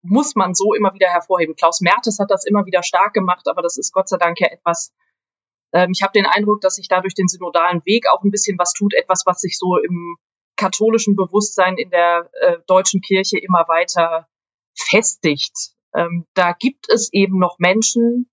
muss 0.03 0.35
man 0.35 0.53
so 0.53 0.73
immer 0.73 0.93
wieder 0.93 1.09
hervorheben. 1.09 1.55
Klaus 1.55 1.81
Mertes 1.81 2.19
hat 2.19 2.29
das 2.29 2.45
immer 2.45 2.65
wieder 2.65 2.83
stark 2.83 3.13
gemacht, 3.13 3.47
aber 3.47 3.61
das 3.61 3.77
ist 3.77 3.91
Gott 3.91 4.07
sei 4.07 4.17
Dank 4.17 4.39
ja 4.39 4.47
etwas, 4.47 4.93
ähm, 5.73 5.91
ich 5.91 6.03
habe 6.03 6.13
den 6.13 6.27
Eindruck, 6.27 6.61
dass 6.61 6.75
sich 6.75 6.87
dadurch 6.87 7.15
den 7.15 7.27
synodalen 7.27 7.83
Weg 7.85 8.05
auch 8.07 8.23
ein 8.23 8.31
bisschen 8.31 8.57
was 8.59 8.73
tut, 8.73 8.93
etwas, 8.93 9.23
was 9.25 9.41
sich 9.41 9.57
so 9.57 9.77
im 9.77 10.17
katholischen 10.55 11.15
Bewusstsein 11.15 11.77
in 11.77 11.89
der 11.89 12.29
äh, 12.41 12.57
deutschen 12.67 13.01
Kirche 13.01 13.39
immer 13.39 13.65
weiter 13.67 14.27
festigt 14.75 15.73
ähm, 15.95 16.25
da 16.33 16.53
gibt 16.53 16.89
es 16.89 17.11
eben 17.11 17.39
noch 17.39 17.59
Menschen, 17.59 18.29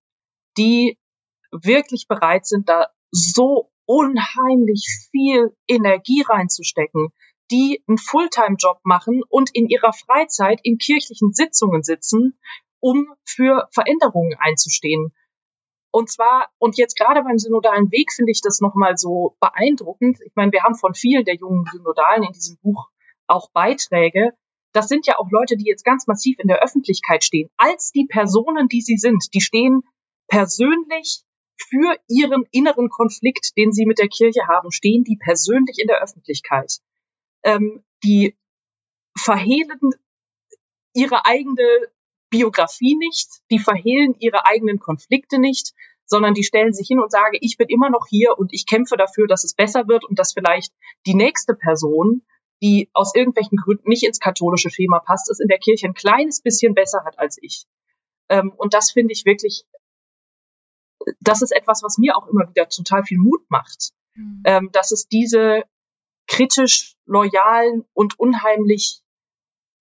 die 0.57 0.97
wirklich 1.51 2.07
bereit 2.07 2.45
sind, 2.45 2.69
da 2.69 2.87
so 3.11 3.71
unheimlich 3.85 4.87
viel 5.11 5.55
Energie 5.67 6.23
reinzustecken, 6.27 7.09
die 7.51 7.83
einen 7.87 7.97
Fulltime-Job 7.97 8.79
machen 8.83 9.21
und 9.27 9.49
in 9.53 9.67
ihrer 9.67 9.91
Freizeit 9.91 10.61
in 10.63 10.77
kirchlichen 10.77 11.33
Sitzungen 11.33 11.83
sitzen, 11.83 12.39
um 12.79 13.13
für 13.25 13.67
Veränderungen 13.71 14.35
einzustehen. 14.39 15.13
Und 15.91 16.09
zwar, 16.09 16.49
und 16.57 16.77
jetzt 16.77 16.97
gerade 16.97 17.21
beim 17.23 17.37
synodalen 17.37 17.91
Weg 17.91 18.13
finde 18.13 18.31
ich 18.31 18.41
das 18.41 18.61
nochmal 18.61 18.97
so 18.97 19.35
beeindruckend. 19.41 20.19
Ich 20.25 20.31
meine, 20.35 20.53
wir 20.53 20.63
haben 20.63 20.75
von 20.75 20.93
vielen 20.93 21.25
der 21.25 21.35
jungen 21.35 21.65
Synodalen 21.69 22.23
in 22.23 22.31
diesem 22.31 22.57
Buch 22.61 22.89
auch 23.27 23.51
Beiträge, 23.51 24.31
das 24.73 24.87
sind 24.87 25.07
ja 25.07 25.17
auch 25.17 25.29
Leute, 25.31 25.57
die 25.57 25.65
jetzt 25.65 25.83
ganz 25.83 26.07
massiv 26.07 26.39
in 26.39 26.47
der 26.47 26.63
Öffentlichkeit 26.63 27.23
stehen, 27.23 27.49
als 27.57 27.91
die 27.91 28.05
Personen, 28.05 28.67
die 28.67 28.81
sie 28.81 28.97
sind. 28.97 29.33
Die 29.33 29.41
stehen 29.41 29.81
persönlich 30.27 31.23
für 31.69 31.95
ihren 32.07 32.45
inneren 32.51 32.89
Konflikt, 32.89 33.51
den 33.57 33.71
sie 33.71 33.85
mit 33.85 33.99
der 33.99 34.07
Kirche 34.07 34.47
haben, 34.47 34.71
stehen 34.71 35.03
die 35.03 35.17
persönlich 35.17 35.77
in 35.79 35.87
der 35.87 36.01
Öffentlichkeit. 36.01 36.79
Ähm, 37.43 37.83
die 38.03 38.35
verhehlen 39.17 39.79
ihre 40.93 41.25
eigene 41.25 41.91
Biografie 42.29 42.95
nicht, 42.95 43.29
die 43.51 43.59
verhehlen 43.59 44.15
ihre 44.19 44.45
eigenen 44.45 44.79
Konflikte 44.79 45.39
nicht, 45.39 45.73
sondern 46.05 46.33
die 46.33 46.43
stellen 46.43 46.73
sich 46.73 46.87
hin 46.87 46.99
und 46.99 47.11
sagen, 47.11 47.37
ich 47.39 47.57
bin 47.57 47.67
immer 47.69 47.89
noch 47.89 48.07
hier 48.09 48.37
und 48.37 48.53
ich 48.53 48.65
kämpfe 48.65 48.97
dafür, 48.97 49.27
dass 49.27 49.43
es 49.43 49.53
besser 49.53 49.87
wird 49.87 50.05
und 50.05 50.17
dass 50.19 50.33
vielleicht 50.33 50.73
die 51.05 51.15
nächste 51.15 51.53
Person 51.53 52.23
die 52.61 52.89
aus 52.93 53.15
irgendwelchen 53.15 53.57
Gründen 53.57 53.89
nicht 53.89 54.03
ins 54.03 54.19
katholische 54.19 54.69
Schema 54.69 54.99
passt, 54.99 55.29
es 55.29 55.39
in 55.39 55.47
der 55.47 55.59
Kirche 55.59 55.87
ein 55.87 55.93
kleines 55.93 56.41
bisschen 56.41 56.73
besser 56.73 57.03
hat 57.05 57.17
als 57.17 57.37
ich. 57.41 57.65
Ähm, 58.29 58.51
und 58.55 58.73
das 58.73 58.91
finde 58.91 59.13
ich 59.13 59.25
wirklich, 59.25 59.65
das 61.19 61.41
ist 61.41 61.51
etwas, 61.51 61.81
was 61.83 61.97
mir 61.97 62.15
auch 62.15 62.27
immer 62.27 62.47
wieder 62.49 62.69
total 62.69 63.03
viel 63.03 63.17
Mut 63.17 63.43
macht, 63.49 63.91
mhm. 64.15 64.43
ähm, 64.45 64.69
dass 64.71 64.91
es 64.91 65.07
diese 65.07 65.63
kritisch 66.27 66.95
loyalen 67.05 67.83
und 67.93 68.19
unheimlich 68.19 69.01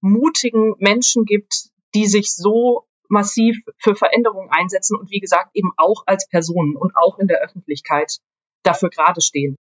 mutigen 0.01 0.75
Menschen 0.79 1.25
gibt, 1.25 1.71
die 1.95 2.07
sich 2.07 2.35
so 2.35 2.87
massiv 3.09 3.59
für 3.77 3.95
Veränderungen 3.95 4.51
einsetzen 4.51 4.97
und 4.97 5.11
wie 5.11 5.21
gesagt 5.21 5.51
eben 5.55 5.73
auch 5.77 6.05
als 6.07 6.29
Personen 6.29 6.77
und 6.77 6.97
auch 6.97 7.19
in 7.19 7.27
der 7.27 7.41
Öffentlichkeit 7.41 8.19
dafür 8.63 8.89
gerade 8.89 9.21
stehen. 9.21 9.57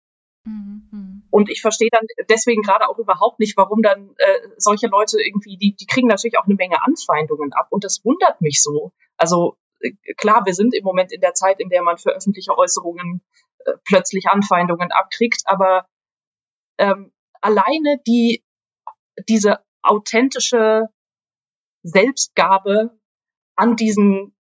Mhm. 0.45 1.18
Und 1.31 1.51
ich 1.51 1.61
verstehe 1.61 1.91
dann 1.91 2.07
deswegen 2.29 2.63
gerade 2.63 2.89
auch 2.89 2.99
überhaupt 2.99 3.39
nicht, 3.39 3.57
warum 3.57 3.83
dann 3.83 4.15
äh, 4.17 4.49
solche 4.57 4.87
Leute 4.87 5.19
irgendwie, 5.21 5.57
die, 5.59 5.75
die 5.75 5.87
kriegen 5.87 6.09
natürlich 6.09 6.39
auch 6.39 6.47
eine 6.47 6.55
Menge 6.55 6.83
Anfeindungen 6.83 7.53
ab 7.53 7.69
und 7.71 7.85
das 7.85 8.05
wundert 8.05 8.41
mich 8.41 8.63
so. 8.63 8.93
Also 9.17 9.57
äh, 9.81 9.93
klar, 10.17 10.47
wir 10.47 10.55
sind 10.55 10.75
im 10.75 10.85
Moment 10.85 11.13
in 11.13 11.21
der 11.21 11.35
Zeit, 11.35 11.61
in 11.61 11.69
der 11.69 11.83
man 11.83 11.99
für 11.99 12.11
öffentliche 12.11 12.57
Äußerungen 12.57 13.23
äh, 13.59 13.73
plötzlich 13.85 14.29
Anfeindungen 14.29 14.91
abkriegt, 14.91 15.43
aber 15.45 15.87
ähm, 16.79 17.13
alleine 17.41 18.01
die 18.07 18.43
diese 19.29 19.59
authentische 19.83 20.89
Selbstgabe 21.83 22.99
an 23.57 23.77
diesen 23.77 24.35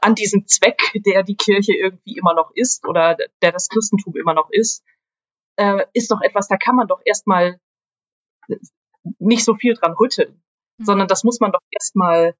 an 0.00 0.14
diesen 0.14 0.46
Zweck, 0.46 0.80
der 1.06 1.22
die 1.22 1.36
Kirche 1.36 1.74
irgendwie 1.74 2.16
immer 2.16 2.34
noch 2.34 2.50
ist 2.54 2.86
oder 2.86 3.16
der 3.42 3.52
das 3.52 3.68
Christentum 3.68 4.16
immer 4.16 4.34
noch 4.34 4.50
ist, 4.50 4.82
äh, 5.56 5.84
ist 5.92 6.10
doch 6.10 6.20
etwas, 6.20 6.48
da 6.48 6.56
kann 6.56 6.76
man 6.76 6.88
doch 6.88 7.00
erstmal 7.04 7.58
nicht 9.18 9.44
so 9.44 9.54
viel 9.54 9.74
dran 9.74 9.92
rütteln, 9.92 10.42
mhm. 10.78 10.84
sondern 10.84 11.08
das 11.08 11.24
muss 11.24 11.40
man 11.40 11.52
doch 11.52 11.62
erstmal 11.70 12.34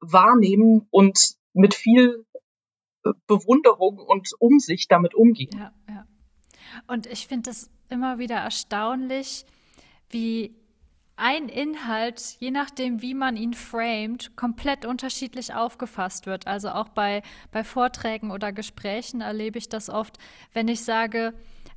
wahrnehmen 0.00 0.86
und 0.90 1.36
mit 1.52 1.74
viel 1.74 2.26
Bewunderung 3.26 3.98
und 3.98 4.30
Umsicht 4.38 4.90
damit 4.90 5.14
umgehen. 5.14 5.56
Ja, 5.56 5.72
ja. 5.88 6.06
Und 6.86 7.06
ich 7.06 7.26
finde 7.26 7.50
es 7.50 7.70
immer 7.88 8.18
wieder 8.18 8.36
erstaunlich, 8.36 9.46
wie 10.10 10.54
ein 11.16 11.48
Inhalt, 11.48 12.36
je 12.40 12.50
nachdem, 12.50 13.00
wie 13.00 13.14
man 13.14 13.36
ihn 13.36 13.54
framet, 13.54 14.36
komplett 14.36 14.84
unterschiedlich 14.84 15.54
aufgefasst 15.54 16.26
wird. 16.26 16.46
Also 16.46 16.68
auch 16.70 16.90
bei, 16.90 17.22
bei 17.52 17.64
Vorträgen 17.64 18.30
oder 18.30 18.52
Gesprächen 18.52 19.22
erlebe 19.22 19.56
ich 19.56 19.68
das 19.70 19.88
oft, 19.88 20.18
wenn 20.52 20.68
ich 20.68 20.84
sage, 20.84 21.32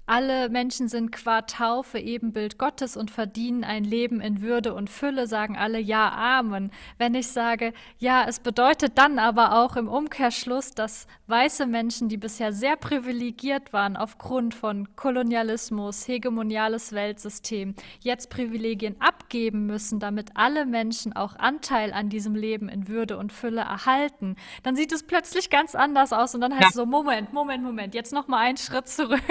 alle 0.10 0.50
Menschen 0.50 0.88
sind 0.88 1.12
qua 1.12 1.44
Taufe 1.44 2.00
Ebenbild 2.00 2.58
Gottes 2.58 2.98
und 2.98 3.12
verdienen 3.12 3.64
ein 3.64 3.84
Leben 3.84 4.22
in 4.22 4.42
Würde 4.42 4.74
und 4.74 4.90
Fülle, 4.90 5.28
sagen 5.28 5.56
alle 5.56 5.80
Ja, 5.80 6.12
Amen. 6.12 6.72
Wenn 6.98 7.14
ich 7.14 7.28
sage, 7.28 7.74
ja, 8.00 8.26
es 8.28 8.40
bedeutet 8.40 8.98
dann 8.98 9.20
aber 9.20 9.54
auch 9.54 9.76
im 9.76 9.88
Umkehrschluss, 9.88 10.72
dass 10.72 11.06
weiße 11.28 11.68
Menschen, 11.68 12.10
die 12.10 12.18
bisher 12.18 12.52
sehr 12.54 12.76
privilegiert 12.76 13.72
waren 13.72 13.96
aufgrund 13.96 14.56
von 14.56 14.96
Kolonialismus, 14.96 16.08
hegemoniales 16.08 16.92
Weltsystem, 16.92 17.76
jetzt 18.00 18.32
Privilegien 18.32 19.00
abgeben 19.00 19.68
müssen, 19.68 20.00
damit 20.00 20.32
alle 20.34 20.66
Menschen 20.66 21.16
auch 21.16 21.36
Anteil 21.36 21.94
an 21.94 22.10
diesem 22.10 22.34
Leben 22.34 22.68
in 22.68 22.88
Würde 22.88 23.16
und 23.16 23.32
Fülle 23.32 23.62
erhalten, 23.62 24.38
dann 24.64 24.76
sieht 24.76 24.92
es 24.92 25.04
plötzlich 25.04 25.52
ganz 25.52 25.76
anders 25.76 26.14
aus 26.14 26.34
und 26.34 26.42
dann 26.42 26.54
heißt 26.54 26.64
ja. 26.64 26.70
es 26.70 26.76
so, 26.76 26.88
Moment, 26.88 27.32
Moment, 27.32 27.64
Moment, 27.64 27.94
jetzt 27.94 28.12
noch 28.12 28.28
mal 28.28 28.40
einen 28.40 28.58
Schritt 28.58 28.88
zurück 28.88 29.22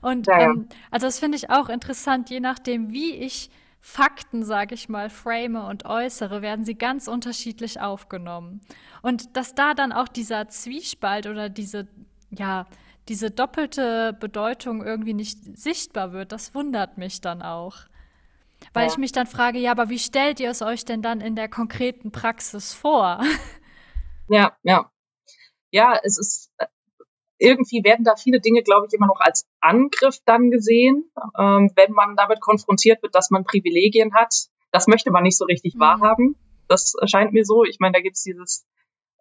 und 0.00 0.26
ja, 0.26 0.40
ja. 0.40 0.50
Ähm, 0.50 0.68
also 0.90 1.06
das 1.06 1.18
finde 1.18 1.36
ich 1.36 1.50
auch 1.50 1.68
interessant, 1.68 2.30
je 2.30 2.40
nachdem, 2.40 2.92
wie 2.92 3.14
ich 3.14 3.50
Fakten, 3.80 4.44
sage 4.44 4.74
ich 4.74 4.88
mal, 4.88 5.08
frame 5.08 5.56
und 5.56 5.84
äußere, 5.84 6.42
werden 6.42 6.64
sie 6.64 6.74
ganz 6.74 7.08
unterschiedlich 7.08 7.80
aufgenommen. 7.80 8.60
Und 9.02 9.36
dass 9.36 9.54
da 9.54 9.74
dann 9.74 9.92
auch 9.92 10.08
dieser 10.08 10.48
Zwiespalt 10.48 11.26
oder 11.26 11.48
diese, 11.48 11.86
ja, 12.30 12.66
diese 13.08 13.30
doppelte 13.30 14.16
Bedeutung 14.18 14.84
irgendwie 14.84 15.14
nicht 15.14 15.58
sichtbar 15.58 16.12
wird, 16.12 16.32
das 16.32 16.54
wundert 16.54 16.98
mich 16.98 17.20
dann 17.20 17.40
auch. 17.40 17.76
Weil 18.72 18.86
ja. 18.86 18.92
ich 18.92 18.98
mich 18.98 19.12
dann 19.12 19.26
frage, 19.26 19.58
ja, 19.58 19.70
aber 19.70 19.88
wie 19.88 19.98
stellt 19.98 20.40
ihr 20.40 20.50
es 20.50 20.62
euch 20.62 20.84
denn 20.84 21.00
dann 21.00 21.20
in 21.20 21.36
der 21.36 21.48
konkreten 21.48 22.10
Praxis 22.12 22.74
vor? 22.74 23.20
Ja, 24.30 24.54
ja. 24.62 24.92
Ja, 25.70 25.98
es 26.02 26.18
ist 26.18 26.52
irgendwie 27.38 27.84
werden 27.84 28.04
da 28.04 28.16
viele 28.16 28.40
Dinge, 28.40 28.62
glaube 28.62 28.86
ich, 28.86 28.94
immer 28.94 29.06
noch 29.06 29.20
als 29.20 29.46
Angriff 29.60 30.18
dann 30.24 30.50
gesehen, 30.50 31.10
ähm, 31.38 31.70
wenn 31.76 31.92
man 31.92 32.16
damit 32.16 32.40
konfrontiert 32.40 33.02
wird, 33.02 33.14
dass 33.14 33.30
man 33.30 33.44
Privilegien 33.44 34.14
hat. 34.14 34.34
Das 34.72 34.86
möchte 34.86 35.10
man 35.10 35.22
nicht 35.22 35.38
so 35.38 35.44
richtig 35.44 35.74
mhm. 35.74 35.80
wahrhaben. 35.80 36.36
Das 36.68 36.94
erscheint 37.00 37.32
mir 37.32 37.44
so. 37.44 37.64
Ich 37.64 37.78
meine, 37.78 37.92
da 37.92 38.00
gibt's 38.00 38.22
dieses 38.22 38.66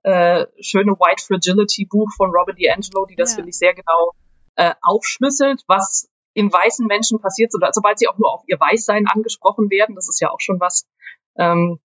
äh, 0.03 0.45
schöne 0.59 0.93
White 0.93 1.23
Fragility 1.23 1.85
Buch 1.85 2.09
von 2.15 2.31
Robert 2.31 2.57
DiAngelo, 2.57 3.05
die 3.05 3.15
das, 3.15 3.31
ja. 3.31 3.35
finde 3.37 3.49
ich, 3.49 3.57
sehr 3.57 3.73
genau 3.73 4.11
äh, 4.55 4.73
aufschlüsselt, 4.81 5.63
was 5.67 6.09
in 6.33 6.51
weißen 6.51 6.85
Menschen 6.85 7.19
passiert, 7.19 7.51
sobald 7.51 7.97
sie 7.97 8.07
auch 8.07 8.17
nur 8.17 8.31
auf 8.31 8.43
ihr 8.47 8.59
Weißsein 8.59 9.07
angesprochen 9.07 9.69
werden. 9.71 9.95
Das 9.95 10.07
ist 10.07 10.21
ja 10.21 10.29
auch 10.31 10.39
schon 10.39 10.59
was, 10.59 10.87
ähm, 11.37 11.79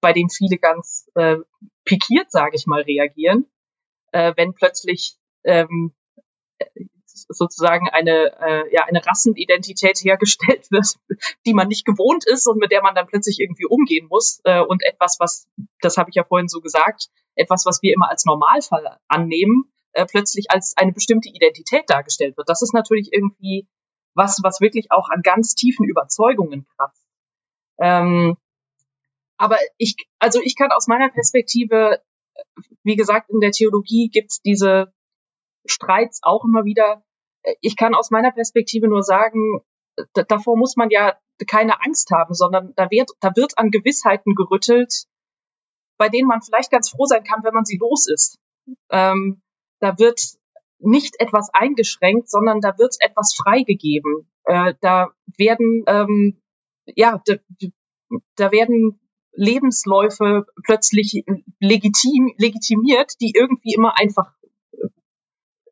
bei 0.00 0.12
dem 0.12 0.28
viele 0.30 0.58
ganz 0.58 1.08
äh, 1.14 1.36
pikiert, 1.84 2.30
sage 2.30 2.56
ich 2.56 2.66
mal, 2.66 2.82
reagieren, 2.82 3.46
äh, 4.10 4.32
wenn 4.36 4.52
plötzlich 4.52 5.16
ähm, 5.44 5.94
sozusagen 7.28 7.88
eine, 7.88 8.32
äh, 8.40 8.74
ja, 8.74 8.84
eine 8.84 9.04
Rassenidentität 9.04 9.98
hergestellt 9.98 10.70
wird, 10.70 10.96
die 11.46 11.54
man 11.54 11.68
nicht 11.68 11.84
gewohnt 11.84 12.24
ist 12.26 12.46
und 12.46 12.58
mit 12.58 12.72
der 12.72 12.82
man 12.82 12.94
dann 12.94 13.06
plötzlich 13.06 13.40
irgendwie 13.40 13.66
umgehen 13.66 14.06
muss. 14.08 14.40
Äh, 14.44 14.60
und 14.60 14.82
etwas, 14.82 15.16
was, 15.18 15.46
das 15.80 15.96
habe 15.96 16.10
ich 16.10 16.16
ja 16.16 16.24
vorhin 16.24 16.48
so 16.48 16.60
gesagt, 16.60 17.08
etwas, 17.34 17.64
was 17.66 17.82
wir 17.82 17.92
immer 17.94 18.10
als 18.10 18.24
Normalfall 18.24 18.98
annehmen, 19.08 19.72
äh, 19.92 20.06
plötzlich 20.06 20.50
als 20.50 20.74
eine 20.76 20.92
bestimmte 20.92 21.28
Identität 21.28 21.84
dargestellt 21.88 22.36
wird. 22.36 22.48
Das 22.48 22.62
ist 22.62 22.74
natürlich 22.74 23.10
irgendwie 23.12 23.68
was, 24.14 24.40
was 24.42 24.60
wirklich 24.60 24.90
auch 24.90 25.08
an 25.08 25.22
ganz 25.22 25.54
tiefen 25.54 25.86
Überzeugungen 25.86 26.66
kratzt. 26.76 27.06
Ähm, 27.78 28.36
aber 29.38 29.56
ich, 29.78 29.96
also 30.18 30.40
ich 30.42 30.56
kann 30.56 30.70
aus 30.70 30.86
meiner 30.86 31.08
Perspektive, 31.08 32.00
wie 32.84 32.96
gesagt, 32.96 33.30
in 33.30 33.40
der 33.40 33.50
Theologie 33.50 34.08
gibt 34.08 34.30
es 34.30 34.42
diese 34.42 34.92
Streits 35.64 36.20
auch 36.22 36.44
immer 36.44 36.64
wieder. 36.64 37.02
Ich 37.60 37.76
kann 37.76 37.94
aus 37.94 38.10
meiner 38.10 38.32
Perspektive 38.32 38.88
nur 38.88 39.02
sagen, 39.02 39.60
davor 40.14 40.56
muss 40.56 40.76
man 40.76 40.90
ja 40.90 41.16
keine 41.46 41.82
Angst 41.82 42.10
haben, 42.12 42.34
sondern 42.34 42.72
da 42.76 42.90
wird, 42.90 43.10
da 43.20 43.34
wird 43.34 43.58
an 43.58 43.70
Gewissheiten 43.70 44.34
gerüttelt, 44.34 45.06
bei 45.98 46.08
denen 46.08 46.28
man 46.28 46.42
vielleicht 46.42 46.70
ganz 46.70 46.90
froh 46.90 47.06
sein 47.06 47.24
kann, 47.24 47.42
wenn 47.42 47.54
man 47.54 47.64
sie 47.64 47.78
los 47.78 48.08
ist. 48.08 48.38
Ähm, 48.90 49.42
da 49.80 49.98
wird 49.98 50.20
nicht 50.78 51.20
etwas 51.20 51.50
eingeschränkt, 51.52 52.28
sondern 52.28 52.60
da 52.60 52.76
wird 52.78 52.96
etwas 53.00 53.34
freigegeben. 53.34 54.28
Äh, 54.44 54.74
da 54.80 55.12
werden, 55.36 55.84
ähm, 55.86 56.42
ja, 56.86 57.20
da, 57.24 57.34
da 58.36 58.52
werden 58.52 59.00
Lebensläufe 59.32 60.46
plötzlich 60.64 61.24
legitim, 61.60 62.34
legitimiert, 62.36 63.12
die 63.20 63.32
irgendwie 63.34 63.74
immer 63.74 63.98
einfach 63.98 64.34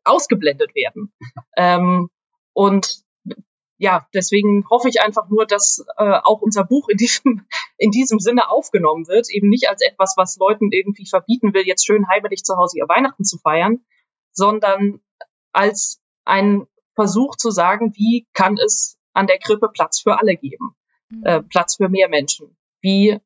ausgeblendet 0.03 0.75
werden. 0.75 1.13
Ähm, 1.57 2.09
und 2.53 3.03
ja, 3.77 4.07
deswegen 4.13 4.63
hoffe 4.69 4.89
ich 4.89 5.01
einfach 5.01 5.27
nur, 5.29 5.47
dass 5.47 5.83
äh, 5.97 6.19
auch 6.23 6.41
unser 6.41 6.63
Buch 6.63 6.87
in 6.87 6.97
diesem, 6.97 7.47
in 7.77 7.89
diesem 7.89 8.19
Sinne 8.19 8.49
aufgenommen 8.49 9.07
wird, 9.07 9.29
eben 9.29 9.49
nicht 9.49 9.69
als 9.69 9.81
etwas, 9.81 10.13
was 10.17 10.37
Leuten 10.37 10.71
irgendwie 10.71 11.07
verbieten 11.07 11.53
will, 11.53 11.63
jetzt 11.65 11.85
schön 11.85 12.07
heimelig 12.07 12.43
zu 12.43 12.55
Hause 12.57 12.77
ihr 12.77 12.87
Weihnachten 12.87 13.23
zu 13.23 13.39
feiern, 13.39 13.83
sondern 14.33 15.01
als 15.51 15.99
ein 16.25 16.67
Versuch 16.93 17.35
zu 17.35 17.49
sagen, 17.49 17.93
wie 17.95 18.27
kann 18.33 18.57
es 18.57 18.99
an 19.13 19.27
der 19.27 19.39
Krippe 19.39 19.69
Platz 19.69 19.99
für 19.99 20.19
alle 20.19 20.35
geben, 20.35 20.75
mhm. 21.09 21.25
äh, 21.25 21.41
Platz 21.41 21.77
für 21.77 21.89
mehr 21.89 22.07
Menschen. 22.07 22.55
Wie 22.81 23.19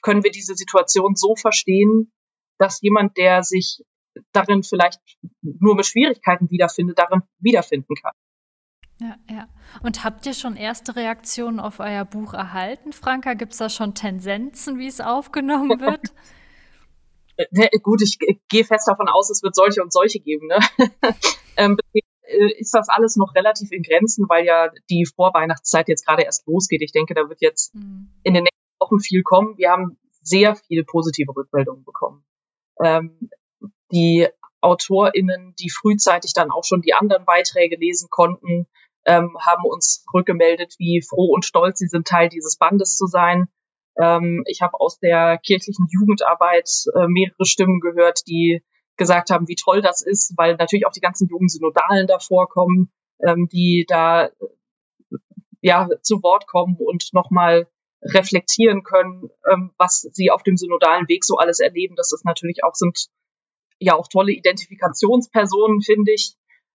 können 0.00 0.22
wir 0.22 0.30
diese 0.30 0.54
Situation 0.54 1.14
so 1.16 1.34
verstehen, 1.34 2.12
dass 2.58 2.80
jemand, 2.82 3.16
der 3.16 3.42
sich 3.42 3.82
darin 4.32 4.62
vielleicht 4.62 5.00
nur 5.42 5.74
mit 5.74 5.86
Schwierigkeiten 5.86 6.50
wiederfindet, 6.50 6.98
darin 6.98 7.22
wiederfinden 7.38 7.94
kann. 7.94 8.12
Ja, 9.00 9.16
ja. 9.28 9.48
Und 9.82 10.04
habt 10.04 10.26
ihr 10.26 10.34
schon 10.34 10.54
erste 10.54 10.94
Reaktionen 10.94 11.58
auf 11.58 11.80
euer 11.80 12.04
Buch 12.04 12.34
erhalten, 12.34 12.92
Franka? 12.92 13.34
Gibt 13.34 13.52
es 13.52 13.58
da 13.58 13.68
schon 13.68 13.94
Tendenzen, 13.94 14.78
wie 14.78 14.86
es 14.86 15.00
aufgenommen 15.00 15.70
wird? 15.80 16.12
Ne, 17.50 17.68
gut, 17.82 18.02
ich 18.02 18.18
gehe 18.48 18.64
fest 18.64 18.86
davon 18.86 19.08
aus, 19.08 19.30
es 19.30 19.42
wird 19.42 19.54
solche 19.54 19.82
und 19.82 19.92
solche 19.92 20.20
geben. 20.20 20.46
Ne? 20.46 20.58
ähm, 21.56 21.78
äh, 21.94 22.52
ist 22.58 22.74
das 22.74 22.88
alles 22.88 23.16
noch 23.16 23.34
relativ 23.34 23.72
in 23.72 23.82
Grenzen, 23.82 24.28
weil 24.28 24.44
ja 24.44 24.70
die 24.90 25.06
Vorweihnachtszeit 25.06 25.88
jetzt 25.88 26.06
gerade 26.06 26.22
erst 26.22 26.46
losgeht. 26.46 26.82
Ich 26.82 26.92
denke, 26.92 27.14
da 27.14 27.28
wird 27.28 27.40
jetzt 27.40 27.74
mhm. 27.74 28.12
in 28.22 28.34
den 28.34 28.44
nächsten 28.44 28.80
Wochen 28.80 29.00
viel 29.00 29.22
kommen. 29.22 29.56
Wir 29.56 29.70
haben 29.70 29.98
sehr 30.22 30.54
viele 30.54 30.84
positive 30.84 31.34
Rückmeldungen 31.34 31.84
bekommen. 31.84 32.24
Ähm, 32.82 33.30
die 33.92 34.28
AutorInnen, 34.60 35.54
die 35.58 35.70
frühzeitig 35.70 36.32
dann 36.34 36.50
auch 36.50 36.64
schon 36.64 36.82
die 36.82 36.94
anderen 36.94 37.24
Beiträge 37.24 37.76
lesen 37.76 38.08
konnten, 38.10 38.66
ähm, 39.04 39.36
haben 39.44 39.64
uns 39.64 40.04
rückgemeldet, 40.14 40.74
wie 40.78 41.02
froh 41.02 41.32
und 41.32 41.44
stolz 41.44 41.78
sie 41.78 41.88
sind, 41.88 42.06
Teil 42.06 42.28
dieses 42.28 42.56
Bandes 42.56 42.96
zu 42.96 43.06
sein. 43.06 43.48
Ähm, 44.00 44.44
ich 44.46 44.62
habe 44.62 44.80
aus 44.80 44.98
der 44.98 45.38
kirchlichen 45.38 45.86
Jugendarbeit 45.90 46.70
äh, 46.94 47.08
mehrere 47.08 47.44
Stimmen 47.44 47.80
gehört, 47.80 48.20
die 48.26 48.62
gesagt 48.96 49.30
haben, 49.30 49.48
wie 49.48 49.56
toll 49.56 49.82
das 49.82 50.02
ist, 50.02 50.34
weil 50.36 50.56
natürlich 50.56 50.86
auch 50.86 50.92
die 50.92 51.00
ganzen 51.00 51.28
jungen 51.28 51.48
Synodalen 51.48 52.06
da 52.06 52.18
vorkommen, 52.18 52.92
ähm, 53.26 53.48
die 53.50 53.84
da 53.88 54.30
ja 55.60 55.88
zu 56.02 56.22
Wort 56.22 56.46
kommen 56.46 56.76
und 56.78 57.08
nochmal 57.12 57.68
reflektieren 58.02 58.82
können, 58.82 59.30
ähm, 59.50 59.72
was 59.78 60.00
sie 60.12 60.30
auf 60.30 60.42
dem 60.42 60.56
synodalen 60.56 61.08
Weg 61.08 61.24
so 61.24 61.36
alles 61.36 61.60
erleben. 61.60 61.94
Das 61.96 62.12
ist 62.12 62.24
natürlich 62.24 62.64
auch 62.64 62.74
sind 62.74 63.08
ja 63.82 63.94
auch 63.94 64.08
tolle 64.08 64.32
Identifikationspersonen, 64.32 65.82
finde 65.82 66.12
ich. 66.12 66.34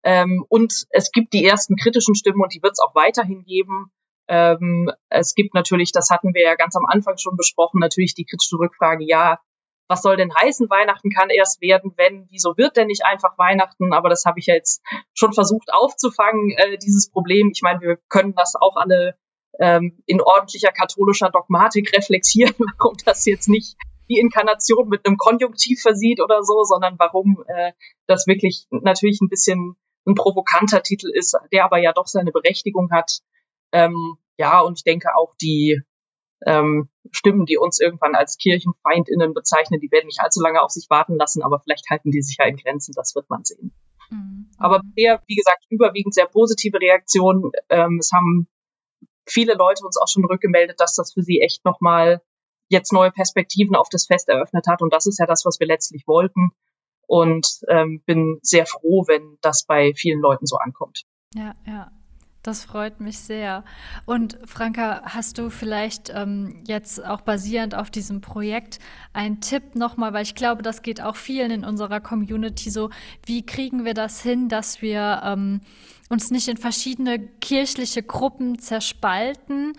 Ähm, 0.05 0.45
und 0.49 0.87
es 0.91 1.13
gibt 1.13 1.33
die 1.33 1.45
ersten 1.45 1.77
kritischen 1.77 2.15
Stimmen 2.15 2.43
und 2.43 2.55
die 2.55 2.63
wird 2.63 2.73
es 2.73 2.81
auch 2.81 2.95
weiterhin 2.95 3.45
geben. 3.45 3.93
Ähm, 4.29 4.91
es 5.09 5.35
gibt 5.35 5.55
natürlich, 5.55 5.93
das 5.93 6.11
hatten 6.11 6.35
wir 6.35 6.43
ja 6.43 6.55
ganz 6.55 6.77
am 6.77 6.87
Anfang 6.87 7.19
schon 7.19 7.37
besprochen, 7.37 7.79
natürlich 7.79 8.15
die 8.15 8.25
kritische 8.25 8.57
Rückfrage, 8.59 9.05
ja, 9.05 9.39
was 9.89 10.03
soll 10.03 10.17
denn 10.17 10.33
heißen, 10.35 10.71
Weihnachten 10.71 11.11
kann 11.11 11.29
erst 11.29 11.61
werden, 11.61 11.93
wenn, 11.97 12.27
wieso 12.31 12.57
wird 12.57 12.77
denn 12.77 12.87
nicht 12.87 13.05
einfach 13.05 13.37
Weihnachten? 13.37 13.93
Aber 13.93 14.09
das 14.09 14.25
habe 14.25 14.39
ich 14.39 14.47
ja 14.47 14.55
jetzt 14.55 14.81
schon 15.13 15.33
versucht 15.33 15.69
aufzufangen, 15.73 16.51
äh, 16.57 16.79
dieses 16.79 17.11
Problem. 17.11 17.51
Ich 17.53 17.63
meine, 17.63 17.81
wir 17.81 17.99
können 18.09 18.35
das 18.35 18.55
auch 18.59 18.77
alle 18.77 19.17
ähm, 19.59 20.03
in 20.07 20.23
ordentlicher 20.23 20.73
katholischer 20.73 21.29
Dogmatik 21.31 21.95
reflektieren, 21.95 22.55
warum 22.79 22.97
das 23.05 23.27
jetzt 23.27 23.49
nicht 23.49 23.77
die 24.09 24.19
Inkarnation 24.19 24.89
mit 24.89 25.07
einem 25.07 25.17
Konjunktiv 25.17 25.81
versieht 25.81 26.21
oder 26.21 26.43
so, 26.43 26.65
sondern 26.65 26.97
warum 26.99 27.45
äh, 27.47 27.73
das 28.07 28.27
wirklich 28.27 28.67
natürlich 28.71 29.21
ein 29.21 29.29
bisschen 29.29 29.77
ein 30.07 30.15
provokanter 30.15 30.83
Titel 30.83 31.11
ist, 31.13 31.37
der 31.53 31.65
aber 31.65 31.79
ja 31.79 31.93
doch 31.93 32.07
seine 32.07 32.33
Berechtigung 32.33 32.91
hat. 32.91 33.21
Ähm, 33.73 34.17
ja, 34.37 34.61
und 34.61 34.79
ich 34.79 34.85
denke 34.85 35.17
auch 35.17 35.35
die 35.41 35.81
ähm, 36.45 36.89
Stimmen, 37.11 37.47
die 37.47 37.57
uns 37.57 37.81
irgendwann 37.81 38.15
als 38.15 38.37
KirchenfeindInnen 38.37 39.35
bezeichnen, 39.35 39.81
die 39.81 39.91
werden 39.91 40.07
nicht 40.07 40.21
allzu 40.21 40.41
lange 40.43 40.63
auf 40.63 40.71
sich 40.71 40.91
warten 40.91 41.17
lassen, 41.17 41.43
aber 41.43 41.61
vielleicht 41.61 41.89
halten 41.91 42.11
die 42.11 42.23
sich 42.23 42.37
ja 42.39 42.47
in 42.47 42.57
Grenzen, 42.57 42.93
das 42.97 43.15
wird 43.15 43.31
man 43.31 43.45
sehen. 43.45 43.73
Mhm. 44.11 44.51
Aber 44.59 44.83
sehr, 44.97 45.23
wie 45.27 45.37
gesagt, 45.37 45.65
überwiegend 45.71 46.15
sehr 46.15 46.27
positive 46.27 46.81
Reaktionen. 46.81 47.51
Ähm, 47.69 47.99
es 48.01 48.13
haben 48.13 48.49
viele 49.27 49.55
Leute 49.55 49.85
uns 49.85 49.97
auch 49.97 50.09
schon 50.09 50.25
rückgemeldet, 50.25 50.81
dass 50.81 50.95
das 50.95 51.13
für 51.13 51.23
sie 51.23 51.41
echt 51.41 51.65
nochmal 51.65 52.23
jetzt 52.73 52.93
neue 52.93 53.13
Perspektiven 53.13 53.77
auf 53.77 53.89
das 53.89 54.07
Fest 54.07 54.29
eröffnet 54.29 54.67
hat. 54.67 54.83
Und 54.83 54.93
das 54.93 55.07
ist 55.07 55.19
ja 55.19 55.27
das, 55.27 55.45
was 55.45 55.61
wir 55.61 55.67
letztlich 55.67 56.07
wollten. 56.07 56.51
Und 57.07 57.47
ähm, 57.69 58.03
bin 58.07 58.39
sehr 58.43 58.67
froh, 58.67 59.05
wenn 59.07 59.37
das 59.43 59.65
bei 59.65 59.93
vielen 59.95 60.21
Leuten 60.21 60.47
so 60.47 60.57
ankommt. 60.57 61.03
Ja, 61.35 61.55
ja. 61.67 61.91
Das 62.43 62.65
freut 62.65 63.01
mich 63.01 63.21
sehr. 63.21 63.65
Und 64.05 64.37
Franka, 64.47 65.03
hast 65.05 65.39
du 65.39 65.49
vielleicht 65.49 66.11
ähm, 66.13 66.65
jetzt 66.67 67.05
auch 67.05 67.21
basierend 67.21 67.77
auf 67.77 67.89
diesem 67.89 68.21
Projekt 68.21 68.81
einen 69.13 69.41
Tipp 69.41 69.77
nochmal, 69.77 70.13
weil 70.13 70.25
ich 70.25 70.35
glaube, 70.35 70.63
das 70.63 70.83
geht 70.83 71.01
auch 71.01 71.15
vielen 71.15 71.53
in 71.53 71.65
unserer 71.65 72.01
Community 72.01 72.69
so, 72.71 72.91
wie 73.27 73.47
kriegen 73.47 73.85
wir 73.85 73.95
das 73.95 74.23
hin, 74.23 74.49
dass 74.49 74.83
wir 74.83 75.23
ähm, 75.25 75.61
uns 76.09 76.33
nicht 76.33 76.49
in 76.49 76.57
verschiedene 76.57 77.21
kirchliche 77.21 78.03
Gruppen 78.03 78.59
zerspalten 78.59 79.75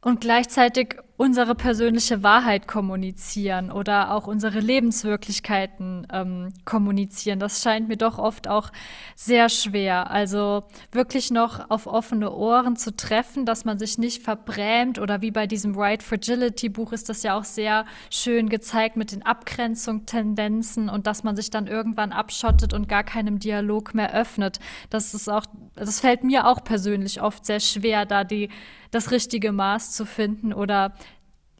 und 0.00 0.20
gleichzeitig 0.20 0.96
unsere 1.18 1.56
persönliche 1.56 2.22
Wahrheit 2.22 2.68
kommunizieren 2.68 3.72
oder 3.72 4.14
auch 4.14 4.28
unsere 4.28 4.60
Lebenswirklichkeiten 4.60 6.06
ähm, 6.12 6.54
kommunizieren. 6.64 7.40
Das 7.40 7.60
scheint 7.60 7.88
mir 7.88 7.96
doch 7.96 8.18
oft 8.18 8.46
auch 8.46 8.70
sehr 9.16 9.48
schwer. 9.48 10.12
Also 10.12 10.62
wirklich 10.92 11.32
noch 11.32 11.70
auf 11.70 11.88
offene 11.88 12.32
Ohren 12.32 12.76
zu 12.76 12.94
treffen, 12.94 13.46
dass 13.46 13.64
man 13.64 13.78
sich 13.78 13.98
nicht 13.98 14.22
verbrämt 14.22 15.00
oder 15.00 15.20
wie 15.20 15.32
bei 15.32 15.48
diesem 15.48 15.76
Right 15.76 16.04
Fragility 16.04 16.68
Buch 16.68 16.92
ist 16.92 17.08
das 17.08 17.24
ja 17.24 17.36
auch 17.36 17.44
sehr 17.44 17.84
schön 18.12 18.48
gezeigt 18.48 18.96
mit 18.96 19.10
den 19.10 19.26
Abgrenzungstendenzen 19.26 20.88
und 20.88 21.08
dass 21.08 21.24
man 21.24 21.34
sich 21.34 21.50
dann 21.50 21.66
irgendwann 21.66 22.12
abschottet 22.12 22.72
und 22.72 22.88
gar 22.88 23.02
keinem 23.02 23.40
Dialog 23.40 23.92
mehr 23.92 24.14
öffnet. 24.14 24.60
Das 24.88 25.14
ist 25.14 25.28
auch, 25.28 25.46
das 25.74 25.98
fällt 25.98 26.22
mir 26.22 26.46
auch 26.46 26.62
persönlich 26.62 27.20
oft 27.20 27.44
sehr 27.44 27.58
schwer, 27.58 28.06
da 28.06 28.22
die 28.22 28.50
das 28.90 29.10
richtige 29.10 29.52
Maß 29.52 29.92
zu 29.92 30.06
finden 30.06 30.52
oder 30.52 30.94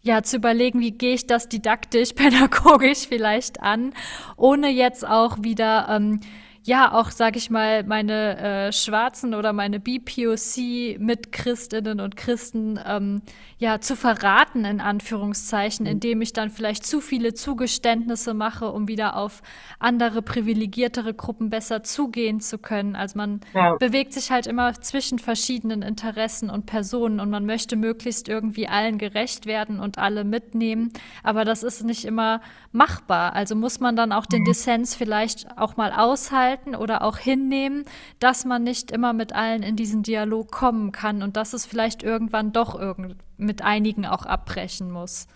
ja, 0.03 0.23
zu 0.23 0.37
überlegen, 0.37 0.81
wie 0.81 0.93
gehe 0.93 1.15
ich 1.15 1.27
das 1.27 1.49
didaktisch, 1.49 2.13
pädagogisch 2.15 3.07
vielleicht 3.09 3.61
an, 3.63 3.93
ohne 4.37 4.69
jetzt 4.69 5.07
auch 5.07 5.39
wieder 5.43 5.89
ähm, 5.91 6.21
ja 6.65 6.93
auch, 6.93 7.11
sag 7.11 7.37
ich 7.37 7.51
mal, 7.51 7.85
meine 7.85 8.39
äh, 8.39 8.73
schwarzen 8.73 9.35
oder 9.35 9.53
meine 9.53 9.81
BPOC-Mitchristinnen 9.81 12.01
und 12.01 12.17
Christen 12.17 12.81
ähm, 12.85 13.23
ja 13.59 13.81
zu 13.81 13.97
verraten, 13.97 14.65
in 14.65 14.81
Anführungszeichen, 14.81 15.87
mhm. 15.87 15.93
indem 15.93 16.23
ich 16.23 16.33
dann 16.33 16.51
vielleicht 16.51 16.87
zu 16.87 17.01
viele 17.01 17.35
Zugeständnisse 17.35 18.35
mache, 18.35 18.71
um 18.71 18.87
wieder 18.89 19.17
auf 19.17 19.43
andere 19.79 20.23
privilegiertere 20.23 21.15
Gruppen 21.15 21.51
besser 21.51 21.83
zugehen 21.83 22.41
zu 22.41 22.59
können. 22.59 22.97
Also 22.97 23.19
man 23.19 23.41
ja. 23.55 23.77
bewegt 23.77 24.13
sich 24.13 24.31
halt 24.31 24.47
immer 24.47 24.75
zwischen 24.75 25.19
verschiedenen 25.19 25.83
Interessen 25.83 26.51
und 26.51 26.67
Personen 26.67 27.21
und 27.21 27.31
man 27.31 27.47
möchte 27.47 27.77
möglichst 27.77 28.29
irgendwie 28.29 28.69
allen 28.69 28.99
gerecht 28.99 29.47
werden 29.47 29.81
und 29.81 29.99
alle 29.99 30.25
mitnehmen. 30.25 30.93
Aber 31.23 31.45
das 31.45 31.63
ist 31.63 31.85
nicht 31.85 32.05
immer 32.05 32.41
machbar. 32.73 33.35
Also 33.35 33.55
muss 33.55 33.81
man 33.81 33.97
dann 33.97 34.13
auch 34.13 34.27
den 34.27 34.41
mhm. 34.41 34.47
Dissens 34.47 34.95
vielleicht 34.95 35.57
auch 35.57 35.77
mal 35.77 35.93
aushalten 35.93 36.48
aushalten 36.49 36.75
oder 36.75 37.03
auch 37.03 37.19
hinnehmen, 37.19 37.85
dass 38.21 38.45
man 38.45 38.63
nicht 38.63 38.91
immer 38.91 39.13
mit 39.13 39.35
allen 39.35 39.63
in 39.63 39.77
diesen 39.77 40.03
Dialog 40.03 40.51
kommen 40.51 40.93
kann 40.93 41.23
und 41.23 41.37
dass 41.37 41.53
es 41.53 41.67
vielleicht 41.67 42.03
irgendwann 42.03 42.53
doch 42.53 42.79
irgend 42.79 43.17
mit 43.37 43.63
einigen 43.63 44.07
auch 44.07 44.27
abbrechen 44.27 44.91
muss? 44.91 45.27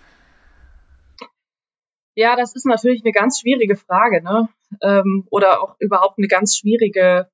Ja, 2.14 2.36
das 2.36 2.54
ist 2.54 2.66
natürlich 2.66 3.02
eine 3.04 3.12
ganz 3.12 3.40
schwierige 3.40 3.76
Frage, 3.76 4.22
ne? 4.22 4.48
Ähm, 4.82 5.26
oder 5.30 5.62
auch 5.62 5.76
überhaupt 5.78 6.18
eine 6.18 6.28
ganz 6.28 6.56
schwierige 6.56 7.28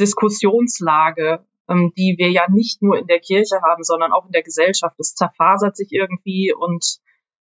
Diskussionslage, 0.00 1.44
ähm, 1.68 1.92
die 1.96 2.16
wir 2.18 2.30
ja 2.30 2.46
nicht 2.48 2.82
nur 2.82 2.98
in 2.98 3.06
der 3.06 3.20
Kirche 3.20 3.60
haben, 3.62 3.84
sondern 3.84 4.12
auch 4.12 4.26
in 4.26 4.32
der 4.32 4.42
Gesellschaft. 4.42 4.98
Es 4.98 5.14
zerfasert 5.14 5.76
sich 5.76 5.92
irgendwie 5.92 6.52
und 6.52 6.98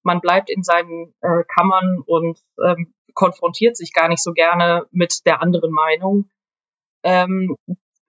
man 0.02 0.20
bleibt 0.20 0.48
in 0.48 0.62
seinen 0.62 1.12
äh, 1.20 1.44
Kammern 1.54 2.02
und 2.06 2.38
ähm, 2.64 2.94
konfrontiert 3.14 3.76
sich 3.76 3.92
gar 3.92 4.08
nicht 4.08 4.22
so 4.22 4.32
gerne 4.32 4.86
mit 4.90 5.26
der 5.26 5.42
anderen 5.42 5.72
Meinung. 5.72 6.30
Ähm, 7.02 7.56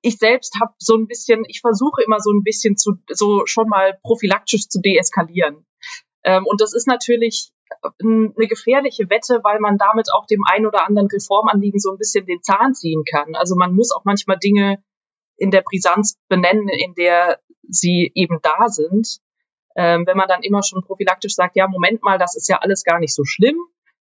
ich 0.02 0.18
selbst 0.18 0.60
habe 0.60 0.74
so 0.80 0.96
ein 0.96 1.08
bisschen, 1.08 1.44
ich 1.48 1.62
versuche 1.62 2.02
immer 2.04 2.20
so 2.20 2.32
ein 2.32 2.44
bisschen 2.44 2.76
zu, 2.76 2.96
so 3.10 3.46
schon 3.46 3.70
mal 3.70 3.98
prophylaktisch 4.02 4.68
zu 4.68 4.82
deeskalieren. 4.82 5.66
Ähm, 6.24 6.46
und 6.46 6.62
das 6.62 6.74
ist 6.74 6.88
natürlich 6.88 7.52
eine 8.04 8.48
gefährliche 8.48 9.10
Wette, 9.10 9.40
weil 9.44 9.60
man 9.60 9.78
damit 9.78 10.12
auch 10.14 10.26
dem 10.26 10.44
ein 10.46 10.66
oder 10.66 10.86
anderen 10.86 11.08
Reformanliegen 11.08 11.80
so 11.80 11.92
ein 11.92 11.98
bisschen 11.98 12.26
den 12.26 12.42
Zahn 12.42 12.74
ziehen 12.74 13.04
kann. 13.10 13.36
Also 13.36 13.56
man 13.56 13.74
muss 13.74 13.92
auch 13.92 14.04
manchmal 14.04 14.38
Dinge 14.38 14.84
in 15.38 15.52
der 15.52 15.62
Brisanz 15.62 16.18
benennen, 16.28 16.68
in 16.68 16.94
der 16.96 17.40
sie 17.68 18.12
eben 18.14 18.40
da 18.42 18.68
sind. 18.68 19.20
Ähm, 19.76 20.06
wenn 20.06 20.18
man 20.18 20.28
dann 20.28 20.44
immer 20.44 20.64
schon 20.64 20.84
prophylaktisch 20.84 21.34
sagt, 21.34 21.56
ja, 21.56 21.68
Moment 21.68 22.04
mal, 22.04 22.18
das 22.18 22.36
ist 22.36 22.50
ja 22.50 22.58
alles 22.58 22.84
gar 22.84 23.00
nicht 23.00 23.16
so 23.16 23.24
schlimm 23.24 23.58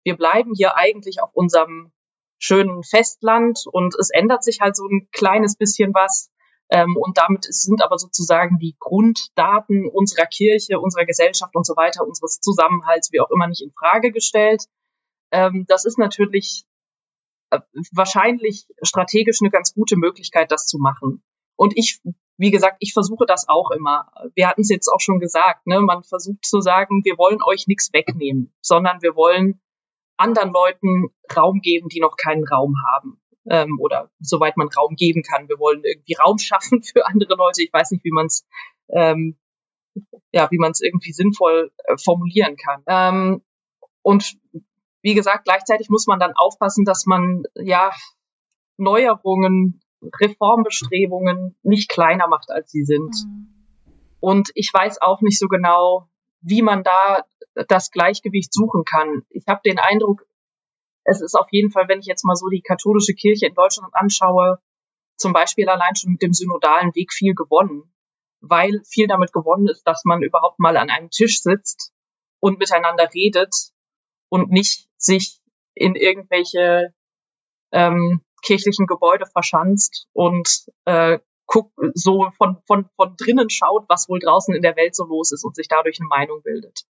wir 0.05 0.15
bleiben 0.15 0.53
hier 0.55 0.77
eigentlich 0.77 1.21
auf 1.21 1.31
unserem 1.33 1.91
schönen 2.37 2.83
Festland 2.83 3.63
und 3.71 3.95
es 3.99 4.11
ändert 4.11 4.43
sich 4.43 4.61
halt 4.61 4.75
so 4.75 4.85
ein 4.85 5.09
kleines 5.11 5.57
bisschen 5.57 5.93
was. 5.93 6.31
Ähm, 6.69 6.95
und 6.97 7.17
damit 7.17 7.45
sind 7.45 7.83
aber 7.83 7.97
sozusagen 7.97 8.57
die 8.59 8.75
Grunddaten 8.79 9.87
unserer 9.87 10.25
Kirche, 10.25 10.79
unserer 10.79 11.05
Gesellschaft 11.05 11.55
und 11.55 11.65
so 11.65 11.75
weiter, 11.75 12.05
unseres 12.05 12.39
Zusammenhalts, 12.39 13.11
wie 13.11 13.21
auch 13.21 13.29
immer, 13.29 13.47
nicht 13.47 13.61
in 13.61 13.71
Frage 13.71 14.11
gestellt. 14.11 14.63
Ähm, 15.31 15.65
das 15.67 15.85
ist 15.85 15.97
natürlich 15.97 16.65
äh, 17.51 17.59
wahrscheinlich 17.91 18.67
strategisch 18.81 19.39
eine 19.41 19.51
ganz 19.51 19.73
gute 19.73 19.95
Möglichkeit, 19.95 20.51
das 20.51 20.65
zu 20.65 20.77
machen. 20.79 21.23
Und 21.55 21.77
ich, 21.77 22.01
wie 22.37 22.51
gesagt, 22.51 22.77
ich 22.79 22.93
versuche 22.93 23.25
das 23.25 23.47
auch 23.47 23.71
immer. 23.71 24.11
Wir 24.33 24.47
hatten 24.47 24.61
es 24.61 24.69
jetzt 24.69 24.87
auch 24.87 24.99
schon 24.99 25.19
gesagt, 25.19 25.65
ne? 25.67 25.81
man 25.81 26.03
versucht 26.03 26.45
zu 26.45 26.61
sagen, 26.61 27.03
wir 27.03 27.17
wollen 27.17 27.41
euch 27.43 27.67
nichts 27.67 27.93
wegnehmen, 27.93 28.53
sondern 28.61 29.01
wir 29.01 29.15
wollen 29.15 29.61
anderen 30.17 30.51
Leuten 30.51 31.09
Raum 31.35 31.61
geben, 31.61 31.89
die 31.89 31.99
noch 31.99 32.17
keinen 32.17 32.47
Raum 32.47 32.75
haben. 32.93 33.21
Ähm, 33.47 33.79
oder 33.79 34.09
soweit 34.19 34.57
man 34.57 34.69
Raum 34.69 34.95
geben 34.95 35.21
kann. 35.21 35.47
Wir 35.47 35.59
wollen 35.59 35.83
irgendwie 35.83 36.15
Raum 36.15 36.39
schaffen 36.39 36.81
für 36.83 37.05
andere 37.05 37.35
Leute. 37.35 37.61
Ich 37.61 37.71
weiß 37.71 37.91
nicht, 37.91 38.03
wie 38.03 38.11
man 38.11 38.25
es 38.25 38.47
ähm, 38.89 39.37
ja, 40.31 40.49
wie 40.51 40.57
man 40.57 40.71
es 40.71 40.81
irgendwie 40.81 41.13
sinnvoll 41.13 41.71
äh, 41.85 41.97
formulieren 41.97 42.57
kann. 42.57 42.83
Ähm, 42.87 43.41
und 44.01 44.37
wie 45.01 45.13
gesagt, 45.13 45.45
gleichzeitig 45.45 45.89
muss 45.89 46.07
man 46.07 46.19
dann 46.19 46.33
aufpassen, 46.35 46.85
dass 46.85 47.05
man 47.05 47.43
ja 47.55 47.91
Neuerungen, 48.77 49.81
Reformbestrebungen 50.19 51.57
nicht 51.63 51.89
kleiner 51.89 52.27
macht, 52.27 52.49
als 52.49 52.71
sie 52.71 52.83
sind. 52.83 53.15
Mhm. 53.25 53.47
Und 54.19 54.51
ich 54.55 54.71
weiß 54.73 55.01
auch 55.01 55.21
nicht 55.21 55.39
so 55.39 55.47
genau, 55.47 56.09
wie 56.41 56.61
man 56.61 56.83
da 56.83 57.23
das 57.67 57.91
Gleichgewicht 57.91 58.53
suchen 58.53 58.83
kann. 58.83 59.25
Ich 59.29 59.45
habe 59.47 59.61
den 59.65 59.79
Eindruck, 59.79 60.25
es 61.03 61.21
ist 61.21 61.35
auf 61.35 61.47
jeden 61.51 61.71
Fall, 61.71 61.87
wenn 61.87 61.99
ich 61.99 62.07
jetzt 62.07 62.25
mal 62.25 62.35
so 62.35 62.47
die 62.49 62.61
katholische 62.61 63.13
Kirche 63.13 63.47
in 63.47 63.53
Deutschland 63.53 63.93
anschaue, 63.93 64.59
zum 65.17 65.33
Beispiel 65.33 65.69
allein 65.69 65.95
schon 65.95 66.13
mit 66.13 66.21
dem 66.21 66.33
synodalen 66.33 66.93
Weg 66.95 67.13
viel 67.13 67.33
gewonnen, 67.33 67.93
weil 68.41 68.81
viel 68.85 69.07
damit 69.07 69.31
gewonnen 69.31 69.67
ist, 69.67 69.83
dass 69.83 70.03
man 70.03 70.21
überhaupt 70.23 70.59
mal 70.59 70.77
an 70.77 70.89
einem 70.89 71.09
Tisch 71.09 71.41
sitzt 71.41 71.93
und 72.39 72.59
miteinander 72.59 73.09
redet 73.13 73.53
und 74.29 74.51
nicht 74.51 74.89
sich 74.97 75.39
in 75.73 75.95
irgendwelche 75.95 76.93
ähm, 77.71 78.21
kirchlichen 78.43 78.85
Gebäude 78.85 79.25
verschanzt 79.25 80.07
und 80.13 80.65
äh, 80.85 81.19
guckt, 81.45 81.73
so 81.93 82.29
von, 82.37 82.57
von, 82.65 82.89
von 82.95 83.15
drinnen 83.17 83.49
schaut, 83.49 83.85
was 83.87 84.09
wohl 84.09 84.19
draußen 84.19 84.53
in 84.53 84.61
der 84.61 84.75
Welt 84.75 84.95
so 84.95 85.05
los 85.05 85.31
ist 85.31 85.43
und 85.43 85.55
sich 85.55 85.67
dadurch 85.67 85.99
eine 85.99 86.07
Meinung 86.07 86.41
bildet. 86.43 86.85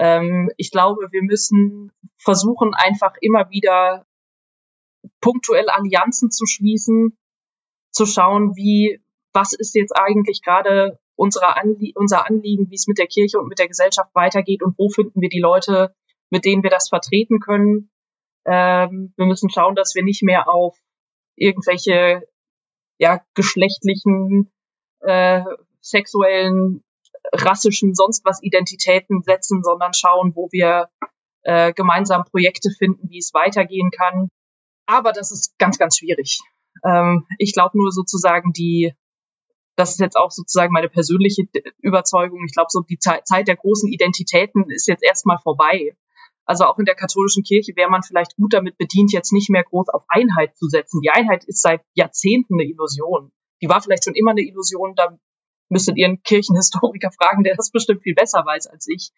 Ähm, 0.00 0.50
ich 0.56 0.70
glaube, 0.70 1.08
wir 1.10 1.22
müssen 1.22 1.92
versuchen, 2.16 2.72
einfach 2.72 3.16
immer 3.20 3.50
wieder 3.50 4.06
punktuell 5.20 5.68
Allianzen 5.68 6.30
zu 6.30 6.46
schließen, 6.46 7.18
zu 7.92 8.06
schauen, 8.06 8.56
wie, 8.56 9.02
was 9.34 9.52
ist 9.52 9.74
jetzt 9.74 9.92
eigentlich 9.94 10.40
gerade 10.42 10.98
unsere 11.16 11.54
Anlie 11.58 11.92
unser 11.94 12.26
Anliegen, 12.26 12.70
wie 12.70 12.76
es 12.76 12.86
mit 12.86 12.96
der 12.96 13.08
Kirche 13.08 13.38
und 13.38 13.48
mit 13.48 13.58
der 13.58 13.68
Gesellschaft 13.68 14.10
weitergeht 14.14 14.62
und 14.62 14.78
wo 14.78 14.88
finden 14.88 15.20
wir 15.20 15.28
die 15.28 15.40
Leute, 15.40 15.94
mit 16.30 16.46
denen 16.46 16.62
wir 16.62 16.70
das 16.70 16.88
vertreten 16.88 17.38
können. 17.38 17.90
Ähm, 18.46 19.12
wir 19.18 19.26
müssen 19.26 19.50
schauen, 19.50 19.74
dass 19.74 19.94
wir 19.94 20.02
nicht 20.02 20.22
mehr 20.22 20.48
auf 20.48 20.78
irgendwelche 21.36 22.26
ja, 22.96 23.22
geschlechtlichen, 23.34 24.50
äh, 25.00 25.42
sexuellen, 25.82 26.82
rassischen, 27.32 27.94
sonst 27.94 28.24
was 28.24 28.42
Identitäten 28.42 29.22
setzen, 29.22 29.62
sondern 29.62 29.94
schauen, 29.94 30.32
wo 30.34 30.48
wir 30.50 30.88
äh, 31.42 31.72
gemeinsam 31.72 32.24
Projekte 32.24 32.70
finden, 32.70 33.08
wie 33.10 33.18
es 33.18 33.32
weitergehen 33.32 33.90
kann. 33.90 34.28
Aber 34.86 35.12
das 35.12 35.30
ist 35.30 35.56
ganz, 35.58 35.78
ganz 35.78 35.98
schwierig. 35.98 36.40
Ähm, 36.84 37.26
ich 37.38 37.52
glaube 37.52 37.78
nur 37.78 37.92
sozusagen 37.92 38.52
die, 38.52 38.94
das 39.76 39.92
ist 39.92 40.00
jetzt 40.00 40.16
auch 40.16 40.30
sozusagen 40.30 40.72
meine 40.72 40.88
persönliche 40.88 41.44
Überzeugung. 41.78 42.44
Ich 42.44 42.52
glaube, 42.52 42.68
so 42.70 42.82
die 42.82 42.98
Zeit 42.98 43.48
der 43.48 43.56
großen 43.56 43.90
Identitäten 43.90 44.68
ist 44.70 44.88
jetzt 44.88 45.02
erstmal 45.02 45.38
vorbei. 45.38 45.96
Also 46.44 46.64
auch 46.64 46.78
in 46.78 46.84
der 46.84 46.96
katholischen 46.96 47.44
Kirche 47.44 47.76
wäre 47.76 47.90
man 47.90 48.02
vielleicht 48.02 48.34
gut 48.36 48.52
damit 48.52 48.76
bedient, 48.76 49.12
jetzt 49.12 49.32
nicht 49.32 49.50
mehr 49.50 49.62
groß 49.62 49.88
auf 49.90 50.02
Einheit 50.08 50.56
zu 50.56 50.68
setzen. 50.68 51.00
Die 51.00 51.10
Einheit 51.10 51.44
ist 51.44 51.62
seit 51.62 51.82
Jahrzehnten 51.94 52.54
eine 52.54 52.68
Illusion. 52.68 53.30
Die 53.62 53.68
war 53.68 53.80
vielleicht 53.80 54.04
schon 54.04 54.14
immer 54.14 54.32
eine 54.32 54.42
Illusion. 54.42 54.94
Da 54.96 55.16
müsstet 55.70 55.96
ihr 55.96 56.06
einen 56.06 56.22
Kirchenhistoriker 56.22 57.10
fragen, 57.20 57.44
der 57.44 57.56
das 57.56 57.70
bestimmt 57.70 58.02
viel 58.02 58.14
besser 58.14 58.44
weiß 58.44 58.66
als 58.66 58.86
ich. 58.88 59.12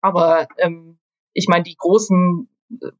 Aber 0.00 0.48
ähm, 0.58 0.98
ich 1.32 1.48
meine, 1.48 1.64
die 1.64 1.76
großen 1.76 2.48
äh, 2.82 2.90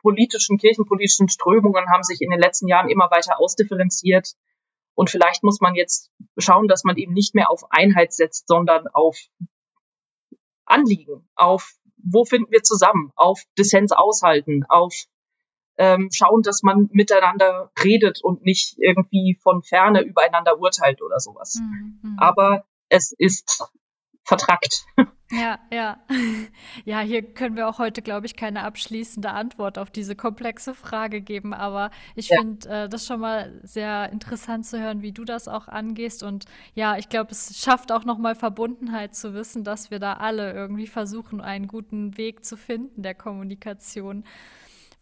politischen, 0.00 0.58
kirchenpolitischen 0.58 1.28
Strömungen 1.28 1.90
haben 1.90 2.04
sich 2.04 2.20
in 2.20 2.30
den 2.30 2.38
letzten 2.38 2.68
Jahren 2.68 2.88
immer 2.88 3.10
weiter 3.10 3.40
ausdifferenziert. 3.40 4.34
Und 4.94 5.10
vielleicht 5.10 5.42
muss 5.42 5.60
man 5.60 5.74
jetzt 5.74 6.10
schauen, 6.38 6.68
dass 6.68 6.84
man 6.84 6.96
eben 6.96 7.12
nicht 7.12 7.34
mehr 7.34 7.50
auf 7.50 7.64
Einheit 7.70 8.12
setzt, 8.12 8.46
sondern 8.46 8.86
auf 8.88 9.18
Anliegen, 10.64 11.28
auf 11.34 11.74
wo 11.96 12.24
finden 12.24 12.52
wir 12.52 12.62
zusammen, 12.62 13.12
auf 13.16 13.42
Dissens 13.58 13.92
aushalten, 13.92 14.64
auf 14.68 14.94
ähm, 15.78 16.08
schauen, 16.12 16.42
dass 16.42 16.62
man 16.62 16.88
miteinander 16.92 17.70
redet 17.82 18.22
und 18.22 18.44
nicht 18.44 18.76
irgendwie 18.78 19.38
von 19.42 19.62
ferne 19.62 20.02
übereinander 20.02 20.58
urteilt 20.58 21.02
oder 21.02 21.20
sowas. 21.20 21.60
Mhm. 21.60 21.98
mhm. 22.02 22.16
Aber 22.18 22.64
es 22.88 23.12
ist 23.12 23.70
vertrackt. 24.26 24.84
Ja, 25.30 25.58
ja. 25.72 25.98
Ja, 26.84 27.00
hier 27.00 27.22
können 27.22 27.56
wir 27.56 27.68
auch 27.68 27.78
heute, 27.78 28.02
glaube 28.02 28.26
ich, 28.26 28.36
keine 28.36 28.62
abschließende 28.62 29.30
Antwort 29.30 29.78
auf 29.78 29.90
diese 29.90 30.14
komplexe 30.14 30.74
Frage 30.74 31.20
geben. 31.20 31.52
Aber 31.52 31.90
ich 32.14 32.28
ja. 32.28 32.38
finde 32.38 32.68
äh, 32.68 32.88
das 32.88 33.06
schon 33.06 33.20
mal 33.20 33.60
sehr 33.64 34.12
interessant 34.12 34.66
zu 34.66 34.78
hören, 34.78 35.02
wie 35.02 35.12
du 35.12 35.24
das 35.24 35.48
auch 35.48 35.66
angehst. 35.66 36.22
Und 36.22 36.44
ja, 36.74 36.96
ich 36.96 37.08
glaube, 37.08 37.32
es 37.32 37.58
schafft 37.58 37.90
auch 37.90 38.04
nochmal 38.04 38.34
Verbundenheit 38.34 39.16
zu 39.16 39.34
wissen, 39.34 39.64
dass 39.64 39.90
wir 39.90 39.98
da 39.98 40.14
alle 40.14 40.52
irgendwie 40.52 40.86
versuchen, 40.86 41.40
einen 41.40 41.66
guten 41.66 42.16
Weg 42.16 42.44
zu 42.44 42.56
finden 42.56 43.02
der 43.02 43.14
Kommunikation. 43.14 44.24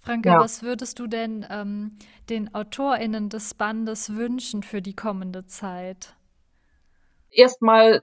Franke, 0.05 0.28
ja. 0.28 0.38
was 0.38 0.62
würdest 0.62 0.98
du 0.98 1.07
denn 1.07 1.46
ähm, 1.48 1.96
den 2.28 2.55
AutorInnen 2.55 3.30
des 3.30 3.55
Bandes 3.55 4.14
wünschen 4.14 4.62
für 4.62 4.82
die 4.82 4.94
kommende 4.94 5.46
Zeit? 5.46 6.14
Erstmal 7.30 8.02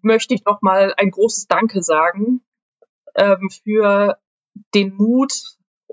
möchte 0.00 0.34
ich 0.34 0.44
noch 0.46 0.62
mal 0.62 0.94
ein 0.96 1.10
großes 1.10 1.46
Danke 1.46 1.82
sagen 1.82 2.40
ähm, 3.14 3.50
für 3.62 4.18
den 4.74 4.94
Mut 4.94 5.32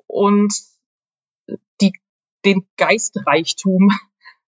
und 0.07 0.53
die, 1.81 1.91
den 2.45 2.65
Geistreichtum, 2.77 3.89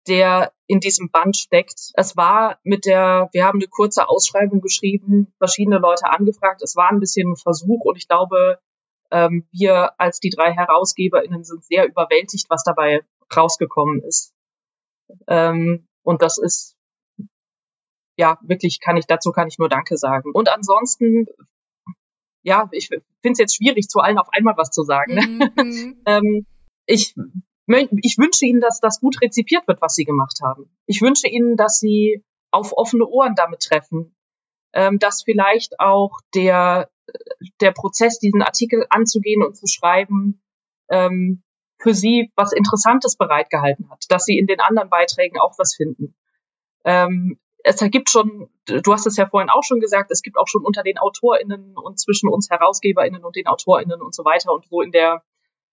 der 0.08 0.54
in 0.66 0.80
diesem 0.80 1.10
Band 1.10 1.36
steckt. 1.36 1.90
Es 1.92 2.16
war 2.16 2.58
mit 2.62 2.86
der, 2.86 3.28
wir 3.32 3.44
haben 3.44 3.58
eine 3.58 3.68
kurze 3.68 4.08
Ausschreibung 4.08 4.62
geschrieben, 4.62 5.30
verschiedene 5.36 5.76
Leute 5.76 6.10
angefragt. 6.10 6.62
Es 6.62 6.74
war 6.74 6.90
ein 6.90 7.00
bisschen 7.00 7.32
ein 7.32 7.36
Versuch 7.36 7.84
und 7.84 7.96
ich 7.96 8.08
glaube, 8.08 8.58
ähm, 9.10 9.46
wir 9.52 9.98
als 10.00 10.20
die 10.20 10.30
drei 10.30 10.52
HerausgeberInnen 10.52 11.44
sind 11.44 11.64
sehr 11.64 11.86
überwältigt, 11.86 12.48
was 12.48 12.62
dabei 12.64 13.02
rausgekommen 13.34 14.02
ist. 14.02 14.32
Ähm, 15.26 15.88
und 16.02 16.22
das 16.22 16.38
ist 16.38 16.76
ja, 18.20 18.38
wirklich 18.42 18.80
kann 18.80 18.98
ich, 18.98 19.06
dazu 19.06 19.32
kann 19.32 19.48
ich 19.48 19.58
nur 19.58 19.70
Danke 19.70 19.96
sagen. 19.96 20.30
Und 20.32 20.50
ansonsten, 20.50 21.26
ja, 22.42 22.68
ich 22.70 22.88
finde 22.88 23.02
es 23.32 23.38
jetzt 23.38 23.56
schwierig, 23.56 23.88
zu 23.88 24.00
allen 24.00 24.18
auf 24.18 24.28
einmal 24.30 24.58
was 24.58 24.70
zu 24.70 24.82
sagen. 24.82 25.14
Ne? 25.14 25.52
Mhm. 25.56 26.02
ähm, 26.06 26.46
ich, 26.84 27.14
ich 28.02 28.18
wünsche 28.18 28.44
Ihnen, 28.44 28.60
dass 28.60 28.80
das 28.80 29.00
gut 29.00 29.22
rezipiert 29.22 29.66
wird, 29.66 29.80
was 29.80 29.94
Sie 29.94 30.04
gemacht 30.04 30.38
haben. 30.42 30.70
Ich 30.86 31.00
wünsche 31.00 31.28
Ihnen, 31.28 31.56
dass 31.56 31.78
Sie 31.78 32.22
auf 32.50 32.72
offene 32.76 33.06
Ohren 33.06 33.34
damit 33.36 33.60
treffen, 33.60 34.14
ähm, 34.74 34.98
dass 34.98 35.22
vielleicht 35.22 35.80
auch 35.80 36.20
der, 36.34 36.90
der 37.60 37.72
Prozess, 37.72 38.18
diesen 38.18 38.42
Artikel 38.42 38.86
anzugehen 38.90 39.42
und 39.42 39.56
zu 39.56 39.66
schreiben, 39.66 40.42
ähm, 40.88 41.42
für 41.78 41.94
Sie 41.94 42.30
was 42.36 42.52
Interessantes 42.52 43.16
bereitgehalten 43.16 43.90
hat, 43.90 44.04
dass 44.08 44.24
Sie 44.24 44.38
in 44.38 44.46
den 44.46 44.60
anderen 44.60 44.90
Beiträgen 44.90 45.38
auch 45.38 45.58
was 45.58 45.74
finden. 45.74 46.14
Ähm, 46.84 47.38
es 47.62 47.80
ergibt 47.82 48.10
schon, 48.10 48.48
du 48.66 48.92
hast 48.92 49.06
es 49.06 49.16
ja 49.16 49.26
vorhin 49.28 49.50
auch 49.50 49.62
schon 49.62 49.80
gesagt, 49.80 50.10
es 50.10 50.22
gibt 50.22 50.36
auch 50.38 50.48
schon 50.48 50.64
unter 50.64 50.82
den 50.82 50.98
AutorInnen 50.98 51.76
und 51.76 51.98
zwischen 51.98 52.28
uns 52.28 52.48
HerausgeberInnen 52.50 53.24
und 53.24 53.36
den 53.36 53.46
AutorInnen 53.46 54.00
und 54.00 54.14
so 54.14 54.24
weiter 54.24 54.52
und 54.52 54.66
so 54.66 54.80
in 54.80 54.92
der 54.92 55.22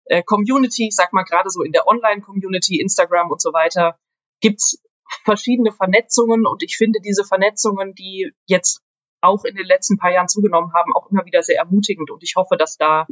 äh, 0.06 0.24
Community, 0.24 0.88
ich 0.88 0.96
sag 0.96 1.14
mal 1.14 1.24
gerade 1.24 1.50
so 1.50 1.62
in 1.64 1.72
der 1.72 1.88
Online-Community, 1.88 2.80
Instagram 2.80 3.32
und 3.32 3.42
so 3.42 3.54
weiter, 3.54 3.98
gibt's 4.42 4.82
verschiedene 5.24 5.72
Vernetzungen 5.72 6.46
und 6.46 6.64
ich 6.64 6.76
finde 6.78 7.00
diese 7.00 7.24
Vernetzungen, 7.24 7.94
die 7.94 8.32
jetzt 8.46 8.82
auch 9.22 9.44
in 9.46 9.56
den 9.56 9.66
letzten 9.66 9.98
paar 9.98 10.12
Jahren 10.12 10.28
zugenommen 10.28 10.74
haben, 10.74 10.94
auch 10.96 11.10
immer 11.10 11.26
wieder 11.26 11.44
sehr 11.44 11.58
ermutigend 11.58 12.12
und 12.12 12.24
ich 12.24 12.36
hoffe, 12.36 12.58
dass 12.58 12.78
da 12.78 13.08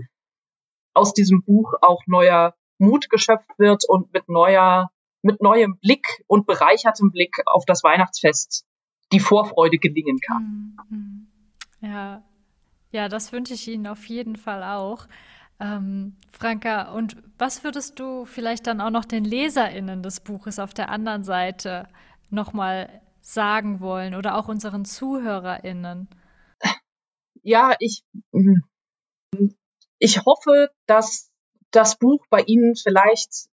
aus 0.94 1.14
diesem 1.14 1.44
Buch 1.44 1.74
auch 1.82 2.04
neuer 2.08 2.56
Mut 2.78 3.10
geschöpft 3.10 3.58
wird 3.58 3.84
und 3.88 4.14
mit 4.14 4.30
neuer 4.30 4.90
mit 5.22 5.42
neuem 5.42 5.78
Blick 5.80 6.24
und 6.28 6.46
bereichertem 6.46 7.12
Blick 7.12 7.38
auf 7.48 7.66
das 7.66 7.84
Weihnachtsfest 7.84 8.64
die 9.12 9.20
Vorfreude 9.20 9.80
gelingen 9.80 10.20
kann. 10.20 10.78
Mhm. 10.90 11.28
Ja, 11.82 12.24
ja, 12.92 13.10
das 13.10 13.32
wünsche 13.32 13.56
ich 13.56 13.68
Ihnen 13.68 13.88
auf 13.88 14.06
jeden 14.06 14.36
Fall 14.36 14.64
auch. 14.64 15.08
Ähm, 15.60 16.16
Franka, 16.32 16.92
und 16.94 17.18
was 17.38 17.64
würdest 17.64 18.00
du 18.00 18.26
vielleicht 18.26 18.68
dann 18.68 18.82
auch 18.82 18.90
noch 18.90 19.06
den 19.06 19.26
LeserInnen 19.26 20.04
des 20.04 20.20
Buches 20.20 20.60
auf 20.60 20.74
der 20.74 20.90
anderen 20.90 21.24
Seite 21.24 21.88
nochmal 22.30 23.02
sagen 23.26 23.80
wollen 23.80 24.14
oder 24.16 24.38
auch 24.38 24.48
unseren 24.48 24.86
ZuhörerInnen? 24.86 26.10
Ja, 27.42 27.76
ich, 27.80 28.04
ich 30.00 30.26
hoffe, 30.26 30.70
dass 30.86 31.32
das 31.72 31.98
Buch 31.98 32.26
bei 32.30 32.42
Ihnen 32.42 32.76
vielleicht 32.76 33.50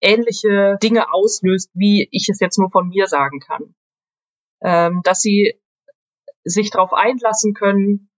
ähnliche 0.00 0.78
Dinge 0.82 1.12
auslöst, 1.12 1.70
wie 1.74 2.08
ich 2.10 2.28
es 2.28 2.40
jetzt 2.40 2.58
nur 2.58 2.70
von 2.70 2.88
mir 2.88 3.06
sagen 3.06 3.40
kann. 3.40 3.74
Ähm, 4.60 5.02
dass 5.04 5.20
sie 5.20 5.60
sich 6.44 6.70
darauf 6.70 6.92
einlassen 6.92 7.54
können, 7.54 8.10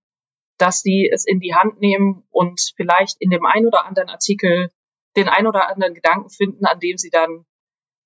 dass 0.58 0.80
sie 0.80 1.10
es 1.12 1.26
in 1.26 1.40
die 1.40 1.54
Hand 1.54 1.80
nehmen 1.80 2.24
und 2.30 2.72
vielleicht 2.76 3.20
in 3.20 3.30
dem 3.30 3.44
ein 3.44 3.66
oder 3.66 3.86
anderen 3.86 4.08
Artikel 4.08 4.70
den 5.16 5.28
ein 5.28 5.46
oder 5.46 5.68
anderen 5.68 5.94
Gedanken 5.94 6.30
finden, 6.30 6.64
an 6.64 6.78
dem 6.80 6.96
sie 6.96 7.10
dann 7.10 7.44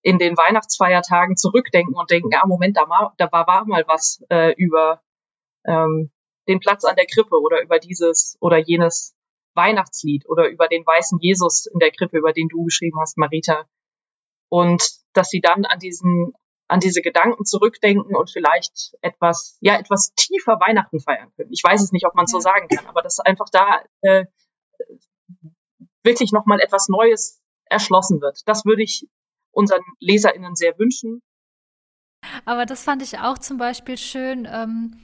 in 0.05 0.19
den 0.19 0.37
Weihnachtsfeiertagen 0.37 1.37
zurückdenken 1.37 1.95
und 1.95 2.11
denken, 2.11 2.29
ja, 2.31 2.43
Moment, 2.47 2.77
da, 2.77 2.89
war, 2.89 3.15
da 3.17 3.33
war, 3.33 3.65
mal 3.65 3.85
was 3.89 4.23
äh, 4.29 4.53
über 4.53 5.03
ähm, 5.67 6.11
den 6.47 6.61
Platz 6.61 6.85
an 6.85 6.95
der 6.95 7.07
Krippe 7.07 7.41
oder 7.41 7.63
über 7.63 7.79
dieses 7.79 8.37
oder 8.39 8.59
jenes 8.59 9.17
Weihnachtslied 9.55 10.29
oder 10.29 10.51
über 10.51 10.69
den 10.69 10.85
weißen 10.85 11.19
Jesus 11.21 11.65
in 11.65 11.79
der 11.79 11.91
Krippe, 11.91 12.19
über 12.19 12.35
den 12.35 12.49
du 12.49 12.65
geschrieben 12.65 13.01
hast, 13.01 13.17
Marita. 13.17 13.67
Und 14.51 14.85
dass 15.15 15.31
sie 15.31 15.41
dann 15.41 15.65
an 15.65 15.79
diesen, 15.79 16.35
an 16.69 16.81
diese 16.81 17.01
Gedanken 17.01 17.47
zurückdenken 17.47 18.15
und 18.15 18.31
vielleicht 18.31 18.95
etwas, 19.01 19.57
ja, 19.63 19.79
etwas 19.79 20.13
tiefer 20.17 20.61
Weihnachten 20.61 21.01
feiern 21.01 21.33
können. 21.35 21.51
Ich 21.51 21.65
weiß 21.65 21.83
es 21.83 21.93
nicht, 21.93 22.07
ob 22.07 22.15
man 22.15 22.25
ja. 22.25 22.31
so 22.31 22.41
sagen 22.41 22.69
kann, 22.69 22.87
aber 22.87 23.01
dass 23.01 23.21
einfach 23.21 23.47
da 23.51 23.83
äh, 24.03 24.27
wirklich 26.03 26.33
nochmal 26.33 26.61
etwas 26.61 26.89
Neues 26.89 27.41
erschlossen 27.65 28.21
wird. 28.21 28.43
Das 28.45 28.67
würde 28.67 28.83
ich 28.83 29.09
unseren 29.55 29.83
LeserInnen 30.01 30.55
sehr 30.55 30.79
wünschen. 30.79 31.21
Aber 32.45 32.67
das 32.67 32.83
fand 32.83 33.03
ich 33.03 33.19
auch 33.19 33.39
zum 33.39 33.59
Beispiel 33.59 33.99
schön. 33.99 34.49
Ähm 34.51 34.97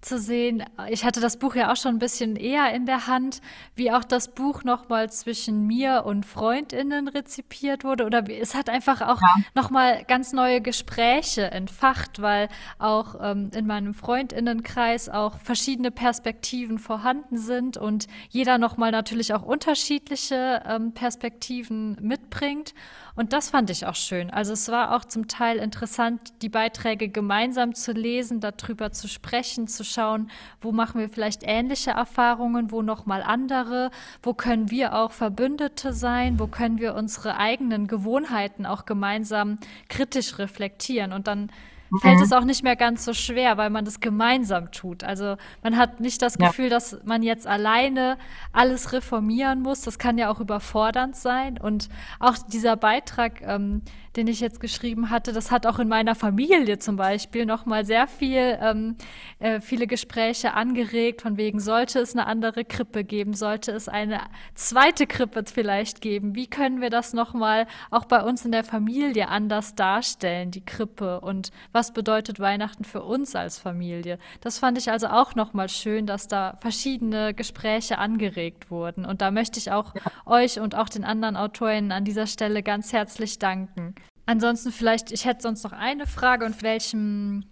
zu 0.00 0.18
sehen. 0.18 0.64
Ich 0.88 1.04
hatte 1.04 1.20
das 1.20 1.38
Buch 1.38 1.54
ja 1.54 1.70
auch 1.70 1.76
schon 1.76 1.96
ein 1.96 1.98
bisschen 1.98 2.36
eher 2.36 2.72
in 2.72 2.86
der 2.86 3.06
Hand, 3.06 3.40
wie 3.74 3.92
auch 3.92 4.04
das 4.04 4.28
Buch 4.34 4.64
nochmal 4.64 5.10
zwischen 5.10 5.66
mir 5.66 6.04
und 6.06 6.24
Freundinnen 6.24 7.08
rezipiert 7.08 7.84
wurde. 7.84 8.06
Oder 8.06 8.24
es 8.28 8.54
hat 8.54 8.70
einfach 8.70 9.02
auch 9.02 9.20
ja. 9.20 9.34
nochmal 9.54 10.04
ganz 10.04 10.32
neue 10.32 10.60
Gespräche 10.60 11.50
entfacht, 11.50 12.22
weil 12.22 12.48
auch 12.78 13.16
ähm, 13.20 13.50
in 13.54 13.66
meinem 13.66 13.92
Freundinnenkreis 13.92 15.08
auch 15.08 15.38
verschiedene 15.38 15.90
Perspektiven 15.90 16.78
vorhanden 16.78 17.36
sind 17.36 17.76
und 17.76 18.06
jeder 18.30 18.58
nochmal 18.58 18.92
natürlich 18.92 19.34
auch 19.34 19.42
unterschiedliche 19.42 20.62
ähm, 20.66 20.94
Perspektiven 20.94 21.98
mitbringt. 22.00 22.74
Und 23.20 23.34
das 23.34 23.50
fand 23.50 23.68
ich 23.68 23.84
auch 23.84 23.96
schön. 23.96 24.30
Also 24.30 24.54
es 24.54 24.70
war 24.70 24.96
auch 24.96 25.04
zum 25.04 25.28
Teil 25.28 25.58
interessant, 25.58 26.32
die 26.40 26.48
Beiträge 26.48 27.10
gemeinsam 27.10 27.74
zu 27.74 27.92
lesen, 27.92 28.40
darüber 28.40 28.92
zu 28.92 29.08
sprechen, 29.08 29.68
zu 29.68 29.84
schauen, 29.84 30.30
wo 30.62 30.72
machen 30.72 31.02
wir 31.02 31.10
vielleicht 31.10 31.42
ähnliche 31.44 31.90
Erfahrungen, 31.90 32.70
wo 32.70 32.80
noch 32.80 33.04
mal 33.04 33.22
andere, 33.22 33.90
wo 34.22 34.32
können 34.32 34.70
wir 34.70 34.94
auch 34.94 35.12
Verbündete 35.12 35.92
sein, 35.92 36.40
wo 36.40 36.46
können 36.46 36.78
wir 36.78 36.94
unsere 36.94 37.36
eigenen 37.36 37.88
Gewohnheiten 37.88 38.64
auch 38.64 38.86
gemeinsam 38.86 39.58
kritisch 39.90 40.38
reflektieren 40.38 41.12
und 41.12 41.26
dann 41.26 41.52
fällt 41.98 42.18
mhm. 42.18 42.22
es 42.22 42.32
auch 42.32 42.44
nicht 42.44 42.62
mehr 42.62 42.76
ganz 42.76 43.04
so 43.04 43.12
schwer, 43.12 43.56
weil 43.56 43.70
man 43.70 43.84
das 43.84 44.00
gemeinsam 44.00 44.70
tut. 44.70 45.02
Also 45.04 45.36
man 45.62 45.76
hat 45.76 46.00
nicht 46.00 46.22
das 46.22 46.38
Gefühl, 46.38 46.66
ja. 46.66 46.70
dass 46.70 46.98
man 47.04 47.22
jetzt 47.22 47.46
alleine 47.46 48.16
alles 48.52 48.92
reformieren 48.92 49.60
muss. 49.62 49.82
Das 49.82 49.98
kann 49.98 50.18
ja 50.18 50.30
auch 50.30 50.40
überfordernd 50.40 51.16
sein. 51.16 51.58
Und 51.58 51.88
auch 52.20 52.36
dieser 52.38 52.76
Beitrag, 52.76 53.42
ähm, 53.42 53.82
den 54.16 54.26
ich 54.26 54.40
jetzt 54.40 54.60
geschrieben 54.60 55.10
hatte, 55.10 55.32
das 55.32 55.50
hat 55.50 55.66
auch 55.66 55.78
in 55.78 55.88
meiner 55.88 56.14
Familie 56.14 56.78
zum 56.78 56.96
Beispiel 56.96 57.46
nochmal 57.46 57.84
sehr 57.84 58.08
viel, 58.08 58.58
ähm, 58.60 58.96
äh, 59.38 59.60
viele 59.60 59.86
Gespräche 59.86 60.54
angeregt, 60.54 61.22
von 61.22 61.36
wegen, 61.36 61.60
sollte 61.60 62.00
es 62.00 62.14
eine 62.14 62.26
andere 62.26 62.64
Krippe 62.64 63.04
geben, 63.04 63.34
sollte 63.34 63.70
es 63.72 63.88
eine 63.88 64.20
zweite 64.54 65.06
Krippe 65.06 65.44
vielleicht 65.46 66.00
geben? 66.00 66.34
Wie 66.34 66.48
können 66.48 66.80
wir 66.80 66.90
das 66.90 67.12
nochmal 67.12 67.66
auch 67.90 68.04
bei 68.04 68.22
uns 68.22 68.44
in 68.44 68.52
der 68.52 68.64
Familie 68.64 69.28
anders 69.28 69.74
darstellen, 69.76 70.50
die 70.50 70.64
Krippe? 70.64 71.20
Und 71.20 71.50
was 71.72 71.92
bedeutet 71.92 72.40
Weihnachten 72.40 72.84
für 72.84 73.02
uns 73.02 73.36
als 73.36 73.58
Familie? 73.58 74.18
Das 74.40 74.58
fand 74.58 74.76
ich 74.76 74.90
also 74.90 75.06
auch 75.06 75.34
nochmal 75.36 75.68
schön, 75.68 76.06
dass 76.06 76.26
da 76.26 76.58
verschiedene 76.60 77.32
Gespräche 77.32 77.98
angeregt 77.98 78.70
wurden. 78.70 79.04
Und 79.04 79.22
da 79.22 79.30
möchte 79.30 79.58
ich 79.58 79.70
auch 79.70 79.94
ja. 79.94 80.02
euch 80.26 80.58
und 80.58 80.74
auch 80.74 80.88
den 80.88 81.04
anderen 81.04 81.36
Autorinnen 81.36 81.92
an 81.92 82.04
dieser 82.04 82.26
Stelle 82.26 82.62
ganz 82.62 82.92
herzlich 82.92 83.38
danken. 83.38 83.94
Ansonsten 84.30 84.70
vielleicht, 84.70 85.10
ich 85.10 85.24
hätte 85.24 85.42
sonst 85.42 85.64
noch 85.64 85.72
eine 85.72 86.06
Frage 86.06 86.46
und 86.46 86.62
welchem 86.62 87.46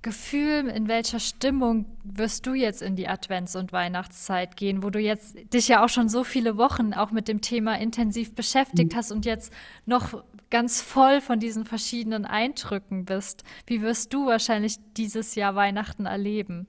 Gefühl, 0.00 0.68
in 0.68 0.86
welcher 0.86 1.18
Stimmung 1.18 1.86
wirst 2.04 2.46
du 2.46 2.54
jetzt 2.54 2.82
in 2.82 2.94
die 2.94 3.08
Advents- 3.08 3.58
und 3.58 3.72
Weihnachtszeit 3.72 4.56
gehen, 4.56 4.84
wo 4.84 4.90
du 4.90 5.00
jetzt 5.00 5.52
dich 5.52 5.66
ja 5.66 5.84
auch 5.84 5.88
schon 5.88 6.08
so 6.08 6.22
viele 6.22 6.56
Wochen 6.56 6.94
auch 6.94 7.10
mit 7.10 7.26
dem 7.26 7.40
Thema 7.40 7.80
intensiv 7.80 8.36
beschäftigt 8.36 8.94
hast 8.94 9.10
und 9.10 9.26
jetzt 9.26 9.52
noch 9.86 10.22
ganz 10.50 10.80
voll 10.80 11.20
von 11.20 11.40
diesen 11.40 11.64
verschiedenen 11.64 12.26
Eindrücken 12.26 13.04
bist. 13.04 13.42
Wie 13.66 13.82
wirst 13.82 14.14
du 14.14 14.26
wahrscheinlich 14.26 14.76
dieses 14.96 15.34
Jahr 15.34 15.56
Weihnachten 15.56 16.06
erleben? 16.06 16.68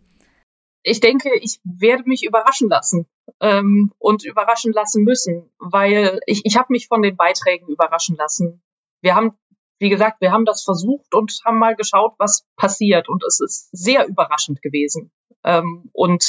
Ich 0.81 1.01
denke, 1.01 1.29
ich 1.39 1.59
werde 1.63 2.05
mich 2.07 2.25
überraschen 2.25 2.67
lassen 2.67 3.05
ähm, 3.41 3.91
und 3.99 4.25
überraschen 4.25 4.73
lassen 4.73 5.03
müssen, 5.03 5.51
weil 5.59 6.19
ich, 6.25 6.41
ich 6.45 6.57
habe 6.57 6.73
mich 6.73 6.87
von 6.87 7.03
den 7.03 7.15
Beiträgen 7.15 7.67
überraschen 7.67 8.15
lassen 8.15 8.63
wir 9.01 9.15
haben, 9.15 9.37
wie 9.79 9.89
gesagt, 9.89 10.21
wir 10.21 10.31
haben 10.31 10.45
das 10.45 10.63
versucht 10.63 11.13
und 11.13 11.39
haben 11.45 11.59
mal 11.59 11.75
geschaut, 11.75 12.13
was 12.17 12.45
passiert. 12.55 13.09
Und 13.09 13.23
es 13.25 13.39
ist 13.39 13.69
sehr 13.71 14.07
überraschend 14.07 14.61
gewesen. 14.61 15.11
Ähm, 15.43 15.89
und 15.93 16.25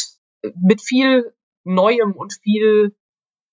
mit 0.54 0.82
viel 0.82 1.34
Neuem 1.64 2.12
und 2.12 2.34
viel 2.42 2.96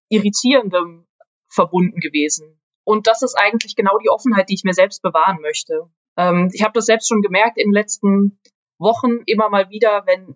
Irritierendem 0.09 1.05
verbunden 1.49 1.99
gewesen. 1.99 2.59
Und 2.85 3.07
das 3.07 3.21
ist 3.21 3.35
eigentlich 3.35 3.75
genau 3.75 3.97
die 3.97 4.09
Offenheit, 4.09 4.49
die 4.49 4.53
ich 4.53 4.63
mir 4.63 4.73
selbst 4.73 5.01
bewahren 5.01 5.41
möchte. 5.41 5.89
Ähm, 6.15 6.49
ich 6.53 6.63
habe 6.63 6.73
das 6.73 6.85
selbst 6.85 7.09
schon 7.09 7.21
gemerkt 7.21 7.57
in 7.57 7.69
den 7.69 7.73
letzten 7.73 8.39
Wochen 8.79 9.23
immer 9.25 9.49
mal 9.49 9.69
wieder, 9.69 10.03
wenn 10.05 10.35